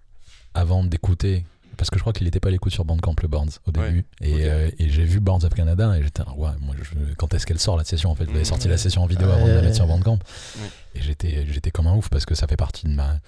avant 0.55 0.83
d'écouter, 0.83 1.45
parce 1.77 1.89
que 1.89 1.97
je 1.97 2.01
crois 2.01 2.13
qu'il 2.13 2.25
n'était 2.25 2.39
pas 2.39 2.47
à 2.49 2.51
l'écoute 2.51 2.71
sur 2.73 2.85
Bandcamp, 2.85 3.15
le 3.21 3.27
Barnes, 3.27 3.49
au 3.67 3.79
Ouais. 3.79 3.87
début. 3.87 4.05
Et, 4.21 4.45
euh, 4.45 4.69
et 4.79 4.89
j'ai 4.89 5.03
vu 5.03 5.19
Barnes 5.19 5.43
of 5.43 5.53
Canada, 5.53 5.95
et 5.97 6.01
j'étais, 6.01 6.23
ouais, 6.37 6.49
moi, 6.61 6.73
je- 6.81 7.13
quand 7.17 7.33
est-ce 7.33 7.45
qu'elle 7.45 7.59
sort 7.59 7.75
la 7.77 7.83
session 7.83 8.09
En 8.11 8.15
fait, 8.15 8.25
j'avais 8.31 8.45
sorti 8.45 8.67
la 8.67 8.75
Ouais. 8.75 8.77
session 8.77 9.03
en 9.03 9.07
vidéo 9.07 9.29
avant 9.29 9.45
de 9.45 9.49
la 9.51 9.57
Ouais. 9.57 9.61
mettre 9.63 9.75
sur 9.75 9.85
Bandcamp. 9.87 10.13
Ouais. 10.57 10.69
Et 10.95 11.01
j'étais, 11.01 11.45
j'étais 11.51 11.69
comme 11.69 11.85
un 11.87 11.95
ouf, 11.95 12.09
parce 12.09 12.25
que 12.25 12.33
ça 12.33 12.47
fait 12.47 12.57
partie 12.57 12.87
de 12.87 12.93
ma, 12.93 13.19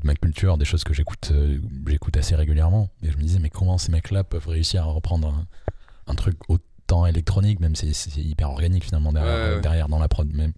de 0.00 0.06
ma 0.06 0.14
culture, 0.14 0.58
des 0.58 0.64
choses 0.64 0.84
que 0.84 0.92
j'écoute, 0.94 1.30
euh, 1.32 1.58
j'écoute 1.86 2.16
assez 2.16 2.34
régulièrement. 2.34 2.88
Et 3.02 3.10
je 3.10 3.16
me 3.16 3.22
disais, 3.22 3.38
mais 3.38 3.50
comment 3.50 3.78
ces 3.78 3.92
mecs-là 3.92 4.24
peuvent 4.24 4.48
réussir 4.48 4.82
à 4.82 4.86
reprendre 4.86 5.28
un, 5.28 5.46
un 6.06 6.14
truc 6.14 6.36
autant 6.48 7.06
électronique, 7.06 7.60
même 7.60 7.76
si 7.76 7.94
c'est 7.94 8.20
hyper 8.20 8.50
organique 8.50 8.84
finalement 8.84 9.12
derrière, 9.12 9.48
Ouais, 9.50 9.54
ouais. 9.56 9.60
derrière 9.60 9.88
dans 9.88 9.98
la 9.98 10.08
prod. 10.08 10.28
Mais 10.32 10.48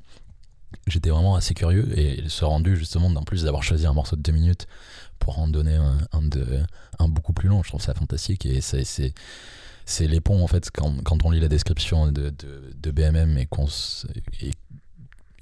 j'étais 0.87 1.11
vraiment 1.11 1.35
assez 1.37 1.53
curieux 1.55 1.99
et 1.99 2.25
ce 2.29 2.45
rendu 2.45 2.77
justement 2.77 3.11
d'en 3.11 3.23
plus 3.25 3.43
d'avoir 3.45 3.63
choisi 3.63 3.87
un 3.87 3.93
morceau 3.93 4.17
de 4.17 4.23
deux 4.23 4.33
minutes 4.33 4.67
pour 5.19 5.39
en 5.39 5.47
donner 5.47 5.75
un, 5.77 5.99
un, 6.13 6.23
de, 6.23 6.63
un 6.99 7.09
beaucoup 7.09 7.35
plus 7.35 7.49
long 7.51 7.63
je 7.63 7.69
trouve 7.69 7.83
ça 7.83 7.93
fantastique 7.93 8.47
et 8.47 8.63
c'est 8.63 8.83
c'est 9.85 10.07
les 10.07 10.21
ponts 10.21 10.43
en 10.43 10.47
fait 10.47 10.71
quand, 10.71 11.03
quand 11.05 11.25
on 11.27 11.31
lit 11.31 11.41
la 11.41 11.49
description 11.49 12.07
de, 12.11 12.31
de, 12.31 12.73
de 12.75 12.91
BMM 12.91 13.37
et 13.37 13.45
qu'on 13.47 13.67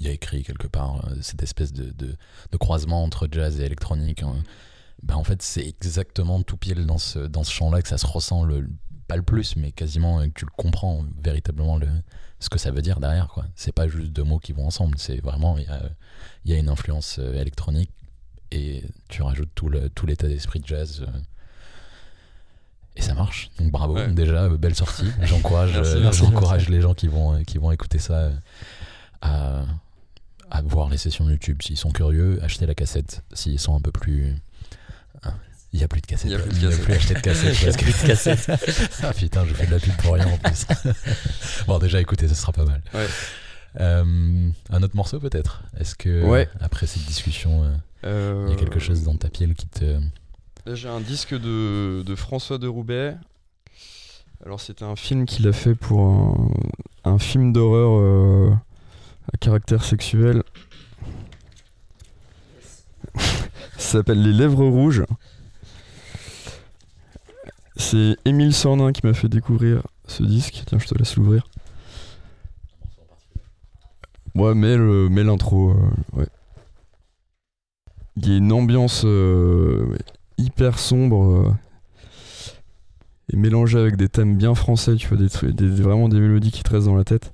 il 0.00 0.06
y 0.06 0.08
a 0.08 0.12
écrit 0.12 0.42
quelque 0.42 0.66
part 0.66 1.04
euh, 1.06 1.14
cette 1.20 1.42
espèce 1.42 1.72
de, 1.72 1.90
de, 1.90 2.16
de 2.50 2.56
croisement 2.56 3.02
entre 3.04 3.28
jazz 3.30 3.60
et 3.60 3.64
électronique 3.64 4.22
hein. 4.22 4.34
ben 5.02 5.14
en 5.16 5.24
fait 5.24 5.42
c'est 5.42 5.66
exactement 5.66 6.42
tout 6.42 6.56
pile 6.56 6.86
dans 6.86 6.98
ce, 6.98 7.18
dans 7.18 7.44
ce 7.44 7.52
champ 7.52 7.70
là 7.70 7.82
que 7.82 7.88
ça 7.88 7.98
se 7.98 8.06
ressent 8.06 8.42
le, 8.44 8.66
pas 9.08 9.16
le 9.16 9.22
plus 9.22 9.56
mais 9.56 9.72
quasiment 9.72 10.20
euh, 10.20 10.26
que 10.26 10.40
tu 10.40 10.44
le 10.46 10.50
comprends 10.56 11.04
véritablement 11.22 11.76
le, 11.76 11.88
ce 12.38 12.48
que 12.48 12.58
ça 12.58 12.70
veut 12.70 12.80
dire 12.82 12.98
derrière 13.00 13.28
quoi 13.28 13.44
c'est 13.54 13.72
pas 13.74 13.88
juste 13.88 14.10
deux 14.12 14.24
mots 14.24 14.38
qui 14.38 14.52
vont 14.52 14.66
ensemble 14.66 14.96
c'est 14.98 15.20
vraiment 15.20 15.58
il 15.58 15.64
y 15.64 15.68
a, 15.68 15.82
il 16.46 16.50
y 16.52 16.54
a 16.54 16.58
une 16.58 16.70
influence 16.70 17.18
euh, 17.18 17.34
électronique 17.34 17.90
et 18.52 18.82
tu 19.08 19.22
rajoutes 19.22 19.50
tout 19.54 19.68
le 19.68 19.90
tout 19.90 20.06
l'état 20.06 20.26
d'esprit 20.28 20.60
de 20.60 20.66
jazz 20.66 21.02
euh, 21.06 21.18
et 22.96 23.02
ça 23.02 23.14
marche 23.14 23.50
donc 23.58 23.70
bravo 23.70 23.94
Ouais. 23.94 24.08
déjà 24.08 24.48
belle 24.48 24.74
sortie 24.74 25.06
j'encourage 25.22 25.72
Merci, 25.74 25.96
merci, 26.00 26.18
j'encourage 26.20 26.62
merci. 26.62 26.72
les 26.72 26.80
gens 26.80 26.94
qui 26.94 27.06
vont 27.08 27.44
qui 27.44 27.58
vont 27.58 27.70
écouter 27.70 27.98
ça 27.98 28.30
à 29.22 29.64
à 30.50 30.62
voir 30.62 30.88
les 30.88 30.96
sessions 30.98 31.28
YouTube 31.28 31.62
s'ils 31.62 31.76
sont 31.76 31.90
curieux 31.90 32.38
acheter 32.42 32.66
la 32.66 32.74
cassette 32.74 33.22
s'ils 33.32 33.58
sont 33.58 33.74
un 33.76 33.80
peu 33.80 33.92
plus 33.92 34.34
Ah, 35.22 35.34
il 35.72 35.78
n'y 35.78 35.84
a 35.84 35.88
plus 35.88 36.00
de 36.00 36.06
cassette 36.06 36.30
Il 36.30 36.32
y 36.32 36.36
a 36.36 36.38
plus 36.40 36.50
de 36.60 36.70
Il 36.70 37.14
de 37.14 37.20
cassette 37.20 37.56
Il 37.62 37.66
y 37.66 37.68
a 37.68 37.72
plus 37.72 38.02
de 38.02 38.06
cassette. 38.06 38.50
ah 39.02 39.12
putain, 39.16 39.44
je 39.46 39.54
fais 39.54 39.66
de 39.66 39.70
la 39.70 39.78
pub 39.78 39.94
pour 39.98 40.14
rien 40.14 40.26
en 40.26 40.36
plus. 40.38 40.66
bon, 41.66 41.78
déjà, 41.78 42.00
écoutez, 42.00 42.26
ce 42.28 42.34
sera 42.34 42.52
pas 42.52 42.64
mal. 42.64 42.82
Ouais. 42.94 43.06
Euh, 43.78 44.50
un 44.70 44.82
autre 44.82 44.96
morceau 44.96 45.20
peut-être? 45.20 45.62
Est-ce 45.78 45.94
que, 45.94 46.24
Ouais. 46.24 46.48
après 46.60 46.86
cette 46.88 47.04
discussion, 47.04 47.62
euh, 47.64 47.70
Euh, 48.04 48.46
il 48.48 48.52
y 48.52 48.56
a 48.56 48.58
quelque 48.58 48.80
chose 48.80 49.04
dans 49.04 49.14
ta 49.16 49.28
piel 49.28 49.54
qui 49.54 49.68
te. 49.68 49.84
Là, 50.66 50.74
j'ai 50.74 50.88
un 50.88 51.00
disque 51.00 51.34
de, 51.34 52.02
de 52.04 52.14
François 52.16 52.58
de 52.58 52.66
Roubaix. 52.66 53.14
Alors, 54.44 54.60
c'était 54.60 54.84
un 54.84 54.96
film 54.96 55.24
qu'il 55.26 55.46
a 55.46 55.52
fait 55.52 55.74
pour 55.76 56.00
un, 56.00 56.50
un 57.12 57.18
film 57.18 57.52
d'horreur 57.52 57.92
euh, 58.00 58.52
caractère 59.38 59.84
sexuel. 59.84 60.42
Ça 63.14 63.98
s'appelle 63.98 64.22
Les 64.22 64.32
Lèvres 64.32 64.66
Rouges. 64.66 65.04
C'est 67.76 68.16
Émile 68.24 68.54
Sornin 68.54 68.92
qui 68.92 69.06
m'a 69.06 69.14
fait 69.14 69.28
découvrir 69.28 69.82
ce 70.06 70.22
disque. 70.22 70.62
Tiens, 70.66 70.78
je 70.78 70.86
te 70.86 70.94
laisse 70.96 71.16
l'ouvrir. 71.16 71.46
Ouais, 74.34 74.54
mais 74.54 74.76
le- 74.76 75.08
mais 75.08 75.24
l'intro, 75.24 75.70
euh, 75.70 76.18
ouais. 76.18 76.26
Il 78.16 78.28
y 78.28 78.32
a 78.34 78.36
une 78.36 78.52
ambiance 78.52 79.02
euh, 79.04 79.96
hyper 80.38 80.78
sombre. 80.78 81.24
euh. 81.24 81.52
et 83.32 83.36
mélangé 83.36 83.78
avec 83.78 83.96
des 83.96 84.08
thèmes 84.08 84.36
bien 84.36 84.54
français, 84.56 84.96
tu 84.96 85.06
vois, 85.08 85.16
des, 85.16 85.52
des- 85.52 85.82
vraiment 85.82 86.08
des 86.08 86.18
mélodies 86.20 86.50
qui 86.50 86.62
te 86.64 86.70
restent 86.70 86.86
dans 86.86 86.96
la 86.96 87.04
tête. 87.04 87.32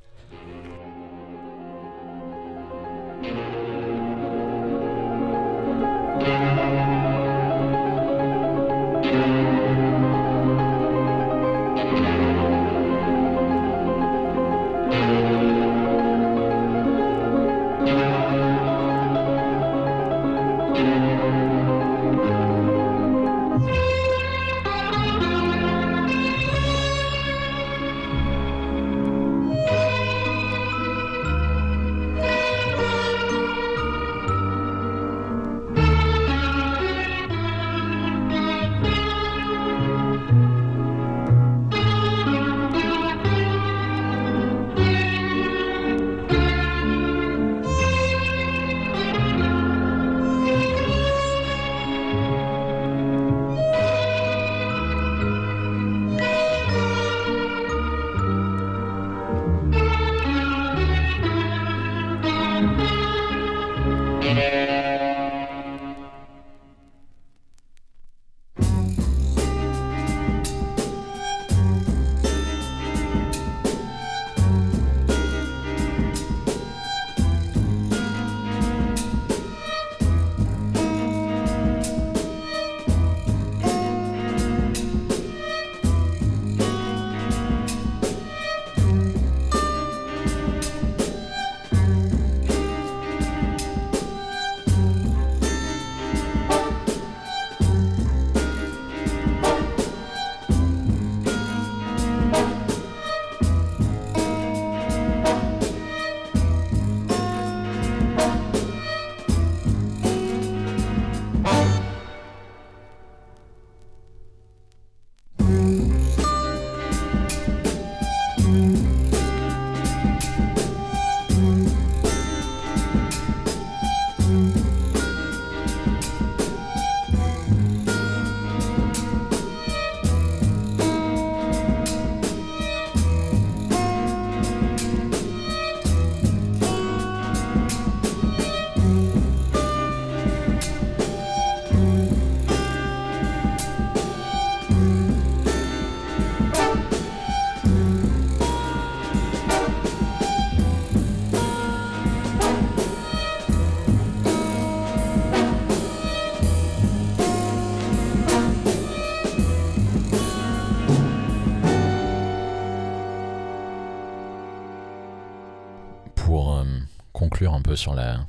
Peu 167.76 167.80
sur 167.80 167.94
la, 167.94 168.26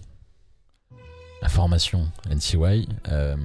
la 1.42 1.48
formation 1.50 2.12
NCY, 2.30 2.88
euh, 3.08 3.36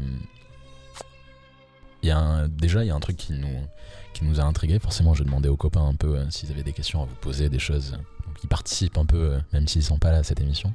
il 2.03 2.09
y 2.09 2.11
a 2.11 2.19
un- 2.19 2.49
déjà 2.49 2.83
il 2.85 2.89
y 2.89 2.91
a 2.91 2.95
un 2.95 3.01
truc 3.01 3.17
qui 3.17 3.33
nous, 3.33 3.61
qui 4.13 4.25
nous 4.25 4.41
a 4.41 4.43
intrigué. 4.43 4.79
Forcément, 4.81 5.15
je 5.15 5.23
demandais 5.23 5.49
aux 5.49 5.57
copains 5.57 5.87
un 5.87 5.95
peu 5.95 6.17
euh, 6.17 6.31
s'ils 6.31 6.51
avaient 6.51 6.65
des 6.65 6.73
questions 6.73 7.03
à 7.03 7.07
vous 7.07 7.15
poser, 7.15 7.49
des 7.49 7.61
choses. 7.61 7.93
Donc, 8.27 8.37
ils 8.43 8.49
participent 8.49 8.99
un 8.99 9.07
peu, 9.07 9.35
euh, 9.35 9.41
même 9.53 9.69
s'ils 9.69 9.85
sont 9.85 9.99
pas 9.99 10.11
là 10.11 10.19
à 10.19 10.23
cette 10.25 10.41
émission. 10.41 10.75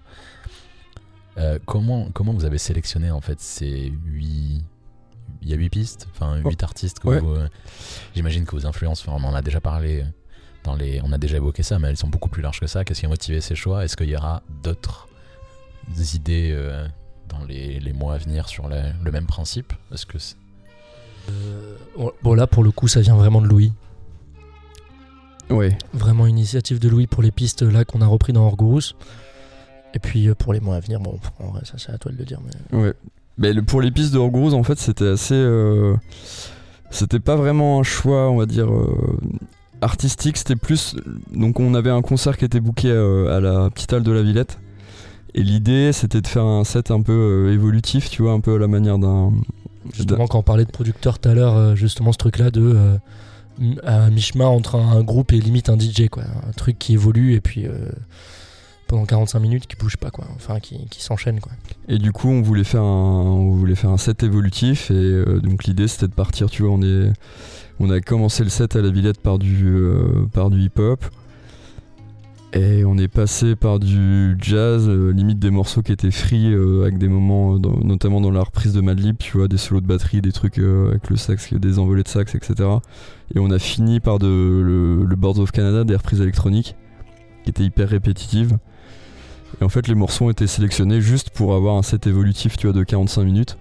Euh, 1.38 1.60
comment, 1.66 2.10
comment 2.14 2.32
vous 2.34 2.46
avez 2.46 2.58
sélectionné 2.58 3.12
en 3.12 3.22
fait 3.22 3.40
ces 3.42 3.92
huit. 4.06 4.64
Il 5.42 5.50
y 5.50 5.54
a 5.54 5.58
huit 5.58 5.70
pistes, 5.70 6.08
enfin 6.12 6.38
huit 6.38 6.64
artistes 6.64 7.00
que 7.00 7.08
Ouais. 7.10 7.20
vous, 7.20 7.36
euh, 7.36 7.48
J'imagine 8.16 8.46
que 8.46 8.52
vos 8.56 8.66
influences, 8.66 9.02
enfin, 9.06 9.12
on 9.22 9.28
en 9.28 9.36
a 9.36 9.42
déjà 9.42 9.60
parlé, 9.60 10.04
dans 10.64 10.76
les, 10.76 11.00
on 11.04 11.12
a 11.12 11.18
déjà 11.18 11.36
évoqué 11.38 11.62
ça, 11.64 11.78
mais 11.80 11.90
elles 11.90 11.98
sont 11.98 12.08
beaucoup 12.08 12.30
plus 12.30 12.42
larges 12.42 12.60
que 12.60 12.66
ça. 12.68 12.84
Qu'est-ce 12.86 13.02
qui 13.02 13.06
a 13.06 13.10
motivé 13.10 13.40
ces 13.42 13.54
choix? 13.56 13.84
Est-ce 13.86 13.96
qu'il 13.98 14.10
y 14.10 14.16
aura 14.16 14.42
d'autres 14.64 15.07
idées 16.16 16.52
euh, 16.54 16.88
dans 17.30 17.44
les, 17.46 17.80
les 17.80 17.94
mois 17.94 18.16
à 18.16 18.18
venir 18.18 18.48
sur 18.48 18.68
la- 18.68 18.92
le 19.04 19.12
même 19.12 19.26
principe? 19.26 19.74
Est-ce 19.94 20.06
que 20.06 20.18
c'est- 20.20 20.36
Euh, 21.30 21.76
bon, 22.24 22.34
là, 22.34 22.48
pour 22.48 22.64
le 22.64 22.72
coup, 22.72 22.88
ça 22.88 23.02
vient 23.02 23.16
vraiment 23.16 23.42
de 23.42 23.48
Louis. 23.48 23.74
Ouais. 25.50 25.78
Vraiment 25.94 26.26
une 26.26 26.38
initiative 26.38 26.80
de 26.80 26.90
Louis 26.90 27.08
pour 27.08 27.24
les 27.24 27.32
pistes 27.32 27.62
là 27.62 27.86
qu'on 27.86 28.02
a 28.02 28.06
repris 28.08 28.34
dans 28.34 28.46
Orgurus. 28.46 28.96
Et 29.94 30.00
puis 30.00 30.28
euh, 30.28 30.36
pour 30.36 30.52
les 30.54 30.60
mois 30.60 30.76
à 30.76 30.80
venir, 30.82 31.00
bon, 31.00 31.18
en 31.40 31.52
vrai, 31.52 31.62
ça 31.64 31.74
c'est 31.78 31.92
à 31.92 31.98
toi 31.98 32.12
de 32.12 32.18
le 32.18 32.26
dire. 32.26 32.40
Mais... 32.72 32.78
Ouais. 32.78 32.94
Mais 33.38 33.54
le- 33.54 33.64
pour 33.64 33.82
les 33.82 33.92
pistes 33.92 34.14
de 34.14 34.18
Orgurus, 34.20 34.54
en 34.54 34.64
fait, 34.64 34.78
c'était 34.78 35.08
assez. 35.08 35.34
euh, 35.36 35.96
C'était 36.90 37.20
pas 37.20 37.36
vraiment 37.36 37.80
un 37.80 37.84
choix, 37.84 38.30
on 38.30 38.38
va 38.38 38.46
dire, 38.46 38.72
euh, 38.74 39.20
artistique. 39.82 40.38
C'était 40.38 40.56
plus. 40.56 40.96
Donc, 41.34 41.60
on 41.60 41.74
avait 41.74 41.90
un 41.92 42.02
concert 42.02 42.38
qui 42.38 42.46
était 42.46 42.60
booké 42.62 42.90
euh, 42.90 43.36
à 43.36 43.40
la 43.40 43.70
petite 43.70 43.92
halle 43.94 44.04
de 44.04 44.12
la 44.12 44.24
Villette. 44.24 44.58
Et 45.38 45.44
l'idée, 45.44 45.94
c'était 45.94 46.22
de 46.22 46.28
faire 46.28 46.44
un 46.46 46.64
set 46.64 46.92
un 46.92 47.02
peu 47.02 47.12
euh, 47.48 47.54
évolutif, 47.54 48.10
tu 48.10 48.24
vois, 48.24 48.34
un 48.34 48.40
peu 48.40 48.56
à 48.56 48.58
la 48.60 48.68
manière 48.68 48.98
d'un. 48.98 49.32
Justement, 49.94 50.28
quand 50.28 50.40
on 50.40 50.44
parlait 50.44 50.66
de 50.66 50.72
producteur 50.72 51.20
tout 51.20 51.30
à 51.30 51.34
l'heure, 51.34 51.56
euh, 51.56 51.76
justement 51.76 52.12
ce 52.12 52.18
truc 52.18 52.40
là 52.40 52.50
de. 52.52 52.62
euh, 52.62 52.98
à 53.84 54.10
mi-chemin 54.10 54.46
entre 54.48 54.76
un, 54.76 54.98
un 54.98 55.04
groupe 55.04 55.32
et 55.34 55.40
limite 55.40 55.70
un 55.70 55.78
DJ, 55.80 56.10
quoi. 56.10 56.24
Un 56.48 56.52
truc 56.54 56.78
qui 56.80 56.94
évolue 56.94 57.34
et 57.34 57.42
puis. 57.42 57.66
euh, 57.66 57.72
pendant 58.88 59.06
45 59.06 59.40
minutes 59.40 59.68
qui 59.68 59.76
bouge 59.76 59.98
pas, 59.98 60.12
quoi. 60.12 60.26
Enfin, 60.38 60.62
qui, 60.62 60.88
qui 60.90 61.04
s'enchaîne, 61.04 61.42
quoi. 61.42 61.52
Et 61.90 61.98
du 61.98 62.14
coup, 62.14 62.30
on 62.30 62.42
voulait 62.42 62.64
faire 62.64 62.82
un, 62.84 62.86
on 62.86 63.52
voulait 63.52 63.76
faire 63.76 63.90
un 63.90 63.98
set 63.98 64.24
évolutif. 64.24 64.92
Et 64.92 64.94
euh, 64.94 65.40
donc, 65.42 65.66
l'idée, 65.66 65.88
c'était 65.90 66.08
de 66.08 66.14
partir, 66.14 66.50
tu 66.50 66.64
vois, 66.64 66.72
on 66.72 66.82
est. 66.82 67.12
On 67.80 67.90
a 67.92 68.00
commencé 68.00 68.44
le 68.44 68.50
set 68.50 68.76
à 68.76 68.82
la 68.82 68.90
Villette 68.90 69.20
par 69.22 69.38
du, 69.40 69.66
euh, 69.68 70.26
par 70.34 70.50
du 70.50 70.62
hip-hop. 70.62 71.04
Et 72.58 72.84
on 72.86 72.98
est 72.98 73.08
passé 73.08 73.56
par 73.56 73.78
du 73.78 74.36
jazz, 74.42 74.90
euh, 74.90 75.12
limite 75.12 75.38
des 75.38 75.52
morceaux 75.52 75.84
qui 75.84 75.92
étaient 75.92 76.10
free, 76.10 76.52
euh, 76.52 76.82
avec 76.82 76.98
des 76.98 77.08
moments, 77.08 77.54
euh, 77.54 77.60
notamment 77.84 78.20
dans 78.20 78.32
la 78.32 78.42
reprise 78.42 78.74
de 78.74 78.82
Madlib, 78.82 79.16
tu 79.20 79.38
vois, 79.38 79.48
des 79.48 79.58
solos 79.58 79.80
de 79.80 79.86
batterie, 79.86 80.22
des 80.22 80.32
trucs 80.32 80.58
avec 80.58 81.08
le 81.12 81.18
sax, 81.18 81.54
des 81.54 81.78
envolées 81.78 82.02
de 82.02 82.08
sax, 82.08 82.34
etc. 82.34 82.68
Et 83.36 83.38
on 83.38 83.52
a 83.52 83.60
fini 83.60 84.00
par 84.00 84.18
de, 84.18 84.26
le, 84.26 85.06
le 85.06 85.16
Boards 85.16 85.38
of 85.38 85.52
Canada, 85.52 85.84
des 85.84 85.96
reprises 85.96 86.20
électroniques, 86.20 86.76
qui 87.44 87.52
étaient 87.52 87.64
hyper 87.64 87.90
répétitives. 87.90 88.58
Et 89.62 89.64
en 89.64 89.70
fait, 89.70 89.88
les 89.88 89.96
morceaux 89.96 90.26
ont 90.26 90.32
été 90.32 90.48
sélectionnés 90.48 91.00
juste 91.00 91.30
pour 91.30 91.54
avoir 91.54 91.76
un 91.76 91.84
set 91.84 92.08
évolutif, 92.08 92.58
tu 92.58 92.66
vois, 92.66 92.74
de 92.76 92.84
45 92.84 93.24
minutes. 93.24 93.58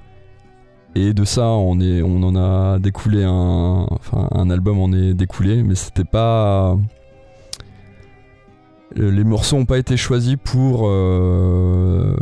Et 0.95 1.13
de 1.13 1.25
ça, 1.27 1.49
on, 1.49 1.81
est, 1.81 2.01
on 2.01 2.23
en 2.23 2.35
a 2.35 2.79
découlé 2.79 3.25
un, 3.25 3.87
enfin, 3.91 4.27
un 4.33 4.49
album, 4.49 4.79
en 4.79 4.91
est 4.95 5.13
découlé, 5.13 5.63
mais 5.63 5.75
c'était 5.75 6.05
pas. 6.05 6.79
Euh, 8.99 9.11
Les 9.11 9.25
morceaux 9.25 9.57
n'ont 9.57 9.67
pas 9.67 9.79
été 9.79 9.97
choisis 9.97 10.37
pour. 10.43 10.89
euh, 10.89 12.15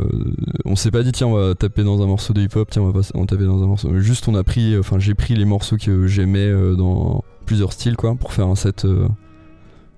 on 0.65 0.75
s'est 0.75 0.91
pas 0.91 1.03
dit 1.03 1.11
tiens 1.11 1.27
on 1.27 1.33
va 1.33 1.55
taper 1.55 1.83
dans 1.83 2.01
un 2.01 2.05
morceau 2.07 2.33
de 2.33 2.41
hip-hop, 2.41 2.69
tiens 2.69 2.81
on 2.81 2.89
va 2.91 2.99
pas 3.01 3.07
on 3.13 3.21
va 3.21 3.25
taper 3.27 3.45
dans 3.45 3.61
un 3.63 3.67
morceau. 3.67 3.97
Juste 3.99 4.27
on 4.27 4.35
a 4.35 4.43
pris, 4.43 4.77
enfin 4.77 4.99
j'ai 4.99 5.13
pris 5.13 5.35
les 5.35 5.45
morceaux 5.45 5.77
que 5.77 6.07
j'aimais 6.07 6.39
euh, 6.47 6.75
dans 6.75 7.23
plusieurs 7.45 7.71
styles 7.73 7.95
quoi 7.95 8.15
pour 8.15 8.33
faire 8.33 8.47
un 8.47 8.55
set 8.55 8.85
euh, 8.85 9.07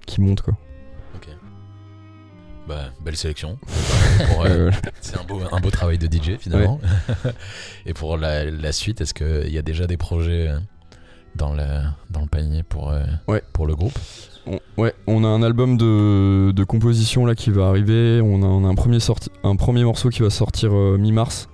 qui 0.05 0.21
monte 0.21 0.41
quoi. 0.41 0.53
Bah, 2.67 2.89
belle 3.01 3.15
sélection. 3.15 3.57
Pour, 4.33 4.43
euh, 4.43 4.49
Euh, 4.67 4.71
c'est 4.99 5.17
un 5.17 5.23
beau, 5.23 5.39
un 5.53 5.59
beau 5.61 5.71
travail 5.71 5.97
de 5.97 6.05
DJ 6.05 6.37
finalement. 6.37 6.81
Et 7.85 7.93
pour 7.93 8.17
la, 8.17 8.43
la 8.43 8.71
suite, 8.73 8.99
est-ce 8.99 9.13
qu'il 9.13 9.49
y 9.53 9.57
a 9.57 9.61
déjà 9.61 9.87
des 9.87 9.95
projets 9.95 10.49
euh, 10.49 10.59
dans 11.35 11.53
le, 11.53 11.63
dans 12.09 12.19
le 12.19 12.27
panier 12.27 12.63
pour, 12.63 12.89
euh, 12.91 13.05
Ouais. 13.29 13.41
pour 13.53 13.67
le 13.67 13.75
groupe? 13.77 13.97
On, 14.47 14.81
ouais, 14.81 14.93
on 15.07 15.23
a 15.23 15.27
un 15.27 15.43
album 15.43 15.77
de, 15.77 16.51
de 16.51 16.63
composition 16.63 17.25
là 17.25 17.35
qui 17.35 17.49
va 17.51 17.67
arriver. 17.67 18.21
On 18.23 18.41
a, 18.43 18.45
on 18.45 18.65
a 18.65 18.67
un, 18.67 18.75
premier 18.75 18.99
sorti- 18.99 19.29
un 19.43 19.55
premier 19.55 19.83
morceau 19.83 20.09
qui 20.09 20.21
va 20.21 20.29
sortir 20.29 20.73
euh, 20.73 20.97
mi-mars. 20.97 21.49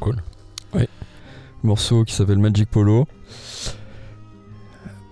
Cool. 0.00 0.16
morceau 1.64 2.04
qui 2.04 2.14
s'appelle 2.14 2.38
Magic 2.38 2.70
Polo. 2.70 3.06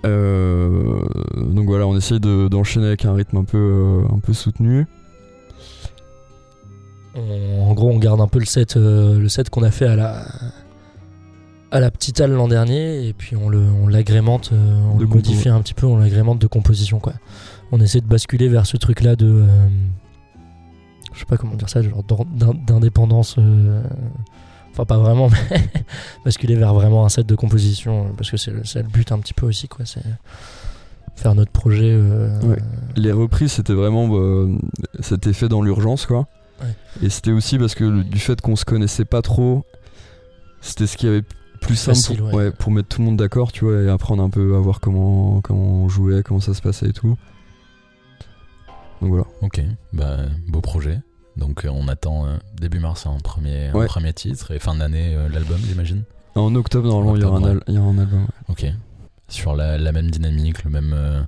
Euh, 0.04 1.00
donc 1.36 1.66
voilà, 1.66 1.86
on 1.86 1.96
essaye 1.96 2.20
de- 2.20 2.46
d'enchaîner 2.48 2.86
avec 2.86 3.04
un 3.04 3.12
rythme 3.14 3.38
un 3.38 3.44
peu, 3.44 3.58
euh, 3.58 4.14
un 4.14 4.20
peu 4.20 4.32
soutenu. 4.32 4.86
On- 7.16 7.62
en 7.70 7.72
gros, 7.74 7.90
on 7.90 7.98
garde 7.98 8.20
un 8.20 8.28
peu 8.28 8.38
le 8.38 8.44
set, 8.44 8.76
euh, 8.76 9.18
le 9.18 9.28
set 9.28 9.50
qu'on 9.50 9.62
a 9.64 9.70
fait 9.70 9.86
à 9.86 9.96
la, 9.96 10.24
à 11.76 11.80
la 11.80 11.90
petite 11.90 12.20
halle 12.20 12.32
l'an 12.32 12.48
dernier, 12.48 13.06
et 13.06 13.12
puis 13.12 13.36
on 13.36 13.48
le, 13.48 13.58
on 13.60 13.86
l'agrémente, 13.88 14.50
euh, 14.52 14.80
on 14.92 14.96
De 14.96 15.00
le 15.02 15.06
compo, 15.06 15.16
modifie 15.16 15.48
un 15.48 15.60
petit 15.60 15.74
peu, 15.74 15.86
on 15.86 15.96
l'agrémente 15.98 16.38
de 16.40 16.46
composition, 16.46 16.98
quoi. 16.98 17.14
On 17.72 17.80
essaie 17.80 18.00
de 18.00 18.06
basculer 18.06 18.48
vers 18.48 18.66
ce 18.66 18.76
truc-là 18.76 19.16
de, 19.16 19.26
euh, 19.26 19.46
je 21.12 21.18
sais 21.20 21.24
pas 21.26 21.36
comment 21.36 21.54
dire 21.54 21.68
ça, 21.68 21.82
genre 21.82 22.04
d'indépendance. 22.66 23.36
euh, 23.38 23.82
Enfin, 24.72 24.84
pas 24.84 24.98
vraiment, 24.98 25.30
mais 25.50 25.62
basculer 26.24 26.54
vers 26.54 26.74
vraiment 26.74 27.06
un 27.06 27.08
set 27.08 27.26
de 27.26 27.34
composition, 27.34 28.12
parce 28.16 28.30
que 28.30 28.36
c'est 28.36 28.50
le, 28.50 28.62
c'est 28.64 28.82
le 28.82 28.88
but 28.88 29.10
un 29.10 29.18
petit 29.20 29.32
peu 29.32 29.46
aussi, 29.46 29.68
quoi. 29.68 29.86
C'est 29.86 30.02
faire 31.14 31.34
notre 31.34 31.50
projet. 31.50 31.90
euh, 31.92 32.38
Ouais. 32.42 32.58
Les 32.94 33.10
reprises, 33.12 33.52
c'était 33.52 33.72
vraiment. 33.72 34.10
c'était 35.00 35.32
fait 35.32 35.48
dans 35.48 35.62
l'urgence, 35.62 36.04
quoi. 36.04 36.28
Ouais. 36.60 36.74
Et 37.06 37.08
c'était 37.08 37.32
aussi 37.32 37.58
parce 37.58 37.74
que 37.74 38.02
du 38.02 38.18
fait 38.18 38.38
qu'on 38.42 38.54
se 38.56 38.66
connaissait 38.66 39.06
pas 39.06 39.22
trop, 39.22 39.64
c'était 40.60 40.86
ce 40.86 40.98
qui 40.98 41.06
avait 41.08 41.22
plus 41.60 41.76
simple 41.76 41.96
Facile, 41.96 42.18
pour, 42.18 42.26
ouais. 42.28 42.34
ouais, 42.34 42.50
pour 42.50 42.70
mettre 42.72 42.88
tout 42.88 43.00
le 43.00 43.06
monde 43.06 43.16
d'accord, 43.16 43.52
tu 43.52 43.64
vois, 43.64 43.82
et 43.82 43.88
apprendre 43.88 44.22
un 44.22 44.30
peu 44.30 44.54
à 44.56 44.58
voir 44.60 44.80
comment, 44.80 45.40
comment 45.42 45.84
on 45.84 45.88
jouait, 45.88 46.22
comment 46.22 46.40
ça 46.40 46.54
se 46.54 46.62
passait 46.62 46.88
et 46.88 46.92
tout. 46.92 47.16
Donc 49.02 49.10
voilà. 49.10 49.24
Ok, 49.42 49.60
bah, 49.92 50.16
beau 50.48 50.60
projet. 50.60 51.00
Donc 51.36 51.64
euh, 51.66 51.68
on 51.70 51.86
attend 51.88 52.26
euh, 52.26 52.36
début 52.58 52.78
mars 52.78 53.06
un 53.06 53.18
premier, 53.18 53.66
un 53.68 53.86
premier 53.86 54.14
titre 54.14 54.52
et 54.52 54.58
fin 54.58 54.74
d'année 54.74 55.14
euh, 55.14 55.28
l'album 55.28 55.58
j'imagine. 55.66 56.04
En 56.34 56.54
octobre, 56.54 56.88
normalement, 56.88 57.16
il 57.16 57.22
y 57.22 57.24
aura 57.24 57.38
un, 57.38 57.60
y 57.72 57.78
aura 57.78 57.90
album. 57.90 58.26
Ok. 58.48 58.66
Sur 59.28 59.54
la, 59.54 59.76
la 59.76 59.92
même 59.92 60.10
dynamique, 60.10 60.64
le 60.64 60.70
même... 60.70 60.92
euh, 60.94 61.22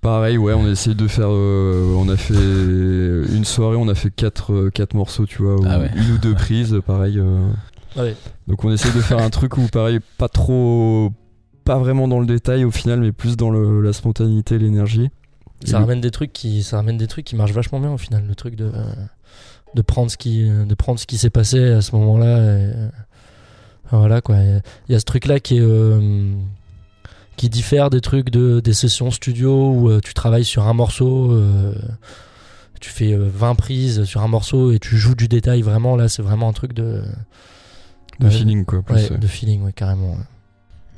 Pareil, 0.00 0.38
ouais, 0.38 0.52
on 0.52 0.64
a 0.66 0.70
essayé 0.70 0.94
de 0.94 1.08
faire. 1.08 1.28
euh, 1.30 1.92
on 1.96 2.08
a 2.08 2.16
fait 2.16 2.34
une 2.34 3.44
soirée, 3.44 3.76
on 3.76 3.88
a 3.88 3.94
fait 3.96 4.10
quatre, 4.10 4.52
euh, 4.52 4.70
quatre 4.70 4.94
morceaux, 4.94 5.26
tu 5.26 5.42
vois, 5.42 5.56
ou 5.56 5.64
Ah 5.66 5.80
ouais. 5.80 5.90
une 5.96 6.12
ou 6.14 6.18
deux 6.18 6.34
prises, 6.34 6.80
pareil. 6.86 7.20
Donc 8.46 8.64
on 8.64 8.70
essaye 8.72 8.92
de 8.92 9.00
faire 9.00 9.18
un 9.18 9.30
truc 9.30 9.56
où, 9.58 9.66
pareil, 9.68 10.00
pas 10.18 10.28
trop. 10.28 11.12
Pas 11.64 11.78
vraiment 11.78 12.08
dans 12.08 12.20
le 12.20 12.26
détail 12.26 12.64
au 12.64 12.70
final, 12.70 13.00
mais 13.00 13.12
plus 13.12 13.36
dans 13.36 13.50
le- 13.50 13.82
la 13.82 13.92
spontanéité, 13.92 14.58
l'énergie. 14.58 15.10
Ça 15.64 15.78
Et 15.78 15.80
ramène 15.80 16.00
des 16.00 16.10
trucs 16.10 16.32
qui 16.32 16.62
ça 16.62 16.76
ramène 16.76 16.96
des 16.96 17.08
trucs 17.08 17.24
qui 17.26 17.34
marchent 17.36 17.52
vachement 17.52 17.80
bien 17.80 17.90
au 17.92 17.98
final 17.98 18.24
le 18.26 18.34
truc 18.36 18.54
de 18.54 18.66
euh, 18.66 18.84
de 19.74 19.82
prendre 19.82 20.08
ce 20.10 20.16
qui 20.16 20.48
de 20.48 20.74
prendre 20.74 21.00
ce 21.00 21.06
qui 21.06 21.18
s'est 21.18 21.30
passé 21.30 21.62
à 21.72 21.80
ce 21.82 21.94
moment-là 21.96 22.38
et, 22.38 22.72
euh, 22.74 22.88
voilà 23.90 24.20
quoi 24.20 24.36
il 24.38 24.62
y 24.92 24.94
a 24.94 25.00
ce 25.00 25.04
truc 25.04 25.26
là 25.26 25.40
qui 25.40 25.56
est 25.56 25.60
euh, 25.60 26.32
qui 27.36 27.48
diffère 27.48 27.90
des 27.90 28.00
trucs 28.00 28.30
de 28.30 28.60
des 28.60 28.72
sessions 28.72 29.10
studio 29.10 29.72
où 29.72 29.90
euh, 29.90 30.00
tu 30.00 30.14
travailles 30.14 30.44
sur 30.44 30.66
un 30.68 30.74
morceau 30.74 31.32
euh, 31.32 31.74
tu 32.80 32.90
fais 32.90 33.12
euh, 33.12 33.28
20 33.34 33.56
prises 33.56 34.04
sur 34.04 34.22
un 34.22 34.28
morceau 34.28 34.70
et 34.70 34.78
tu 34.78 34.96
joues 34.96 35.16
du 35.16 35.26
détail 35.26 35.62
vraiment 35.62 35.96
là 35.96 36.08
c'est 36.08 36.22
vraiment 36.22 36.48
un 36.48 36.52
truc 36.52 36.72
de 36.72 37.02
De 38.20 38.26
Ouais. 38.26 38.30
feeling, 38.30 38.64
quoi. 38.64 38.82
Plus, 38.82 38.94
ouais, 38.96 39.10
ouais. 39.12 39.18
de 39.18 39.26
feeling 39.26 39.62
ouais, 39.62 39.72
carrément. 39.72 40.16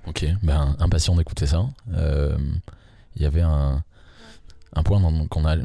Ok, 0.07 0.25
ben 0.43 0.75
impatient 0.79 1.15
d'écouter 1.17 1.47
ça. 1.47 1.69
Euh, 1.93 2.37
Il 3.17 3.23
y 3.23 3.27
avait 3.27 3.43
un, 3.43 3.83
un 4.75 4.83
point 4.83 5.01
qu'on 5.29 5.45
a 5.45 5.57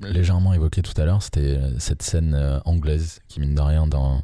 légèrement 0.00 0.52
évoqué 0.54 0.82
tout 0.82 0.98
à 1.00 1.04
l'heure, 1.04 1.22
c'était 1.22 1.56
euh, 1.56 1.78
cette 1.78 2.02
scène 2.02 2.34
euh, 2.34 2.60
anglaise 2.66 3.20
qui 3.28 3.40
mine 3.40 3.54
de 3.54 3.60
rien 3.60 3.86
dans 3.88 4.22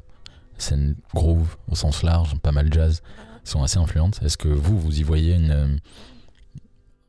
scène 0.58 0.94
groove 1.14 1.56
au 1.68 1.74
sens 1.74 2.02
large, 2.04 2.38
pas 2.40 2.52
mal 2.52 2.72
jazz, 2.72 3.02
sont 3.42 3.62
assez 3.64 3.78
influentes. 3.78 4.20
Est-ce 4.22 4.36
que 4.36 4.46
vous, 4.48 4.78
vous 4.78 5.00
y 5.00 5.02
voyez 5.02 5.34
une, 5.34 5.50
euh, 5.50 5.76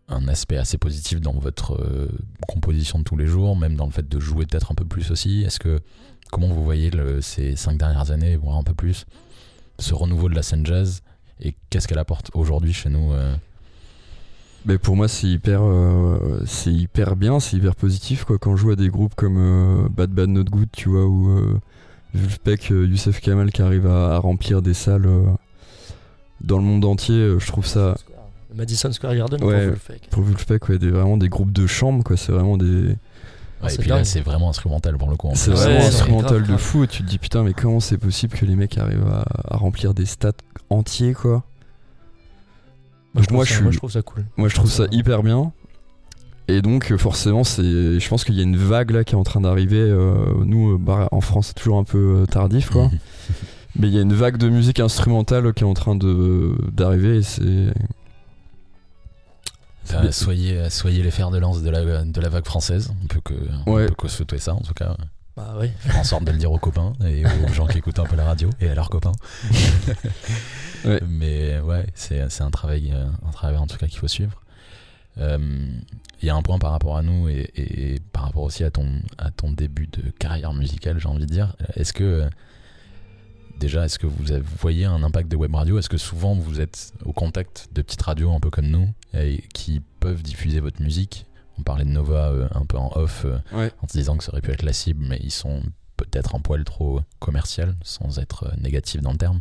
un 0.08 0.28
aspect 0.28 0.58
assez 0.58 0.78
positif 0.80 1.22
dans 1.22 1.34
votre 1.34 1.74
euh, 1.76 2.10
composition 2.48 2.98
de 3.00 3.04
tous 3.04 3.18
les 3.18 3.28
jours, 3.28 3.56
même 3.56 3.76
dans 3.76 3.86
le 3.86 3.92
fait 3.92 4.08
de 4.08 4.20
jouer 4.20 4.46
peut-être 4.48 4.72
un 4.72 4.76
peu 4.76 4.86
plus 4.86 5.12
aussi? 5.12 5.44
Est-ce 5.44 5.60
que 5.60 5.80
comment 6.32 6.48
vous 6.48 6.64
voyez 6.64 6.90
le- 6.90 7.22
ces 7.22 7.56
cinq 7.56 7.78
dernières 7.78 8.10
années, 8.10 8.36
voire 8.36 8.58
un 8.58 8.64
peu 8.64 8.74
plus, 8.74 9.06
ce 9.80 9.94
renouveau 9.94 10.30
de 10.30 10.36
la 10.36 10.42
scène 10.44 10.66
jazz 10.66 11.02
et 11.42 11.56
qu'est-ce 11.70 11.88
qu'elle 11.88 12.00
apporte 12.00 12.32
aujourd'hui 12.34 12.74
chez 12.74 12.90
nous 12.90 13.12
euh, 13.12 13.36
Mais 14.66 14.78
pour 14.78 14.96
moi, 14.96 15.08
c'est 15.08 15.28
hyper, 15.28 15.62
euh, 15.64 16.42
c'est 16.46 16.72
hyper 16.74 17.16
bien, 17.16 17.40
c'est 17.40 17.58
hyper 17.58 17.76
positif, 17.76 18.24
quoi. 18.24 18.38
Quand 18.38 18.56
je 18.56 18.62
joue 18.62 18.72
à 18.72 18.76
des 18.76 18.90
groupes 18.90 19.16
comme 19.16 19.38
euh, 19.38 19.90
Bad 19.90 20.12
Bad 20.12 20.30
Not 20.30 20.46
Good, 20.46 20.70
tu 20.72 20.90
vois, 20.90 21.06
ou 21.06 21.30
euh, 21.30 21.60
Vulfpeck, 22.14 22.72
euh, 22.72 22.86
Youssef 22.88 23.20
Kamal 23.20 23.52
qui 23.52 23.62
arrive 23.62 23.88
à, 23.88 24.16
à 24.16 24.18
remplir 24.20 24.62
des 24.62 24.74
salles 24.74 25.06
euh, 25.08 25.24
dans 26.42 26.58
le 26.58 26.64
monde 26.64 26.86
entier, 26.86 27.16
euh, 27.16 27.40
je 27.40 27.48
trouve 27.48 27.66
ça. 27.66 27.96
Madison 28.54 28.90
Square 28.94 29.16
Garden 29.16 29.44
Ouais. 29.44 29.58
pour 29.60 29.68
Wolfpack. 29.72 30.08
Pour 30.10 30.24
Vulfpeck, 30.24 30.70
ouais, 30.70 30.78
des, 30.80 30.90
vraiment 30.90 31.18
des 31.18 31.28
groupes 31.28 31.52
de 31.52 31.68
chambre, 31.68 32.04
quoi. 32.06 32.16
C'est 32.16 32.32
vraiment 32.32 32.56
des. 32.58 32.96
Ouais, 33.62 33.68
et 33.68 33.70
c'est 33.76 33.78
puis 33.80 33.90
là, 33.90 34.04
c'est 34.04 34.20
vraiment 34.22 34.50
instrumental 34.50 34.98
pour 34.98 35.10
le 35.10 35.16
coup. 35.16 35.28
en 35.30 35.36
C'est 35.36 35.52
vraiment 35.52 35.80
Ouais, 35.80 35.86
instrumental 35.86 36.42
grave, 36.44 36.52
de 36.52 36.58
fou. 36.58 36.84
Et 36.84 36.88
tu 36.88 37.04
te 37.04 37.08
dis, 37.10 37.18
putain, 37.18 37.44
mais 37.44 37.54
comment 37.54 37.80
c'est 37.80 37.98
possible 37.98 38.36
que 38.38 38.46
les 38.46 38.56
mecs 38.56 38.78
arrivent 38.78 39.08
à, 39.08 39.24
à 39.54 39.58
remplir 39.58 39.94
des 39.94 40.06
stats 40.06 40.34
entiers, 40.70 41.14
quoi? 41.14 41.44
Moi, 43.14 43.24
je 43.28 43.34
moi, 43.34 43.46
trouve 43.46 43.46
ça- 43.46 43.46
je 43.46 43.54
suis- 43.56 43.64
moi, 43.64 43.72
je 43.72 43.78
trouve 43.78 43.92
ça 43.92 44.02
cool 44.02 44.26
Moi, 44.38 44.50
je 44.50 44.56
trouve 44.56 44.70
ça 44.72 44.86
hyper 44.92 45.24
bien. 45.24 45.52
Et 46.48 46.62
donc, 46.62 46.92
euh, 46.92 46.98
forcément, 46.98 47.44
c'est, 47.44 47.64
je 48.00 48.10
pense 48.10 48.24
qu'il 48.24 48.36
y 48.36 48.40
a 48.40 48.44
une 48.44 48.58
vague 48.58 48.92
là 48.92 49.04
qui 49.04 49.16
est 49.16 49.18
en 49.18 49.24
train 49.24 49.42
d'arriver. 49.42 49.80
euh, 49.80 50.14
nous, 50.44 50.74
euh, 50.74 50.78
bah, 50.78 51.08
en 51.12 51.22
France, 51.22 51.48
c'est 51.48 51.54
toujours 51.56 51.78
un 51.80 51.84
peu 51.86 52.26
tardif, 52.30 52.70
quoi. 52.70 52.92
Mais 53.80 53.88
il 53.88 53.94
y 53.94 53.98
a 53.98 54.02
une 54.02 54.14
vague 54.14 54.38
de 54.38 54.48
musique 54.50 54.80
instrumentale 54.80 55.54
qui 55.54 55.64
est 55.64 55.68
en 55.68 55.74
train 55.74 55.96
de 55.96 56.56
d'arriver. 56.72 57.18
Et 57.18 57.24
c'est. 57.24 57.74
Soyez, 60.12 60.70
soyez 60.70 61.04
les 61.04 61.12
fers 61.12 61.32
de 61.32 61.38
lance 61.38 61.62
de 61.62 61.70
la, 61.70 62.04
de 62.04 62.22
la 62.22 62.30
vague 62.30 62.46
française. 62.46 62.92
On 63.04 63.08
peut 63.08 63.22
que, 63.22 63.34
on 63.66 63.74
Ouais. 63.74 63.86
peut 63.88 63.96
que 63.96 64.08
souhaiter 64.08 64.38
ça 64.38 64.54
en 64.54 64.62
tout 64.62 64.74
cas. 64.74 64.96
bah 65.36 65.56
Faire 65.80 65.98
en 65.98 66.04
sorte 66.04 66.24
de 66.26 66.32
le 66.32 66.38
dire 66.38 66.52
aux 66.52 66.58
copains 66.60 66.94
et 67.06 67.24
aux 67.26 67.54
gens 67.54 67.68
qui 67.68 67.78
écoutent 67.80 68.00
un 68.00 68.06
peu 68.06 68.16
la 68.16 68.26
radio 68.26 68.50
et 68.62 68.70
à 68.70 68.76
leurs 68.76 68.90
copains. 68.90 69.14
Ouais. 70.86 71.02
Mais 71.08 71.60
ouais, 71.62 71.88
c'est 71.96 72.30
c'est 72.30 72.44
un 72.44 72.52
travail, 72.52 72.94
un 73.26 73.32
travail 73.32 73.58
en 73.58 73.66
tout 73.66 73.78
cas 73.78 73.88
qu'il 73.88 73.98
faut 73.98 74.08
suivre. 74.08 74.40
Euh, 75.18 75.68
Il 76.22 76.28
y 76.28 76.30
a 76.30 76.36
un 76.36 76.42
point 76.44 76.60
par 76.60 76.72
rapport 76.72 76.96
à 76.98 77.02
nous 77.02 77.28
et, 77.28 77.50
et 77.56 78.00
par 78.12 78.24
rapport 78.24 78.44
aussi 78.44 78.64
à 78.64 78.70
ton, 78.70 79.02
à 79.18 79.32
ton 79.32 79.52
début 79.52 79.88
de 79.88 80.12
carrière 80.20 80.54
musicale, 80.54 81.00
j'ai 81.00 81.08
envie 81.08 81.26
de 81.26 81.32
dire. 81.32 81.56
Est-ce 81.76 81.92
que 81.94 82.04
euh, 82.04 82.30
déjà, 83.60 83.86
est-ce 83.86 84.00
que 84.00 84.08
vous, 84.08 84.24
voyez 84.60 84.86
un 84.86 85.02
impact 85.04 85.30
de 85.30 85.36
web 85.36 85.54
radio? 85.56 85.78
Est-ce 85.80 85.90
que 85.90 85.98
souvent 85.98 86.34
vous 86.36 86.62
êtes 86.62 86.94
au 87.04 87.14
contact 87.14 87.68
de 87.74 87.82
petites 87.82 88.02
radios 88.02 88.32
un 88.34 88.40
peu 88.40 88.50
comme 88.50 88.68
nous 88.68 88.90
et 89.14 89.44
qui 89.54 89.82
peuvent 90.00 90.22
diffuser 90.24 90.60
votre 90.60 90.82
musique? 90.82 91.26
On 91.58 91.64
parlait 91.64 91.86
de 91.86 91.90
Nova 91.90 92.30
euh, 92.32 92.48
un 92.54 92.66
peu 92.66 92.78
en 92.78 92.92
off 92.96 93.24
euh, 93.26 93.38
Ouais. 93.54 93.72
en 93.82 93.88
se 93.88 93.94
disant 93.98 94.18
que 94.18 94.24
ça 94.24 94.32
aurait 94.32 94.42
pu 94.42 94.52
être 94.52 94.64
la 94.64 94.74
cible, 94.74 95.06
mais 95.08 95.20
ils 95.24 95.32
sont 95.32 95.64
peut-être 95.96 96.36
un 96.36 96.40
poil 96.42 96.66
trop 96.66 97.00
commercial 97.20 97.76
sans 97.82 98.20
être 98.20 98.48
euh, 98.48 98.56
négatif 98.62 99.02
dans 99.02 99.14
le 99.14 99.18
terme. 99.18 99.40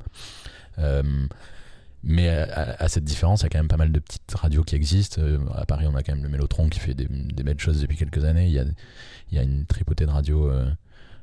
Mais 2.07 2.29
à, 2.29 2.77
à 2.79 2.89
cette 2.89 3.05
différence, 3.05 3.41
il 3.41 3.45
y 3.45 3.47
a 3.47 3.49
quand 3.49 3.59
même 3.59 3.69
pas 3.69 3.79
mal 3.79 3.91
de 3.91 3.99
petites 3.99 4.31
radios 4.35 4.63
qui 4.63 4.75
existent. 4.77 5.23
Euh, 5.23 5.39
à 5.55 5.65
Paris, 5.65 5.87
on 5.89 5.95
a 5.95 6.03
quand 6.03 6.13
même 6.15 6.23
le 6.23 6.29
Mélotron 6.29 6.69
qui 6.69 6.79
fait 6.79 6.93
des, 6.93 7.07
des 7.09 7.43
belles 7.43 7.59
choses 7.59 7.81
depuis 7.81 7.97
quelques 7.97 8.25
années. 8.25 8.47
Il 8.47 8.53
y 8.53 8.59
a, 8.59 8.65
il 9.31 9.37
y 9.37 9.39
a 9.39 9.43
une 9.43 9.65
tripotée 9.65 10.05
de 10.05 10.11
radios 10.11 10.51
euh, 10.51 10.67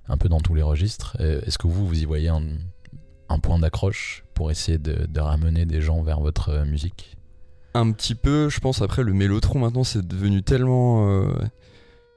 un 0.08 0.18
peu 0.18 0.28
dans 0.28 0.40
tous 0.40 0.56
les 0.56 0.64
registres. 0.64 1.16
Euh, 1.20 1.40
Est-ce 1.46 1.60
que 1.60 1.68
vous, 1.68 1.88
vous 1.88 2.02
y 2.02 2.06
voyez 2.06 2.30
un, 2.30 2.42
un 3.32 3.40
point 3.40 3.60
d'accroche 3.60 4.24
pour 4.34 4.52
essayer 4.52 4.78
de, 4.78 5.20
ramener 5.20 5.66
des 5.66 5.82
gens 5.82 6.02
vers 6.02 6.20
votre 6.20 6.50
euh, 6.50 6.66
musique 6.66 7.16
Un 7.74 7.92
petit 7.92 8.16
peu, 8.16 8.50
je 8.50 8.60
pense. 8.60 8.82
Après, 8.82 9.04
le 9.04 9.14
Mélotron, 9.14 9.60
maintenant, 9.60 9.84
c'est 9.84 10.08
devenu 10.08 10.42
tellement. 10.42 11.10
euh, 11.10 11.32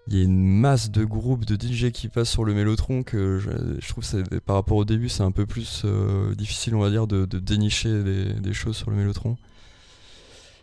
Il 0.07 0.17
y 0.17 0.21
a 0.21 0.25
une 0.25 0.43
masse 0.43 0.91
de 0.91 1.05
groupes 1.05 1.45
de 1.45 1.55
DJ 1.55 1.91
qui 1.91 2.09
passent 2.09 2.31
sur 2.31 2.45
le 2.45 2.55
Mélotron 2.55 3.03
que 3.03 3.39
je, 3.39 3.89
trouve 3.89 4.05
que 4.11 4.39
par 4.39 4.57
rapport 4.57 4.79
au 4.79 4.85
début, 4.85 5.09
c'est 5.09 5.23
un 5.23 5.33
peu 5.33 5.47
plus 5.47 5.83
euh, 5.85 6.35
difficile, 6.35 6.75
on 6.75 6.81
va 6.81 6.91
dire, 6.91 7.07
de, 7.07 7.27
dénicher 7.27 8.03
des, 8.03 8.53
choses 8.53 8.77
sur 8.77 8.91
le 8.91 8.97
Mélotron. 8.97 9.37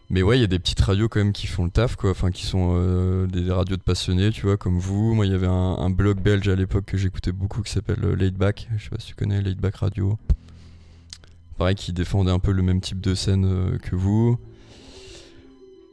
Mais 0.10 0.24
ouais, 0.24 0.38
il 0.38 0.42
y 0.42 0.44
a 0.44 0.48
des 0.48 0.60
petites 0.60 0.82
radios 0.82 1.08
quand 1.08 1.20
même 1.20 1.32
qui 1.32 1.48
font 1.48 1.64
le 1.64 1.70
taf, 1.70 1.96
quoi. 1.96 2.12
Enfin, 2.12 2.32
qui 2.32 2.46
sont 2.46 3.28
des 3.28 3.50
radios 3.52 3.78
de 3.78 3.82
passionnés, 3.82 4.32
tu 4.32 4.46
vois, 4.46 4.58
comme 4.58 4.78
vous. 4.78 5.14
Moi, 5.14 5.26
il 5.26 5.32
y 5.32 5.36
avait 5.36 5.48
un, 5.48 5.90
blog 5.90 6.20
belge 6.20 6.50
à 6.50 6.56
l'époque 6.56 6.86
que 6.86 6.98
j'écoutais 6.98 7.32
beaucoup 7.32 7.62
qui 7.62 7.72
s'appelle 7.72 8.04
euh, 8.04 8.16
Laid 8.16 8.36
Back. 8.36 8.68
Je 8.78 8.84
sais 8.84 8.90
pas 8.90 9.00
si 9.00 9.08
tu 9.08 9.16
connais 9.16 9.42
Laid 9.42 9.60
Back 9.60 9.76
Radio. 9.76 10.18
Pareil, 11.62 11.76
qui 11.76 11.94
défendait 11.94 12.32
un 12.32 12.40
peu 12.40 12.54
le 12.54 12.64
même 12.64 12.82
type 12.82 13.00
de 13.02 13.14
scène 13.14 13.46
euh, 13.46 13.78
que 13.78 13.96
vous. 13.96 14.40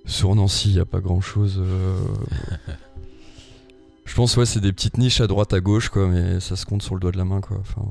Sur 0.06 0.34
Nancy, 0.34 0.70
il 0.70 0.74
n'y 0.76 0.80
a 0.80 0.86
pas 0.86 1.00
grand 1.00 1.20
chose. 1.20 1.62
Je 4.06 4.14
pense, 4.14 4.38
ouais, 4.38 4.46
c'est 4.46 4.60
des 4.60 4.72
petites 4.72 4.96
niches 4.96 5.20
à 5.20 5.26
droite, 5.26 5.52
à 5.52 5.60
gauche, 5.60 5.90
quoi, 5.90 6.08
mais 6.08 6.40
ça 6.40 6.56
se 6.56 6.64
compte 6.64 6.80
sur 6.80 6.94
le 6.94 7.02
doigt 7.02 7.12
de 7.12 7.18
la 7.18 7.26
main, 7.26 7.42
quoi. 7.42 7.58
Enfin, 7.60 7.82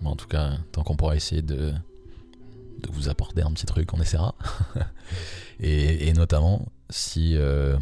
Bon, 0.00 0.10
en 0.10 0.16
tout 0.16 0.26
cas, 0.26 0.54
tant 0.72 0.82
qu'on 0.82 0.96
pourra 0.96 1.14
essayer 1.14 1.40
de, 1.40 1.70
de 1.70 2.90
vous 2.90 3.08
apporter 3.08 3.42
un 3.42 3.52
petit 3.52 3.66
truc, 3.66 3.94
on 3.94 4.00
essaiera. 4.00 4.34
et, 5.60 6.08
et 6.08 6.12
notamment, 6.14 6.66
si 6.90 7.36
euh, 7.36 7.76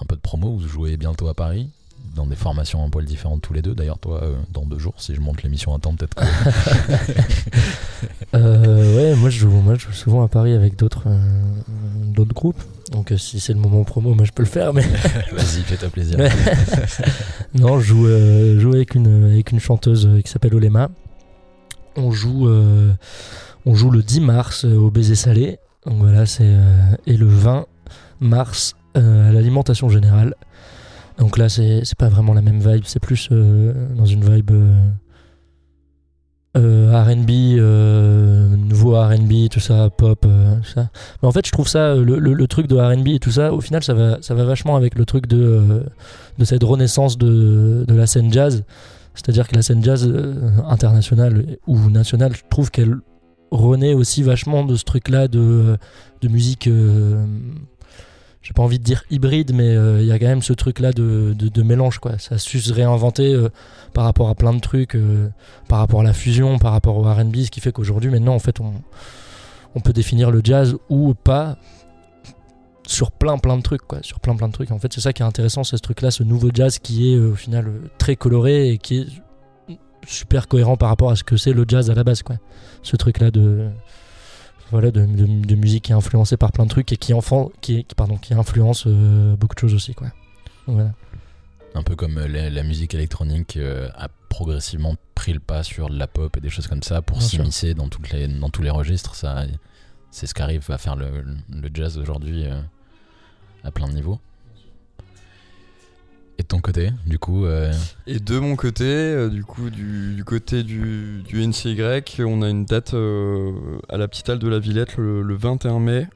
un 0.00 0.06
peu 0.06 0.16
de 0.16 0.22
promo, 0.22 0.56
vous 0.56 0.66
jouez 0.66 0.96
bientôt 0.96 1.28
à 1.28 1.34
Paris, 1.34 1.68
dans 2.14 2.26
des 2.26 2.36
formations 2.36 2.84
un 2.84 2.90
poil 2.90 3.04
différentes 3.04 3.42
tous 3.42 3.52
les 3.52 3.62
deux. 3.62 3.74
D'ailleurs, 3.74 3.98
toi, 3.98 4.22
euh, 4.22 4.36
dans 4.52 4.64
deux 4.64 4.78
jours, 4.78 4.94
si 4.98 5.14
je 5.14 5.20
monte 5.20 5.42
l'émission 5.42 5.74
à 5.74 5.78
temps, 5.78 5.94
peut-être 5.94 6.14
que. 6.14 6.24
Euh, 8.34 8.96
ouais, 8.96 9.16
moi 9.16 9.30
je, 9.30 9.38
joue, 9.38 9.50
moi 9.50 9.74
je 9.76 9.86
joue 9.86 9.92
souvent 9.92 10.22
à 10.22 10.28
Paris 10.28 10.52
avec 10.52 10.76
d'autres 10.76 11.04
euh, 11.06 12.24
groupes. 12.34 12.60
Donc 12.92 13.12
euh, 13.12 13.16
si 13.16 13.40
c'est 13.40 13.52
le 13.52 13.58
moment 13.58 13.84
promo, 13.84 14.14
moi 14.14 14.24
je 14.24 14.32
peux 14.32 14.42
le 14.42 14.48
faire. 14.48 14.74
Mais 14.74 14.82
Vas-y, 15.32 15.62
fais-toi 15.62 15.88
plaisir. 15.88 16.18
Non, 17.54 17.80
je 17.80 17.86
joue, 17.86 18.06
je 18.06 18.58
joue 18.58 18.74
avec, 18.74 18.94
une, 18.94 19.24
avec 19.32 19.52
une 19.52 19.60
chanteuse 19.60 20.08
qui 20.22 20.30
s'appelle 20.30 20.54
Olema. 20.54 20.90
On 21.96 22.10
joue, 22.10 22.48
on 23.64 23.74
joue 23.74 23.90
le 23.90 24.02
10 24.02 24.20
mars 24.20 24.64
au 24.64 24.90
Baiser 24.90 25.14
Salé. 25.14 25.58
Donc 25.86 25.98
voilà, 25.98 26.26
c'est 26.26 26.52
et 27.06 27.16
le 27.16 27.26
20 27.26 27.64
mars 28.20 28.74
à 28.94 29.00
l'alimentation 29.00 29.88
générale. 29.88 30.34
Donc 31.18 31.38
là, 31.38 31.48
c'est 31.48 31.82
pas 31.96 32.08
vraiment 32.08 32.34
la 32.34 32.42
même 32.42 32.60
vibe, 32.60 32.82
c'est 32.84 33.00
plus 33.00 33.28
euh, 33.32 33.72
dans 33.94 34.04
une 34.04 34.22
vibe 34.22 34.50
euh, 34.50 34.90
euh, 36.58 37.02
RB, 37.02 37.30
nouveau 38.68 39.00
RB, 39.00 39.48
tout 39.50 39.60
ça, 39.60 39.88
pop, 39.90 40.20
tout 40.20 40.68
ça. 40.68 40.90
Mais 41.22 41.28
en 41.28 41.32
fait, 41.32 41.46
je 41.46 41.52
trouve 41.52 41.68
ça, 41.68 41.94
le, 41.94 42.46
truc 42.46 42.66
de 42.66 42.76
RB 42.76 43.08
et 43.08 43.18
tout 43.18 43.30
ça, 43.30 43.52
au 43.52 43.60
final, 43.60 43.82
ça 43.82 43.94
va, 43.94 44.18
ça 44.20 44.34
va 44.34 44.44
vachement 44.44 44.76
avec 44.76 44.94
le 44.94 45.04
truc 45.04 45.26
de, 45.26 45.84
cette 46.44 46.64
renaissance 46.64 47.16
de, 47.16 47.84
la 47.88 48.06
scène 48.06 48.32
jazz. 48.32 48.64
C'est-à-dire 49.14 49.48
que 49.48 49.54
la 49.54 49.62
scène 49.62 49.82
jazz 49.82 50.10
internationale 50.66 51.56
ou 51.66 51.88
nationale, 51.88 52.34
je 52.36 52.42
trouve 52.50 52.70
qu'elle 52.70 52.96
renaît 53.50 53.94
aussi 53.94 54.22
vachement 54.22 54.64
de 54.64 54.76
ce 54.76 54.84
truc-là 54.84 55.28
de, 55.28 55.78
musique. 56.24 56.68
J'ai 58.46 58.52
pas 58.52 58.62
envie 58.62 58.78
de 58.78 58.84
dire 58.84 59.02
hybride, 59.10 59.52
mais 59.52 59.74
euh, 59.74 60.00
il 60.00 60.06
y 60.06 60.12
a 60.12 60.20
quand 60.20 60.26
même 60.26 60.40
ce 60.40 60.52
truc-là 60.52 60.92
de, 60.92 61.34
de, 61.36 61.62
mélange, 61.64 61.98
quoi. 61.98 62.16
Ça 62.18 62.36
a 62.36 62.38
su 62.38 62.60
se 62.60 62.72
réinventer 62.72 63.34
euh, 63.34 63.48
par 63.92 64.04
rapport 64.04 64.28
à 64.28 64.36
plein 64.36 64.54
de 64.54 64.60
trucs, 64.60 64.94
euh, 64.94 65.30
par 65.66 65.80
rapport 65.80 66.02
à 66.02 66.04
la 66.04 66.12
fusion, 66.12 66.56
par 66.60 66.70
rapport 66.70 66.96
au 66.96 67.02
RB, 67.02 67.34
ce 67.38 67.50
qui 67.50 67.58
fait 67.58 67.72
qu'aujourd'hui, 67.72 68.08
maintenant, 68.08 68.36
en 68.36 68.38
fait, 68.38 68.60
on, 68.60 68.72
on 69.74 69.80
peut 69.80 69.92
définir 69.92 70.30
le 70.30 70.42
jazz 70.44 70.76
ou 70.88 71.14
pas 71.14 71.56
sur 72.86 73.10
plein 73.10 73.36
plein 73.36 73.56
de 73.56 73.62
trucs 73.62 73.82
quoi. 73.82 73.98
Sur 74.02 74.20
plein 74.20 74.36
plein 74.36 74.46
de 74.46 74.52
trucs. 74.52 74.70
En 74.70 74.78
fait 74.78 74.92
c'est 74.92 75.00
ça 75.00 75.12
qui 75.12 75.22
est 75.22 75.26
intéressant 75.26 75.64
c'est 75.64 75.76
ce 75.76 75.82
truc 75.82 76.02
là 76.02 76.12
ce 76.12 76.22
nouveau 76.22 76.50
jazz 76.54 76.78
qui 76.78 77.12
est 77.12 77.18
au 77.18 77.34
final 77.34 77.68
très 77.98 78.14
coloré 78.14 78.68
et 78.68 78.78
qui 78.78 78.98
est 78.98 79.06
super 80.06 80.46
cohérent 80.46 80.76
par 80.76 80.90
rapport 80.90 81.10
à 81.10 81.16
ce 81.16 81.24
que 81.24 81.36
c'est 81.36 81.52
le 81.52 81.64
jazz 81.66 81.90
à 81.90 81.94
la 81.96 82.04
base 82.04 82.22
quoi. 82.22 82.36
Ce 82.84 82.94
truc 82.94 83.18
là 83.18 83.32
de 83.32 83.70
voilà 84.70 84.90
de, 84.90 85.04
de- 85.06 85.46
de 85.46 85.54
musique 85.54 85.84
qui 85.84 85.92
est 85.92 85.94
influencée 85.94 86.36
par 86.36 86.52
plein 86.52 86.64
de 86.64 86.70
trucs 86.70 86.92
et 86.92 86.96
qui 86.96 87.14
enfant 87.14 87.50
qui, 87.60 87.84
qui- 87.84 87.94
pardon 87.94 88.16
qui 88.16 88.34
influence 88.34 88.84
euh, 88.86 89.36
beaucoup 89.36 89.54
de 89.54 89.60
choses 89.60 89.74
aussi 89.74 89.94
quoi 89.94 90.08
voilà 90.66 90.92
Un 91.74 91.82
peu 91.82 91.94
comme 91.96 92.18
euh, 92.18 92.26
la, 92.28 92.50
la 92.50 92.62
musique 92.62 92.94
électronique 92.94 93.56
euh, 93.56 93.88
a 93.96 94.08
progressivement 94.28 94.96
pris 95.14 95.32
le 95.32 95.40
pas 95.40 95.62
sur 95.62 95.88
de 95.88 95.98
la 95.98 96.06
pop 96.06 96.36
et 96.36 96.40
des 96.40 96.50
choses 96.50 96.66
comme 96.66 96.82
ça 96.82 97.00
pour 97.02 97.18
s'immiscer 97.22 97.74
dans, 97.74 97.88
toutes 97.88 98.10
les, 98.10 98.26
dans 98.28 98.50
tous 98.50 98.62
les 98.62 98.70
registres. 98.70 99.14
Ça, 99.14 99.44
c'est 100.10 100.26
ce 100.26 100.34
qu'arrive 100.34 100.64
à 100.70 100.76
faire 100.78 100.94
le, 100.96 101.06
le 101.50 101.70
jazz 101.72 101.96
aujourd'hui 101.96 102.44
euh, 102.46 102.60
à 103.64 103.70
plein 103.70 103.88
de 103.88 103.94
niveaux. 103.94 104.18
Et 106.38 106.42
de 106.42 106.48
ton 106.48 106.60
côté, 106.60 106.90
du 107.06 107.18
coup, 107.18 107.46
euh, 107.46 107.72
Et 108.06 108.18
de 108.18 108.38
mon 108.38 108.56
côté, 108.56 108.84
euh, 108.84 109.30
du 109.30 109.42
coup, 109.42 109.70
du, 109.70 110.14
du 110.14 110.22
côté 110.24 110.62
du, 110.64 111.22
du 111.26 111.46
NCY, 111.46 111.80
on 112.26 112.42
a 112.42 112.50
une 112.50 112.66
date 112.66 112.92
euh, 112.92 113.52
à 113.88 113.96
la 113.96 114.06
petite 114.06 114.28
halle 114.28 114.38
de 114.38 114.48
la 114.48 114.58
Villette 114.58 114.96
le, 114.98 115.22
le 115.22 115.34
21 115.34 115.78
mai. 115.78 116.06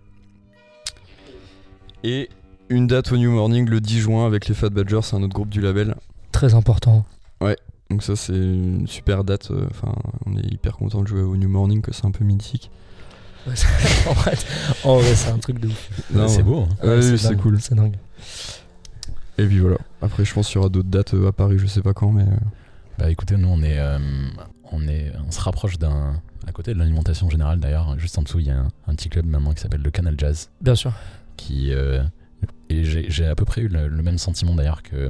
Et 2.04 2.28
une 2.68 2.86
date 2.86 3.12
au 3.12 3.16
New 3.16 3.30
Morning 3.30 3.68
le 3.68 3.80
10 3.80 4.00
juin 4.00 4.26
avec 4.26 4.46
les 4.48 4.54
Fat 4.54 4.68
Badgers, 4.70 5.00
c'est 5.02 5.16
un 5.16 5.22
autre 5.22 5.34
groupe 5.34 5.48
du 5.50 5.60
label. 5.60 5.94
très 6.32 6.54
important 6.54 7.04
Donc 7.90 8.02
ça 8.04 8.14
c'est 8.14 8.32
une 8.34 8.86
super 8.86 9.24
date, 9.24 9.50
euh, 9.50 9.66
enfin 9.70 9.92
on 10.26 10.36
est 10.36 10.46
hyper 10.52 10.76
content 10.76 11.02
de 11.02 11.08
jouer 11.08 11.22
au 11.22 11.36
New 11.36 11.48
Morning, 11.48 11.80
que 11.82 11.92
c'est 11.92 12.04
un 12.06 12.12
peu 12.12 12.24
mythique. 12.24 12.70
Ouais, 13.48 13.54
en 14.08 14.12
vrai, 14.12 14.34
en 14.84 14.96
vrai, 14.98 15.14
c'est 15.16 15.30
un 15.30 15.38
truc 15.38 15.58
de 15.58 15.66
ouf 15.68 15.88
Non, 16.14 16.28
c'est 16.28 16.36
ouais. 16.36 16.42
beau. 16.44 16.66
hein. 16.82 16.86
Ouais, 16.86 17.16
c'est 17.16 17.36
cool. 17.36 17.58
c'est 17.60 17.74
dingue 17.74 17.96
Et 19.38 19.46
puis 19.46 19.58
voilà. 19.60 19.76
Après 20.02 20.24
je 20.24 20.34
pense 20.34 20.46
qu'il 20.48 20.56
y 20.56 20.58
aura 20.58 20.68
d'autres 20.68 20.88
dates 20.88 21.14
euh, 21.14 21.28
à 21.28 21.32
Paris, 21.32 21.58
je 21.58 21.66
sais 21.66 21.82
pas 21.82 21.92
quand, 21.94 22.12
mais... 22.12 22.22
euh, 22.24 22.36
Bah 22.98 23.10
écoutez, 23.10 23.36
nous 23.36 23.48
on 23.48 23.62
est, 23.62 23.78
euh, 23.78 23.98
on 24.72 24.86
est, 24.88 25.12
on 25.26 25.30
se 25.30 25.40
rapproche 25.40 25.78
d'un, 25.78 26.20
à 26.46 26.52
côté 26.52 26.74
de 26.74 26.78
l'alimentation 26.78 27.30
générale 27.30 27.58
d'ailleurs, 27.60 27.98
juste 27.98 28.18
en 28.18 28.22
dessous 28.22 28.40
il 28.40 28.46
y 28.46 28.50
a 28.50 28.58
un, 28.58 28.68
un 28.86 28.94
petit 28.94 29.08
club 29.08 29.26
maintenant 29.26 29.52
qui 29.52 29.60
s'appelle 29.60 29.82
le 29.82 29.90
Canal 29.90 30.14
Jazz, 30.18 30.50
bien 30.60 30.74
sûr 30.74 30.92
qui, 31.36 31.72
euh, 31.72 32.02
et 32.68 32.84
j'ai 32.84 33.10
j'ai 33.10 33.26
à 33.26 33.34
peu 33.34 33.44
près 33.46 33.62
eu 33.62 33.68
le, 33.68 33.88
le 33.88 34.02
même 34.02 34.18
sentiment 34.18 34.54
d'ailleurs 34.54 34.82
que 34.82 35.08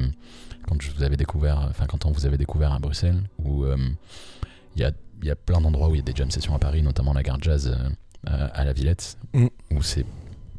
quand 0.68 0.80
je 0.80 0.92
vous 0.92 1.02
avais 1.02 1.16
découvert, 1.16 1.66
enfin 1.68 1.86
quand 1.86 2.06
on 2.06 2.12
vous 2.12 2.24
avait 2.26 2.38
découvert 2.38 2.72
à 2.72 2.78
Bruxelles, 2.78 3.20
où 3.42 3.64
euh, 3.64 3.76
il 4.76 4.82
y 4.82 4.84
a, 4.84 4.92
il 5.22 5.26
y 5.26 5.30
a 5.32 5.36
plein 5.36 5.60
d'endroits 5.60 5.88
où 5.88 5.94
il 5.94 5.98
y 5.98 6.00
a 6.00 6.04
des 6.04 6.14
jam 6.14 6.30
sessions 6.30 6.54
à 6.54 6.58
Paris, 6.60 6.82
notamment 6.82 7.12
la 7.12 7.22
gare 7.24 7.38
jazz 7.40 7.76
euh, 7.76 7.88
à, 8.26 8.44
à 8.46 8.64
la 8.64 8.72
Villette, 8.72 9.16
Mm. 9.34 9.46
où 9.72 9.82
c'est 9.82 10.06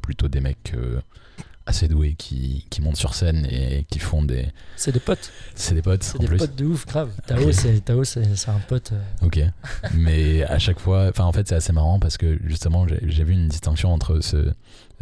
plutôt 0.01 0.27
des 0.27 0.41
mecs 0.41 0.73
euh, 0.75 0.99
assez 1.65 1.87
doués 1.87 2.15
qui, 2.17 2.65
qui 2.69 2.81
montent 2.81 2.97
sur 2.97 3.13
scène 3.13 3.45
et 3.49 3.85
qui 3.89 3.99
font 3.99 4.23
des, 4.23 4.47
c'est 4.75 4.91
des 4.91 4.99
potes 4.99 5.31
c'est 5.55 5.75
des 5.75 5.81
potes 5.81 6.03
c'est 6.03 6.19
des 6.19 6.25
plus. 6.25 6.37
potes 6.37 6.55
de 6.55 6.65
ouf 6.65 6.85
grave 6.85 7.11
Tao 7.27 7.51
c'est 7.51 7.79
Tao 7.85 8.03
c'est 8.03 8.35
c'est 8.35 8.49
un 8.49 8.59
pote 8.67 8.91
euh, 8.93 9.25
Ok, 9.25 9.39
mais 9.93 10.43
à 10.43 10.59
chaque 10.59 10.79
fois, 10.79 11.07
enfin 11.09 11.25
en 11.25 11.31
fait 11.31 11.47
c'est 11.47 11.55
assez 11.55 11.73
marrant 11.73 11.99
parce 11.99 12.17
que 12.17 12.39
justement 12.43 12.87
j'ai 12.87 12.99
j'ai 13.03 13.23
vu 13.23 13.33
une 13.33 13.47
distinction 13.47 13.93
entre 13.93 14.21
ce, 14.21 14.51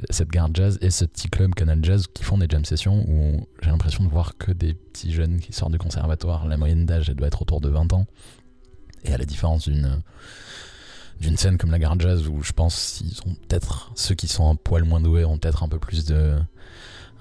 cette 0.09 0.29
gare 0.29 0.49
jazz 0.53 0.77
et 0.81 0.89
ce 0.91 1.05
petit 1.05 1.29
club 1.29 1.53
Canal 1.55 1.79
Jazz 1.83 2.07
qui 2.13 2.23
font 2.23 2.37
des 2.37 2.47
jam 2.49 2.65
sessions 2.65 3.05
où 3.07 3.47
j'ai 3.61 3.69
l'impression 3.69 4.03
de 4.03 4.09
voir 4.09 4.37
que 4.37 4.51
des 4.51 4.73
petits 4.73 5.13
jeunes 5.13 5.39
qui 5.39 5.53
sortent 5.53 5.71
du 5.71 5.77
conservatoire. 5.77 6.47
La 6.47 6.57
moyenne 6.57 6.85
d'âge 6.85 7.09
elle 7.09 7.15
doit 7.15 7.27
être 7.27 7.41
autour 7.41 7.61
de 7.61 7.69
20 7.69 7.93
ans. 7.93 8.05
Et 9.05 9.13
à 9.13 9.17
la 9.17 9.25
différence 9.25 9.69
d'une 9.69 10.01
d'une 11.19 11.37
scène 11.37 11.57
comme 11.57 11.71
la 11.71 11.79
gare 11.79 11.99
jazz 11.99 12.27
où 12.27 12.41
je 12.43 12.51
pense 12.53 12.97
qu'ils 13.03 13.19
ont 13.29 13.35
peut-être 13.35 13.91
ceux 13.95 14.15
qui 14.15 14.27
sont 14.27 14.49
un 14.49 14.55
poil 14.55 14.83
moins 14.83 15.01
doués 15.01 15.25
ont 15.25 15.37
peut-être 15.37 15.63
un 15.63 15.67
peu 15.69 15.79
plus 15.79 16.05
de 16.05 16.37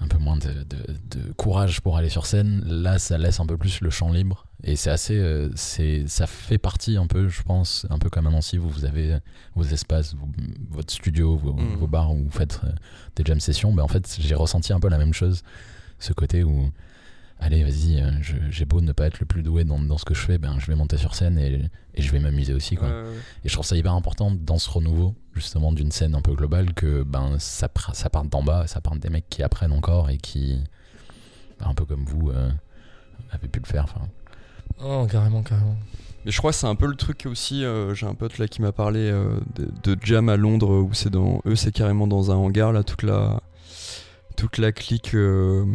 un 0.01 0.07
peu 0.07 0.17
moins 0.17 0.37
de, 0.37 0.47
de- 0.63 1.19
de 1.19 1.33
courage 1.33 1.81
pour 1.81 1.97
aller 1.97 2.07
sur 2.07 2.25
scène. 2.25 2.63
Là, 2.65 2.99
ça 2.99 3.17
laisse 3.17 3.41
un 3.41 3.45
peu 3.45 3.57
plus 3.57 3.81
le 3.81 3.89
champ 3.89 4.09
libre. 4.13 4.45
Et 4.63 4.77
c'est 4.77 4.89
assez. 4.89 5.17
euh, 5.17 5.49
c'est, 5.55 6.05
ça 6.07 6.25
fait 6.25 6.57
partie 6.57 6.95
un 6.95 7.05
peu, 7.05 7.27
je 7.27 7.41
pense, 7.41 7.85
un 7.89 7.99
peu 7.99 8.09
comme 8.09 8.25
à 8.25 8.29
Nancy, 8.29 8.55
vous, 8.55 8.69
vous 8.69 8.85
avez 8.85 9.17
vos 9.55 9.63
espaces, 9.63 10.15
votre 10.69 10.93
studio, 10.93 11.35
vos, 11.35 11.51
Mhm. 11.51 11.75
vos 11.75 11.87
bars 11.87 12.11
où 12.13 12.23
vous 12.23 12.31
faites 12.31 12.61
euh, 12.63 12.69
des 13.17 13.25
jam 13.25 13.41
sessions. 13.41 13.73
Ben, 13.73 13.83
en 13.83 13.89
fait, 13.89 14.15
j'ai 14.21 14.35
ressenti 14.35 14.71
un 14.71 14.79
peu 14.79 14.87
la 14.87 14.97
même 14.97 15.13
chose. 15.13 15.41
Ce 15.99 16.13
côté 16.13 16.45
où, 16.45 16.71
allez, 17.39 17.63
vas-y, 17.63 18.01
euh, 18.01 18.11
j'ai 18.49 18.65
beau 18.65 18.81
ne 18.81 18.91
pas 18.91 19.05
être 19.07 19.19
le 19.19 19.25
plus 19.25 19.43
doué 19.43 19.63
dans, 19.63 19.79
dans 19.79 19.97
ce 19.97 20.05
que 20.05 20.13
je 20.13 20.21
fais, 20.21 20.37
ben, 20.37 20.55
je 20.59 20.67
vais 20.67 20.75
monter 20.75 20.97
sur 20.97 21.15
scène 21.15 21.37
et, 21.39 21.61
et 21.95 22.01
je 22.01 22.11
vais 22.11 22.19
m'amuser 22.19 22.53
aussi. 22.53 22.75
Quoi. 22.75 22.89
Et 23.45 23.49
je 23.49 23.53
trouve 23.53 23.65
ça 23.65 23.75
hyper 23.75 23.93
important 23.93 24.31
dans 24.31 24.57
ce 24.57 24.69
renouveau, 24.69 25.15
justement, 25.33 25.71
d'une 25.71 25.91
scène 25.91 26.15
un 26.15 26.21
peu 26.21 26.33
globale, 26.33 26.73
que 26.73 27.03
ben, 27.03 27.35
ça, 27.39 27.67
pr- 27.67 27.93
ça 27.93 28.09
parte 28.09 28.29
d'en 28.29 28.43
bas, 28.43 28.67
ça 28.67 28.81
part 28.81 28.95
des 28.95 29.09
mecs 29.09 29.29
qui 29.29 29.41
apprennent 29.43 29.71
encore 29.73 30.09
et 30.09 30.17
qui, 30.17 30.59
ben, 31.59 31.67
un 31.69 31.73
peu 31.73 31.85
comme 31.85 32.03
vous, 32.05 32.29
euh, 32.29 32.49
avez 33.31 33.47
pu 33.47 33.59
le 33.59 33.65
faire. 33.65 33.85
Oh 34.81 35.05
carrément 35.11 35.43
carrément 35.43 35.75
Mais 36.25 36.31
je 36.31 36.37
crois 36.37 36.51
que 36.51 36.57
c'est 36.57 36.67
un 36.67 36.75
peu 36.75 36.87
le 36.87 36.95
truc 36.95 37.25
aussi. 37.25 37.65
euh, 37.65 37.93
J'ai 37.95 38.05
un 38.05 38.13
pote 38.13 38.37
là 38.37 38.47
qui 38.47 38.61
m'a 38.61 38.71
parlé 38.71 38.99
euh, 39.11 39.39
de, 39.55 39.69
de 39.83 39.99
jam 40.01 40.29
à 40.29 40.37
Londres 40.37 40.69
où 40.81 40.93
c'est 40.93 41.09
dans 41.09 41.41
eux 41.45 41.55
c'est 41.57 41.71
carrément 41.73 42.07
dans 42.07 42.31
un 42.31 42.35
hangar 42.35 42.71
là 42.71 42.83
toute 42.83 43.03
la 43.03 43.41
toute 44.39 44.57
la 44.57 44.71
clique 44.71 45.15
euh, 45.15 45.65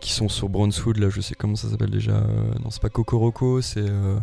qui 0.00 0.12
sont 0.12 0.28
sur 0.28 0.48
Brownswood 0.48 0.98
là 0.98 1.10
je 1.10 1.20
sais 1.20 1.36
comment 1.36 1.54
ça 1.54 1.68
s'appelle 1.70 1.90
déjà. 1.90 2.16
euh, 2.16 2.52
non 2.60 2.70
c'est 2.70 2.82
pas 2.82 2.88
Cocoroco 2.88 3.60
c'est 3.60 3.84
euh, 3.88 4.18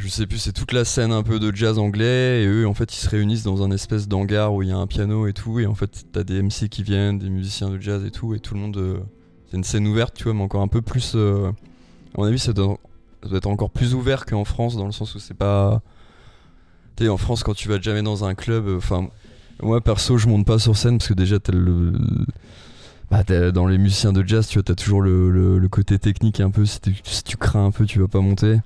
je 0.00 0.08
sais 0.08 0.26
plus 0.26 0.38
c'est 0.38 0.52
toute 0.52 0.72
la 0.72 0.84
scène 0.84 1.12
un 1.12 1.22
peu 1.22 1.38
de 1.38 1.54
jazz 1.54 1.78
anglais 1.78 2.42
et 2.42 2.46
eux 2.48 2.66
en 2.66 2.74
fait 2.74 2.92
ils 2.92 2.98
se 2.98 3.08
réunissent 3.08 3.44
dans 3.44 3.62
un 3.62 3.70
espèce 3.70 4.08
d'hangar 4.08 4.52
où 4.52 4.64
il 4.64 4.70
y 4.70 4.72
a 4.72 4.76
un 4.76 4.88
piano 4.88 5.28
et 5.28 5.32
tout 5.32 5.60
et 5.60 5.66
en 5.66 5.76
fait 5.76 6.06
t'as 6.10 6.24
des 6.24 6.42
MC 6.42 6.68
qui 6.68 6.82
viennent 6.82 7.20
des 7.20 7.30
musiciens 7.30 7.70
de 7.70 7.80
jazz 7.80 8.04
et 8.04 8.10
tout 8.10 8.34
et 8.34 8.40
tout 8.40 8.54
le 8.54 8.60
monde 8.60 9.00
c'est 9.48 9.56
une 9.56 9.64
scène 9.64 9.86
ouverte 9.86 10.16
tu 10.16 10.24
vois 10.24 10.34
mais 10.34 10.42
encore 10.42 10.62
un 10.62 10.68
peu 10.68 10.82
plus 10.82 11.14
à 11.14 11.52
mon 12.16 12.24
avis 12.24 12.40
ça 12.40 12.52
doit 12.52 12.78
ça 13.22 13.28
doit 13.28 13.38
être 13.38 13.46
encore 13.46 13.70
plus 13.70 13.94
ouvert 13.94 14.26
qu'en 14.26 14.44
France 14.44 14.74
dans 14.74 14.86
le 14.86 14.92
sens 14.92 15.14
où 15.14 15.20
c'est 15.20 15.34
pas 15.34 15.82
Tu 16.96 17.08
en 17.08 17.16
France, 17.16 17.44
quand 17.44 17.54
tu 17.54 17.68
vas 17.68 17.80
jamais 17.80 18.02
dans 18.02 18.24
un 18.24 18.34
club, 18.34 18.68
enfin, 18.76 19.08
moi 19.62 19.80
perso, 19.80 20.18
je 20.18 20.28
monte 20.28 20.46
pas 20.46 20.58
sur 20.58 20.76
scène 20.76 20.98
parce 20.98 21.08
que 21.08 21.14
déjà, 21.14 21.38
t'as 21.38 21.52
le. 21.52 21.92
Bah, 23.10 23.24
t'as- 23.24 23.50
dans 23.52 23.66
les 23.66 23.78
musiciens 23.78 24.12
de 24.12 24.26
jazz, 24.26 24.46
tu 24.46 24.58
vois, 24.58 24.62
t'as 24.62 24.74
toujours 24.74 25.00
le, 25.00 25.30
le- 25.30 25.58
le 25.58 25.68
côté 25.68 25.98
technique 25.98 26.40
un 26.40 26.50
peu. 26.50 26.66
Si 26.66 26.80
tu, 26.80 26.94
si 27.04 27.22
tu 27.24 27.36
crains 27.36 27.66
un 27.66 27.70
peu, 27.70 27.86
tu 27.86 27.98
vas 28.00 28.08
pas 28.08 28.20
monter. 28.20 28.58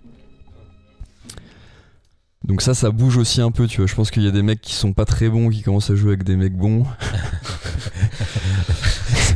Donc 2.45 2.61
ça, 2.61 2.75
ça 2.75 2.91
bouge 2.91 3.19
aussi 3.19 3.41
un 3.41 3.53
peu, 3.53 3.69
tu 3.69 3.77
vois. 3.77 3.87
Je 3.87 3.95
pense 3.95 4.11
qu'il 4.11 4.25
y 4.25 4.27
a 4.27 4.33
des 4.33 4.43
mecs 4.43 4.61
qui 4.61 4.75
sont 4.75 4.93
pas 4.93 5.05
très 5.05 5.29
bons, 5.29 5.49
qui 5.49 5.63
commencent 5.63 5.91
à 5.91 5.95
jouer 5.95 6.09
avec 6.15 6.25
des 6.25 6.35
mecs 6.35 6.57
bons. 6.57 6.85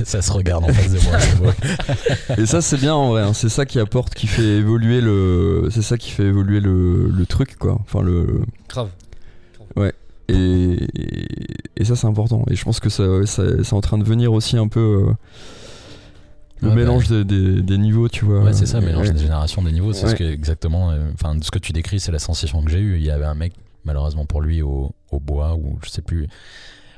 ça 0.04 0.22
se 0.22 0.32
regarde 0.32 0.64
en 0.64 0.72
face 0.72 0.92
de 0.92 1.00
moi. 1.00 1.54
Et 2.38 2.46
ça, 2.46 2.61
c'est 2.61 2.78
bien 2.78 2.94
en 2.94 3.11
vrai. 3.11 3.22
hein. 3.22 3.32
C'est 3.32 3.48
ça 3.48 3.64
qui 3.64 3.78
apporte, 3.78 4.12
qui 4.14 4.26
fait 4.26 4.42
évoluer 4.59 5.00
le. 5.00 5.68
C'est 5.70 5.82
ça 5.82 5.98
qui 5.98 6.11
fait 6.11 6.24
évoluer 6.24 6.59
le, 6.59 7.09
le 7.09 7.26
truc, 7.26 7.57
quoi. 7.57 7.78
Enfin, 7.80 8.02
le. 8.02 8.40
Grave. 8.68 8.90
Et, 10.28 10.78
et 11.76 11.84
ça, 11.84 11.94
c'est 11.96 12.06
important. 12.06 12.44
Et 12.50 12.56
je 12.56 12.64
pense 12.64 12.80
que 12.80 12.88
ça, 12.88 13.04
c'est 13.26 13.72
en 13.72 13.80
train 13.80 13.98
de 13.98 14.04
venir 14.04 14.32
aussi 14.32 14.56
un 14.56 14.68
peu. 14.68 15.06
euh, 15.08 15.12
le 16.62 16.70
Ouais, 16.70 16.74
mélange 16.74 17.06
des, 17.08 17.22
des- 17.24 17.60
des 17.62 17.78
niveaux, 17.78 18.08
tu 18.08 18.24
vois. 18.24 18.42
Ouais, 18.42 18.52
c'est 18.54 18.64
ça, 18.66 18.78
Et- 18.78 18.84
mélange 18.84 19.08
ouais. 19.08 19.12
des 19.12 19.20
générations, 19.20 19.62
des 19.62 19.72
niveaux. 19.72 19.92
C'est 19.92 20.08
ce 20.08 20.14
que 20.14 20.24
exactement. 20.24 20.90
euh, 20.90 21.10
Enfin, 21.12 21.36
ce 21.42 21.50
que 21.50 21.58
tu 21.58 21.72
décris, 21.72 22.00
c'est 22.00 22.12
la 22.12 22.18
sensation 22.18 22.62
que 22.64 22.70
j'ai 22.70 22.80
eue. 22.80 22.96
Il 22.96 23.04
y 23.04 23.10
avait 23.10 23.26
un 23.26 23.34
mec, 23.34 23.52
malheureusement 23.84 24.24
pour 24.24 24.40
lui, 24.40 24.62
au, 24.62 24.92
au 25.10 25.20
bois 25.20 25.54
ou 25.54 25.78
je 25.84 25.90
sais 25.90 26.02
plus. 26.02 26.26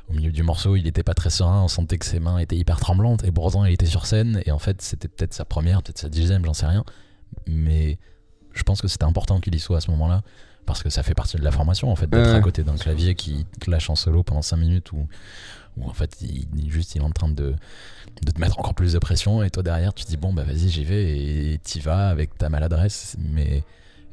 Au 0.08 0.14
milieu 0.14 0.30
du 0.30 0.42
morceau, 0.44 0.76
il 0.76 0.86
était 0.86 1.02
pas 1.02 1.12
très 1.14 1.28
serein. 1.28 1.62
On 1.64 1.68
sentait 1.68 1.98
que 1.98 2.06
ses 2.06 2.20
mains 2.20 2.38
étaient 2.38 2.56
hyper 2.56 2.78
tremblantes. 2.80 3.24
Et 3.24 3.32
pourtant, 3.32 3.64
il 3.64 3.72
était 3.74 3.84
sur 3.84 4.06
scène. 4.06 4.40
Et 4.46 4.52
en 4.52 4.58
fait, 4.60 4.80
c'était 4.80 5.08
peut-être 5.08 5.34
sa 5.34 5.44
première, 5.44 5.82
peut-être 5.82 5.98
sa 5.98 6.08
dixième, 6.08 6.44
j'en 6.44 6.54
sais 6.54 6.66
rien. 6.66 6.84
Mais 7.46 7.98
je 8.54 8.62
pense 8.62 8.80
que 8.80 8.88
c'était 8.88 9.04
important 9.04 9.40
qu'il 9.40 9.54
y 9.54 9.58
soit 9.58 9.78
à 9.78 9.80
ce 9.80 9.90
moment-là. 9.90 10.22
Parce 10.68 10.82
que 10.84 10.90
ça 10.90 11.02
fait 11.02 11.14
partie 11.14 11.36
de 11.36 11.42
la 11.42 11.50
formation, 11.50 11.90
en 11.90 11.96
fait, 11.96 12.08
d'être 12.08 12.28
Ouais. 12.30 12.34
à 12.36 12.40
côté 12.40 12.62
d'un 12.62 12.76
clavier 12.76 13.14
qui 13.16 13.46
clash 13.60 13.90
en 13.90 13.96
solo 13.96 14.22
pendant 14.22 14.42
5 14.42 14.56
minutes 14.56 14.92
ou 14.92 15.08
où 15.78 15.88
en 15.88 15.92
fait, 15.92 16.16
il, 16.22 16.46
juste, 16.70 16.94
il 16.94 17.00
est 17.00 17.04
en 17.04 17.10
train 17.10 17.28
de, 17.28 17.54
de 18.22 18.30
te 18.32 18.40
mettre 18.40 18.58
encore 18.58 18.74
plus 18.74 18.92
de 18.94 18.98
pression 18.98 19.42
et 19.44 19.50
toi 19.50 19.62
derrière 19.62 19.94
tu 19.94 20.04
te 20.04 20.10
dis 20.10 20.16
bon 20.16 20.32
bah 20.32 20.42
vas-y 20.42 20.68
j'y 20.70 20.84
vais 20.84 21.52
et 21.52 21.58
t'y 21.58 21.78
vas 21.78 22.08
avec 22.08 22.36
ta 22.36 22.48
maladresse 22.48 23.16
mais 23.20 23.62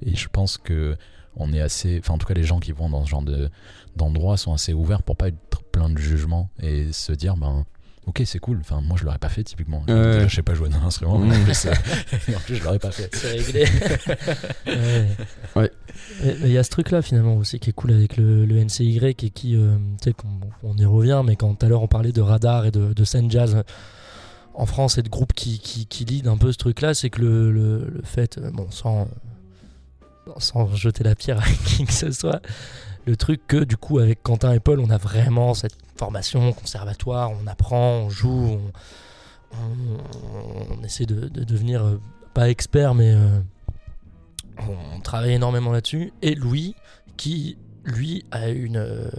et 0.06 0.16
je 0.16 0.28
pense 0.30 0.58
que 0.58 0.96
on 1.36 1.52
est 1.54 1.62
assez 1.62 1.98
enfin 2.00 2.14
en 2.14 2.18
tout 2.20 2.28
cas 2.28 2.36
les 2.36 2.44
gens 2.44 2.60
qui 2.60 2.72
vont 2.72 2.88
dans 2.90 3.04
ce 3.04 3.10
genre 3.10 3.24
de 3.24 3.50
d'endroit 3.96 4.38
sont 4.38 4.54
assez 4.54 4.74
ouverts 4.74 5.02
pour 5.02 5.16
pas 5.16 5.30
être 5.30 5.64
plein 5.72 5.90
de 5.90 5.98
jugement 5.98 6.50
et 6.62 6.92
se 6.94 7.12
dire 7.14 7.36
ben 7.36 7.66
ok 8.08 8.22
c'est 8.26 8.40
cool 8.40 8.60
enfin 8.62 8.82
moi 8.82 8.98
je 9.00 9.04
l'aurais 9.06 9.18
pas 9.18 9.30
fait 9.30 9.44
typiquement 9.44 9.84
Ouais. 9.88 9.94
Déjà, 10.14 10.28
je 10.28 10.36
sais 10.36 10.42
pas 10.44 10.54
jouer 10.54 10.70
d'un 10.70 10.82
instrument 10.84 11.16
en 11.16 11.44
plus, 11.44 11.66
euh, 11.66 11.72
en 12.36 12.40
plus 12.40 12.56
je 12.56 12.64
l'aurais 12.64 12.80
pas 12.80 12.92
fait 12.92 13.10
C'est 13.16 13.32
réglé. 13.32 13.66
ouais. 14.68 15.08
Ouais. 15.56 15.72
Il 16.44 16.52
y 16.52 16.58
a 16.58 16.64
ce 16.64 16.70
truc 16.70 16.92
là 16.92 17.02
finalement 17.02 17.36
aussi 17.38 17.60
qui 17.60 17.70
est 17.70 17.74
cool 17.74 17.92
avec 17.92 18.18
le, 18.18 18.46
le 18.46 18.56
NCY 18.64 19.00
et 19.06 19.14
qui, 19.14 19.56
euh, 19.56 19.76
tu 20.02 20.10
sais, 20.10 20.14
qu'on- 20.14 20.28
on 20.64 20.76
y 20.78 20.86
revient, 20.86 21.22
mais 21.26 21.36
quand 21.36 21.54
tout 21.56 21.66
à 21.66 21.70
l'heure 21.70 21.82
on 21.82 21.88
parlait 21.88 22.12
de 22.12 22.22
radar 22.22 22.66
et 22.66 22.72
de, 22.72 22.94
de 22.94 23.04
scène 23.04 23.30
jazz 23.32 23.56
euh, 23.56 23.64
en 24.54 24.66
France 24.66 24.98
et 24.98 25.02
de 25.02 25.10
groupes 25.10 25.34
qui, 25.34 25.60
qui, 25.60 25.86
qui 25.86 26.06
lead 26.06 26.28
un 26.28 26.38
peu 26.38 26.52
ce 26.52 26.58
truc 26.58 26.82
là, 26.82 26.94
c'est 26.94 27.10
que 27.10 27.22
le, 27.22 27.52
le, 27.52 27.90
le 27.96 28.02
fait, 28.04 28.38
euh, 28.38 28.52
bon, 28.52 28.68
sans, 28.72 29.08
sans 30.38 30.74
jeter 30.76 31.04
la 31.04 31.16
pierre 31.16 31.40
à 31.40 31.44
qui 31.66 31.86
que 31.86 31.94
ce 31.94 32.12
soit, 32.12 32.42
le 33.06 33.16
truc 33.16 33.46
que 33.48 33.64
du 33.64 33.78
coup 33.78 34.00
avec 34.00 34.24
Quentin 34.24 34.54
et 34.54 34.60
Paul 34.60 34.80
on 34.80 34.90
a 34.90 34.98
vraiment 34.98 35.54
cette 35.54 35.78
formation 35.96 36.52
conservatoire, 36.54 37.32
on 37.32 37.48
apprend, 37.48 38.06
on 38.06 38.10
joue, 38.10 38.60
on, 39.54 40.84
essaie 40.84 41.06
de, 41.06 41.28
de 41.30 41.44
devenir 41.44 41.86
euh, 41.86 42.02
pas 42.34 42.50
expert 42.50 42.94
mais 42.94 43.14
euh, 43.14 43.40
on 44.60 45.00
travaille 45.00 45.34
énormément 45.34 45.72
là-dessus. 45.72 46.14
Et 46.22 46.36
Louis, 46.36 46.76
qui 47.18 47.58
lui 47.84 48.26
a 48.32 48.50
une 48.50 48.78
euh, 48.78 49.10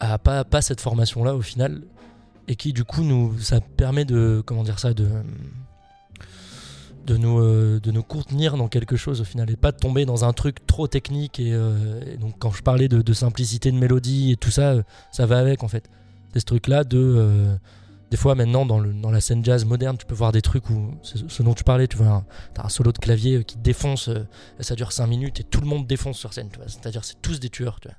a 0.00 0.18
pas, 0.18 0.44
pas 0.44 0.62
cette 0.62 0.80
formation 0.80 1.24
là 1.24 1.34
au 1.34 1.42
final 1.42 1.82
et 2.48 2.56
qui 2.56 2.72
du 2.72 2.84
coup 2.84 3.02
nous 3.02 3.38
ça 3.38 3.60
permet 3.60 4.04
de 4.04 4.42
comment 4.44 4.64
dire 4.64 4.78
ça 4.78 4.94
de 4.94 5.08
de 7.08 7.16
nous 7.16 7.40
euh, 7.40 7.80
de 7.80 7.90
nous 7.90 8.02
contenir 8.02 8.56
dans 8.56 8.68
quelque 8.68 8.96
chose 8.96 9.22
au 9.22 9.24
final 9.24 9.50
et 9.50 9.56
pas 9.56 9.72
de 9.72 9.78
tomber 9.78 10.04
dans 10.04 10.24
un 10.24 10.32
truc 10.32 10.66
trop 10.66 10.86
technique. 10.86 11.40
Et, 11.40 11.52
euh, 11.52 12.00
et 12.06 12.16
donc 12.18 12.34
quand 12.38 12.50
je 12.50 12.62
parlais 12.62 12.88
de, 12.88 13.12
simplicité 13.12 13.72
de 13.72 13.76
mélodie 13.76 14.32
et 14.32 14.36
tout 14.36 14.50
ça 14.50 14.72
euh, 14.72 14.82
ça 15.10 15.26
va 15.26 15.38
avec 15.38 15.64
en 15.64 15.68
fait. 15.68 15.88
C'est 16.32 16.40
ce 16.40 16.44
truc 16.44 16.66
là 16.66 16.84
de 16.84 17.58
des 18.10 18.16
fois 18.16 18.34
maintenant 18.34 18.66
dans, 18.66 18.78
le, 18.78 18.92
dans 18.92 19.10
la 19.10 19.20
scène 19.20 19.44
jazz 19.44 19.64
moderne 19.64 19.96
tu 19.98 20.06
peux 20.06 20.14
voir 20.14 20.32
des 20.32 20.42
trucs 20.42 20.68
où 20.70 20.94
ce 21.02 21.42
dont 21.42 21.54
tu 21.54 21.64
parlais 21.64 21.86
tu 21.88 21.96
vois 21.96 22.08
un, 22.08 22.24
t'as 22.54 22.64
un 22.64 22.68
solo 22.68 22.92
de 22.92 22.98
clavier 22.98 23.44
qui 23.44 23.56
défonce 23.58 24.08
euh, 24.08 24.26
ça 24.60 24.74
dure 24.74 24.92
5 24.92 25.06
minutes 25.06 25.40
et 25.40 25.44
tout 25.44 25.60
le 25.60 25.66
monde 25.66 25.86
défonce 25.86 26.18
sur 26.18 26.32
scène 26.32 26.50
c'est-à-dire 26.66 27.04
c'est 27.04 27.20
tous 27.20 27.40
des 27.40 27.48
tueurs 27.50 27.80
tu 27.80 27.88
vois. 27.88 27.96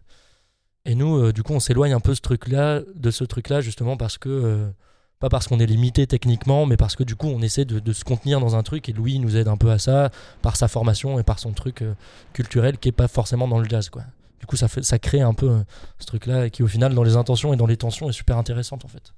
et 0.86 0.96
nous 0.96 1.32
du 1.32 1.44
coup 1.44 1.54
on 1.54 1.60
s'éloigne 1.60 1.94
un 1.94 2.00
peu 2.00 2.16
ce 2.16 2.22
truc 2.22 2.48
là 2.48 2.82
de 2.96 3.12
ce 3.12 3.24
truc 3.24 3.50
là 3.50 3.62
justement 3.62 3.98
parce 3.98 4.18
que 4.18 4.72
pas 5.20 5.30
parce 5.30 5.48
qu'on 5.48 5.60
est 5.60 5.66
limité 5.66 6.08
techniquement 6.08 6.66
mais 6.66 6.78
parce 6.78 6.96
que 6.96 7.04
du 7.04 7.16
coup 7.16 7.28
on 7.28 7.42
essaie 7.42 7.66
de, 7.66 7.80
de 7.80 7.94
se 7.94 8.04
contenir 8.04 8.40
dans 8.40 8.56
un 8.56 8.64
truc 8.64 8.88
et 8.90 8.94
Louis 8.94 9.20
nous 9.20 9.36
aide 9.36 9.48
un 9.50 9.58
peu 9.58 9.70
à 9.70 9.78
ça 9.80 10.12
par 10.42 10.56
sa 10.56 10.68
formation 10.68 11.20
et 11.20 11.24
par 11.24 11.40
son 11.40 11.52
truc 11.52 11.82
euh, 11.82 11.94
culturel 12.34 12.78
qui 12.78 12.90
est 12.90 12.94
pas 12.94 13.08
forcément 13.10 13.48
dans 13.48 13.60
le 13.60 13.68
jazz 13.68 13.90
quoi. 13.90 14.04
Du 14.40 14.46
coup 14.46 14.56
ça 14.56 14.68
fait 14.70 14.82
ça 14.84 14.98
crée 14.98 15.22
un 15.22 15.34
peu 15.34 15.50
euh, 15.50 15.60
ce 16.00 16.06
truc 16.06 16.26
là 16.26 16.50
qui 16.50 16.64
au 16.64 16.68
final 16.68 16.94
dans 16.94 17.04
les 17.04 17.18
intentions 17.18 17.54
et 17.54 17.58
dans 17.58 17.66
les 17.66 17.78
tensions 17.78 18.10
est 18.10 18.14
super 18.14 18.38
intéressante 18.38 18.86
en 18.86 18.88
fait. 18.88 19.14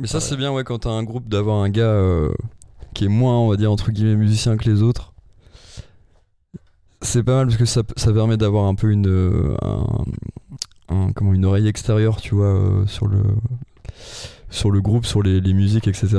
Mais 0.00 0.06
ça, 0.06 0.20
c'est 0.20 0.36
bien, 0.38 0.50
ouais, 0.50 0.64
quand 0.64 0.78
t'as 0.78 0.88
un 0.90 1.02
groupe, 1.02 1.28
d'avoir 1.28 1.58
un 1.58 1.68
gars 1.68 1.82
euh, 1.82 2.32
qui 2.94 3.04
est 3.04 3.08
moins, 3.08 3.36
on 3.38 3.50
va 3.50 3.58
dire, 3.58 3.70
entre 3.70 3.90
guillemets, 3.90 4.16
musicien 4.16 4.56
que 4.56 4.64
les 4.70 4.82
autres. 4.82 5.12
C'est 7.02 7.22
pas 7.22 7.34
mal 7.36 7.46
parce 7.48 7.58
que 7.58 7.66
ça, 7.66 7.82
ça 7.98 8.10
permet 8.10 8.38
d'avoir 8.38 8.64
un 8.64 8.74
peu 8.74 8.90
une, 8.90 9.06
euh, 9.06 9.54
un- 9.60 10.04
un- 10.88 11.12
comment, 11.12 11.34
une 11.34 11.44
oreille 11.44 11.68
extérieure, 11.68 12.22
tu 12.22 12.34
vois, 12.34 12.46
euh, 12.46 12.86
sur, 12.86 13.06
le, 13.06 13.22
sur 14.52 14.70
le 14.70 14.80
groupe, 14.80 15.06
sur 15.06 15.22
les, 15.22 15.40
musiques, 15.52 15.88
etc. 15.88 16.18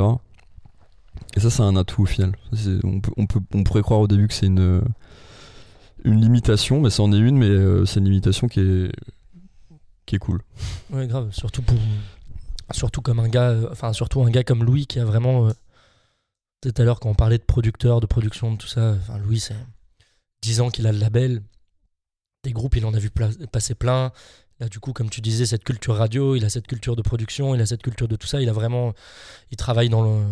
Et 1.35 1.39
ça, 1.39 1.49
c'est 1.49 1.61
un 1.61 1.75
atout 1.75 2.03
au 2.03 2.05
final. 2.05 2.35
On, 2.83 2.99
peut, 2.99 3.11
on, 3.15 3.27
peut, 3.27 3.39
on 3.53 3.63
pourrait 3.63 3.81
croire 3.83 4.01
au 4.01 4.07
début 4.07 4.27
que 4.27 4.33
c'est 4.33 4.47
une, 4.47 4.81
une 6.03 6.19
limitation, 6.19 6.81
mais 6.81 6.89
ça 6.89 7.03
en 7.03 7.13
est 7.13 7.17
une, 7.17 7.37
mais 7.37 7.47
euh, 7.47 7.85
c'est 7.85 7.99
une 7.99 8.05
limitation 8.05 8.47
qui 8.47 8.59
est, 8.59 8.91
qui 10.05 10.15
est 10.15 10.19
cool. 10.19 10.41
Ouais, 10.89 11.07
grave. 11.07 11.29
Surtout 11.31 11.61
pour, 11.61 11.77
surtout 12.71 13.01
comme 13.01 13.19
un 13.19 13.29
gars, 13.29 13.51
euh, 13.51 13.93
surtout 13.93 14.21
un 14.23 14.29
gars 14.29 14.43
comme 14.43 14.63
Louis 14.63 14.87
qui 14.87 14.99
a 14.99 15.05
vraiment. 15.05 15.47
euh, 15.47 15.51
tout 16.61 16.73
à 16.77 16.83
l'heure 16.85 17.01
quand 17.01 17.09
on 17.09 17.15
parlait 17.15 17.37
de 17.37 17.43
producteur, 17.43 17.99
de 17.99 18.05
production, 18.05 18.53
de 18.53 18.57
tout 18.57 18.67
ça. 18.67 18.91
Enfin 18.93 19.17
Louis, 19.17 19.39
c'est 19.39 19.55
10 20.43 20.61
ans 20.61 20.69
qu'il 20.69 20.87
a 20.87 20.91
le 20.91 20.97
label. 20.97 21.41
Des 22.43 22.51
groupes, 22.51 22.75
il 22.75 22.85
en 22.85 22.93
a 22.93 22.99
vu 22.99 23.09
passer 23.51 23.75
plein. 23.75 24.11
Là, 24.59 24.69
du 24.69 24.79
coup, 24.79 24.93
comme 24.93 25.09
tu 25.09 25.19
disais, 25.19 25.45
cette 25.45 25.63
culture 25.63 25.95
radio, 25.95 26.35
il 26.35 26.45
a 26.45 26.49
cette 26.49 26.67
culture 26.67 26.95
de 26.95 27.01
production, 27.01 27.55
il 27.55 27.61
a 27.61 27.65
cette 27.65 27.81
culture 27.81 28.07
de 28.07 28.15
tout 28.15 28.27
ça. 28.27 28.39
Il 28.41 28.47
a 28.49 28.53
vraiment, 28.53 28.93
il 29.51 29.57
travaille 29.57 29.89
dans 29.89 30.03
le, 30.03 30.23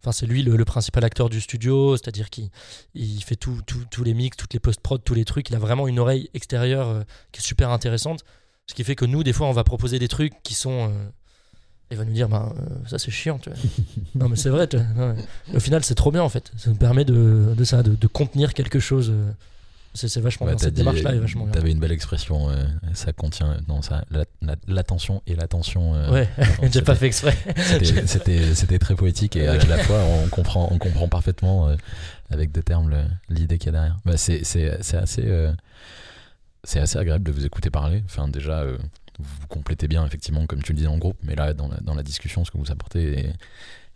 enfin 0.00 0.12
c'est 0.12 0.26
lui 0.26 0.42
le, 0.42 0.56
le 0.56 0.64
principal 0.64 1.02
acteur 1.02 1.30
du 1.30 1.40
studio, 1.40 1.96
c'est-à-dire 1.96 2.28
qu'il 2.30 2.50
il 2.94 3.22
fait 3.24 3.36
tout, 3.36 3.60
tout- 3.66 3.84
tous 3.90 4.04
les 4.04 4.12
mix, 4.14 4.36
toutes 4.36 4.52
les 4.52 4.60
post-prod, 4.60 5.02
tous 5.02 5.14
les 5.14 5.24
trucs. 5.24 5.48
Il 5.48 5.56
a 5.56 5.58
vraiment 5.58 5.88
une 5.88 5.98
oreille 5.98 6.28
extérieure 6.34 6.88
euh, 6.88 7.02
qui 7.32 7.40
est 7.40 7.44
super 7.44 7.70
intéressante. 7.70 8.20
Ce 8.66 8.74
qui 8.74 8.84
fait 8.84 8.94
que 8.96 9.06
nous, 9.06 9.22
des 9.24 9.32
fois, 9.32 9.46
on 9.48 9.52
va 9.52 9.64
proposer 9.64 9.98
des 9.98 10.08
trucs 10.08 10.34
qui 10.42 10.54
sont. 10.54 10.90
euh, 10.90 11.08
il 11.90 11.96
va 11.96 12.04
nous 12.04 12.12
dire, 12.14 12.28
ben, 12.28 12.52
euh, 12.58 12.88
ça 12.88 12.98
c'est 12.98 13.10
chiant, 13.10 13.38
tu 13.38 13.50
vois. 13.50 13.58
non, 14.14 14.28
mais 14.28 14.36
c'est 14.36 14.50
vrai, 14.50 14.66
tu 14.68 14.76
vois. 14.76 14.86
Non, 14.94 15.14
mais 15.48 15.56
Au 15.56 15.60
final, 15.60 15.82
c'est 15.84 15.94
trop 15.94 16.12
bien 16.12 16.22
en 16.22 16.28
fait. 16.28 16.52
Ça 16.56 16.70
nous 16.70 16.76
permet 16.76 17.04
de, 17.04 17.54
de 17.56 17.64
ça, 17.64 17.82
de, 17.82 17.94
de 17.94 18.06
contenir 18.06 18.52
quelque 18.54 18.78
chose. 18.78 19.12
C'est 19.94 20.18
vachement 20.20 20.46
Ouais, 20.46 20.52
bien. 20.54 20.58
Cette 20.64 20.74
démarche-là 20.74 21.14
est 21.14 21.18
vachement 21.18 21.44
bien. 21.44 21.52
T'avais 21.52 21.70
une 21.70 21.78
belle 21.78 21.92
expression, 21.92 22.50
euh, 22.50 22.64
ça 22.94 23.12
contient 23.12 23.56
non, 23.68 23.80
ça, 23.80 24.04
la- 24.10 24.24
la- 24.42 24.56
l'attention 24.66 25.22
et 25.28 25.36
l'attention. 25.36 25.94
euh, 25.94 26.10
Ouais, 26.10 26.28
j'ai 26.72 26.82
pas 26.82 26.94
fait 26.96 27.06
exprès. 27.06 27.36
C'était- 28.06 28.78
très 28.78 28.96
poétique 28.96 29.36
et 29.36 29.46
à 29.46 29.54
la 29.64 29.78
fois 29.78 30.00
on 30.24 30.28
comprend, 30.28 30.68
on 30.72 30.78
comprend 30.78 31.06
parfaitement 31.08 31.68
euh, 31.68 31.76
avec 32.30 32.50
des 32.50 32.62
termes 32.62 32.92
l'idée 33.28 33.56
qu'il 33.58 33.66
y 33.66 33.68
a 33.70 33.72
derrière. 33.72 33.96
Bah, 34.04 34.16
c'est 34.16 34.44
c'est- 34.44 34.78
c'est 34.82 34.96
assez, 34.96 35.22
euh, 35.24 35.52
c'est 36.64 36.80
assez 36.80 36.98
agréable 36.98 37.24
de 37.24 37.30
vous 37.32 37.46
écouter 37.46 37.70
parler. 37.70 38.02
Enfin, 38.06 38.26
déjà, 38.28 38.64
vous 39.18 39.46
complétez 39.48 39.86
bien, 39.86 40.04
effectivement, 40.06 40.44
comme 40.46 40.62
tu 40.62 40.72
le 40.72 40.76
disais 40.78 40.88
en 40.88 40.98
groupe, 40.98 41.18
mais 41.22 41.34
là, 41.36 41.54
dans 41.54 41.68
la, 41.68 41.76
dans 41.82 41.94
la 41.94 42.02
discussion, 42.02 42.44
ce 42.44 42.50
que 42.50 42.58
vous 42.58 42.72
apportez 42.72 43.18
est, 43.18 43.32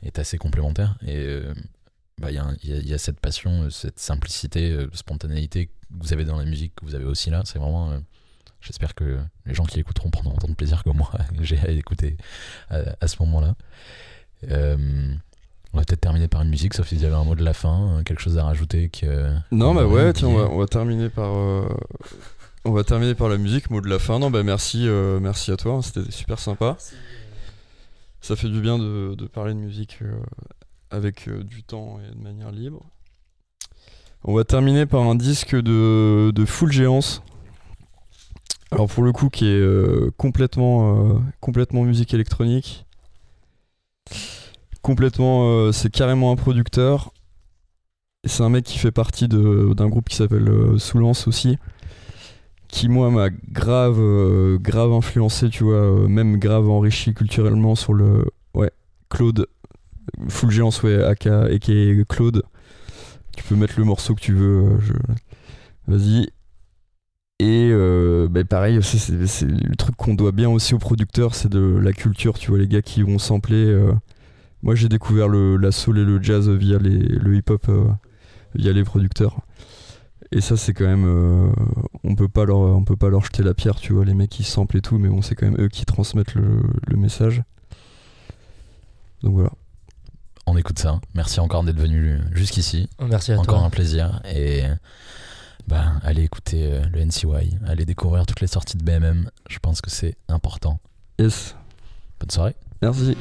est 0.07 0.19
assez 0.21 0.39
complémentaire. 0.39 0.97
Et 1.07 1.41
bah, 2.19 2.31
il 2.31 2.35
y, 2.35 2.37
y 2.69 2.73
a- 2.73 2.77
il 2.79 2.89
y 2.89 2.95
a 2.95 2.99
cette 2.99 3.21
passion, 3.21 3.65
euh, 3.65 3.71
cette 3.71 3.99
simplicité, 3.99 4.71
euh, 4.73 4.89
spontanéité 4.93 5.67
que 5.67 5.73
vous 5.91 6.13
avez 6.13 6.25
dans 6.25 6.37
la 6.39 6.45
musique, 6.45 6.75
que 6.77 6.85
vous 6.85 6.95
avez 6.95 7.05
aussi 7.05 7.31
là. 7.31 7.43
C'est 7.45 7.59
vraiment. 7.59 7.91
euh, 7.91 7.99
J'espère 8.61 8.95
que 8.97 9.19
les 9.47 9.55
gens 9.55 9.65
qui 9.65 9.79
écouteront 9.79 10.11
prendront 10.11 10.35
autant 10.35 10.49
de 10.49 10.55
plaisir 10.55 10.83
que 10.83 10.91
moi 10.91 11.11
j'ai 11.41 11.59
à 11.61 11.71
écouter 11.71 12.17
à, 12.71 12.79
à 13.01 13.07
ce 13.07 13.17
moment-là. 13.21 13.55
Euh, 14.51 14.77
on 15.73 15.79
va 15.79 15.85
peut-être 15.85 16.01
terminer 16.01 16.27
par 16.29 16.43
une 16.43 16.49
musique, 16.51 16.75
sauf 16.75 16.89
si 16.89 16.97
vous 16.97 17.05
avez 17.05 17.15
un 17.15 17.23
mot 17.25 17.35
de 17.37 17.45
la 17.45 17.53
fin, 17.55 18.03
quelque 18.05 18.21
chose 18.21 18.37
à 18.39 18.45
rajouter. 18.45 18.89
Que, 18.89 19.31
Non, 19.53 19.75
bah 19.75 19.87
ouais, 19.87 20.13
tiens, 20.13 20.29
on 20.29 20.35
va, 20.37 20.45
on 20.51 20.59
va 20.59 20.67
terminer 20.67 21.09
par. 21.09 21.37
euh, 21.37 21.69
On 22.65 22.73
va 22.73 22.83
terminer 22.85 23.15
par 23.15 23.29
la 23.29 23.37
musique, 23.39 23.71
mot 23.71 23.81
de 23.81 23.89
la 23.89 23.99
fin. 24.01 24.19
Non, 24.19 24.31
bah 24.31 24.43
merci, 24.43 24.89
euh, 24.89 25.21
merci 25.21 25.53
à 25.53 25.57
toi, 25.57 25.75
hein, 25.75 25.83
c'était 25.83 26.11
super 26.11 26.39
sympa. 26.41 26.77
Ça 28.21 28.35
fait 28.35 28.49
du 28.49 28.61
bien 28.61 28.79
de, 28.79 29.15
de 29.15 29.27
parler 29.27 29.55
de 29.55 29.59
musique 29.61 29.99
euh, 30.03 30.19
avec 30.91 31.29
euh, 31.29 31.43
du 31.43 31.63
temps 31.63 31.99
et 32.01 32.15
de 32.15 32.23
manière 32.23 32.51
libre. 32.51 32.85
On 34.25 34.35
va 34.35 34.45
terminer 34.45 34.87
par 34.87 35.03
un 35.03 35.15
disque 35.15 35.55
de, 35.55 36.33
de 36.35 36.45
Full 36.45 36.73
Géance. 36.73 37.23
Alors 38.71 38.89
pour 38.89 39.05
le 39.05 39.13
coup, 39.13 39.29
qui 39.29 39.47
est 39.47 39.61
euh, 39.61 40.11
complètement, 40.17 40.97
euh, 40.97 41.19
complètement 41.41 41.85
musique 41.85 42.13
électronique. 42.15 42.85
Complètement, 44.83 45.71
c'est 45.71 45.91
carrément 45.91 46.33
un 46.33 46.37
producteur. 46.37 47.13
C'est 48.25 48.43
un 48.43 48.49
mec 48.49 48.65
qui 48.65 48.79
fait 48.79 48.93
partie 48.93 49.29
d'un 49.29 49.89
groupe 49.89 50.09
qui 50.09 50.17
s'appelle 50.17 50.51
Soulance 50.79 51.29
aussi. 51.29 51.59
Qui 52.69 52.89
moi 52.89 53.11
m'a 53.11 53.29
grave, 53.29 54.01
grave 54.59 54.93
influencé, 54.93 55.51
tu 55.51 55.65
vois, 55.65 56.09
même 56.09 56.39
grave 56.39 56.71
enrichi 56.71 57.13
culturellement 57.13 57.75
sur 57.75 57.93
le. 57.93 58.25
Ouais, 58.55 58.71
Claude. 59.11 59.47
Fulgence, 60.29 60.83
ouais, 60.83 61.03
aka, 61.03 61.45
aka 61.45 61.73
Claude. 62.09 62.43
Tu 63.37 63.45
peux 63.45 63.57
mettre 63.57 63.75
le 63.79 63.85
morceau 63.85 64.15
que 64.15 64.21
tu 64.21 64.33
veux. 64.35 64.65
euh. 64.73 64.79
Vas-y. 65.87 66.29
Et 67.41 67.71
euh, 67.73 68.27
bah, 68.29 68.45
pareil, 68.45 68.83
c'est- 68.83 69.11
le 69.47 69.77
truc 69.77 69.95
qu'on 69.97 70.15
doit 70.15 70.33
bien 70.33 70.49
aussi 70.51 70.75
aux 70.75 70.79
producteurs, 70.79 71.35
c'est 71.35 71.49
de 71.49 71.61
la 71.81 71.93
culture, 71.93 72.39
tu 72.39 72.51
vois, 72.51 72.59
les 72.59 72.67
gars 72.69 72.83
qui 72.83 73.03
vont 73.03 73.19
sampler. 73.19 73.65
euh. 73.67 73.93
Moi 74.63 74.75
j'ai 74.75 74.89
découvert 74.89 75.29
le, 75.29 75.57
la 75.57 75.71
soul 75.73 75.99
et 75.99 76.05
le 76.05 76.23
jazz 76.23 76.49
via 76.51 76.79
les, 76.79 76.99
le 76.99 77.37
hip-hop, 77.37 77.71
via 78.57 78.73
les 78.73 78.85
producteurs. 78.85 79.41
Et 80.33 80.41
ça 80.41 80.57
c'est 80.57 80.75
quand 80.75 80.85
même... 80.87 81.53
on 82.05 82.15
peut 82.17 82.29
pas 82.29 82.45
leur 82.45 82.83
peut 82.85 82.97
pas 82.97 83.09
leur 83.11 83.25
jeter 83.25 83.43
la 83.43 83.55
pierre, 83.55 83.77
tu 83.77 83.93
vois, 83.93 84.05
les 84.05 84.15
mecs 84.15 84.31
qui 84.31 84.45
samplent 84.45 84.77
et 84.77 84.81
tout, 84.83 84.99
mais 84.99 85.09
bon 85.09 85.23
c'est 85.23 85.35
quand 85.37 85.47
même 85.47 85.61
eux 85.61 85.69
qui 85.69 85.85
transmettent 85.87 86.35
le, 86.35 86.63
le 86.89 86.97
message. 86.97 87.43
Donc 89.23 89.35
voilà. 89.35 89.51
On 90.51 90.57
écoute 90.57 90.79
ça. 90.79 90.99
Merci 91.15 91.41
encore 91.41 91.63
d'être 91.63 91.79
venu 91.79 92.19
jusqu'ici. 92.33 92.89
Merci 93.01 93.33
à 93.33 93.39
Encore 93.39 93.59
toi. 93.59 93.67
un 93.67 93.71
plaisir. 93.71 94.23
Et 94.35 94.63
bah, 95.67 95.93
allez 96.03 96.23
écouter 96.23 96.73
euh, 96.73 96.83
le 96.91 97.05
NCY, 97.05 97.59
allez 97.67 97.85
découvrir 97.85 98.25
toutes 98.25 98.41
les 98.41 98.47
sorties 98.47 98.79
de 98.79 98.83
BMM. 98.83 99.31
Je 99.51 99.59
pense 99.59 99.83
que 99.83 99.91
c'est 99.91 100.17
important. 100.29 100.81
Yes, 101.19 101.55
Bonne 102.19 102.31
soirée. 102.31 102.57
merci. 102.81 103.15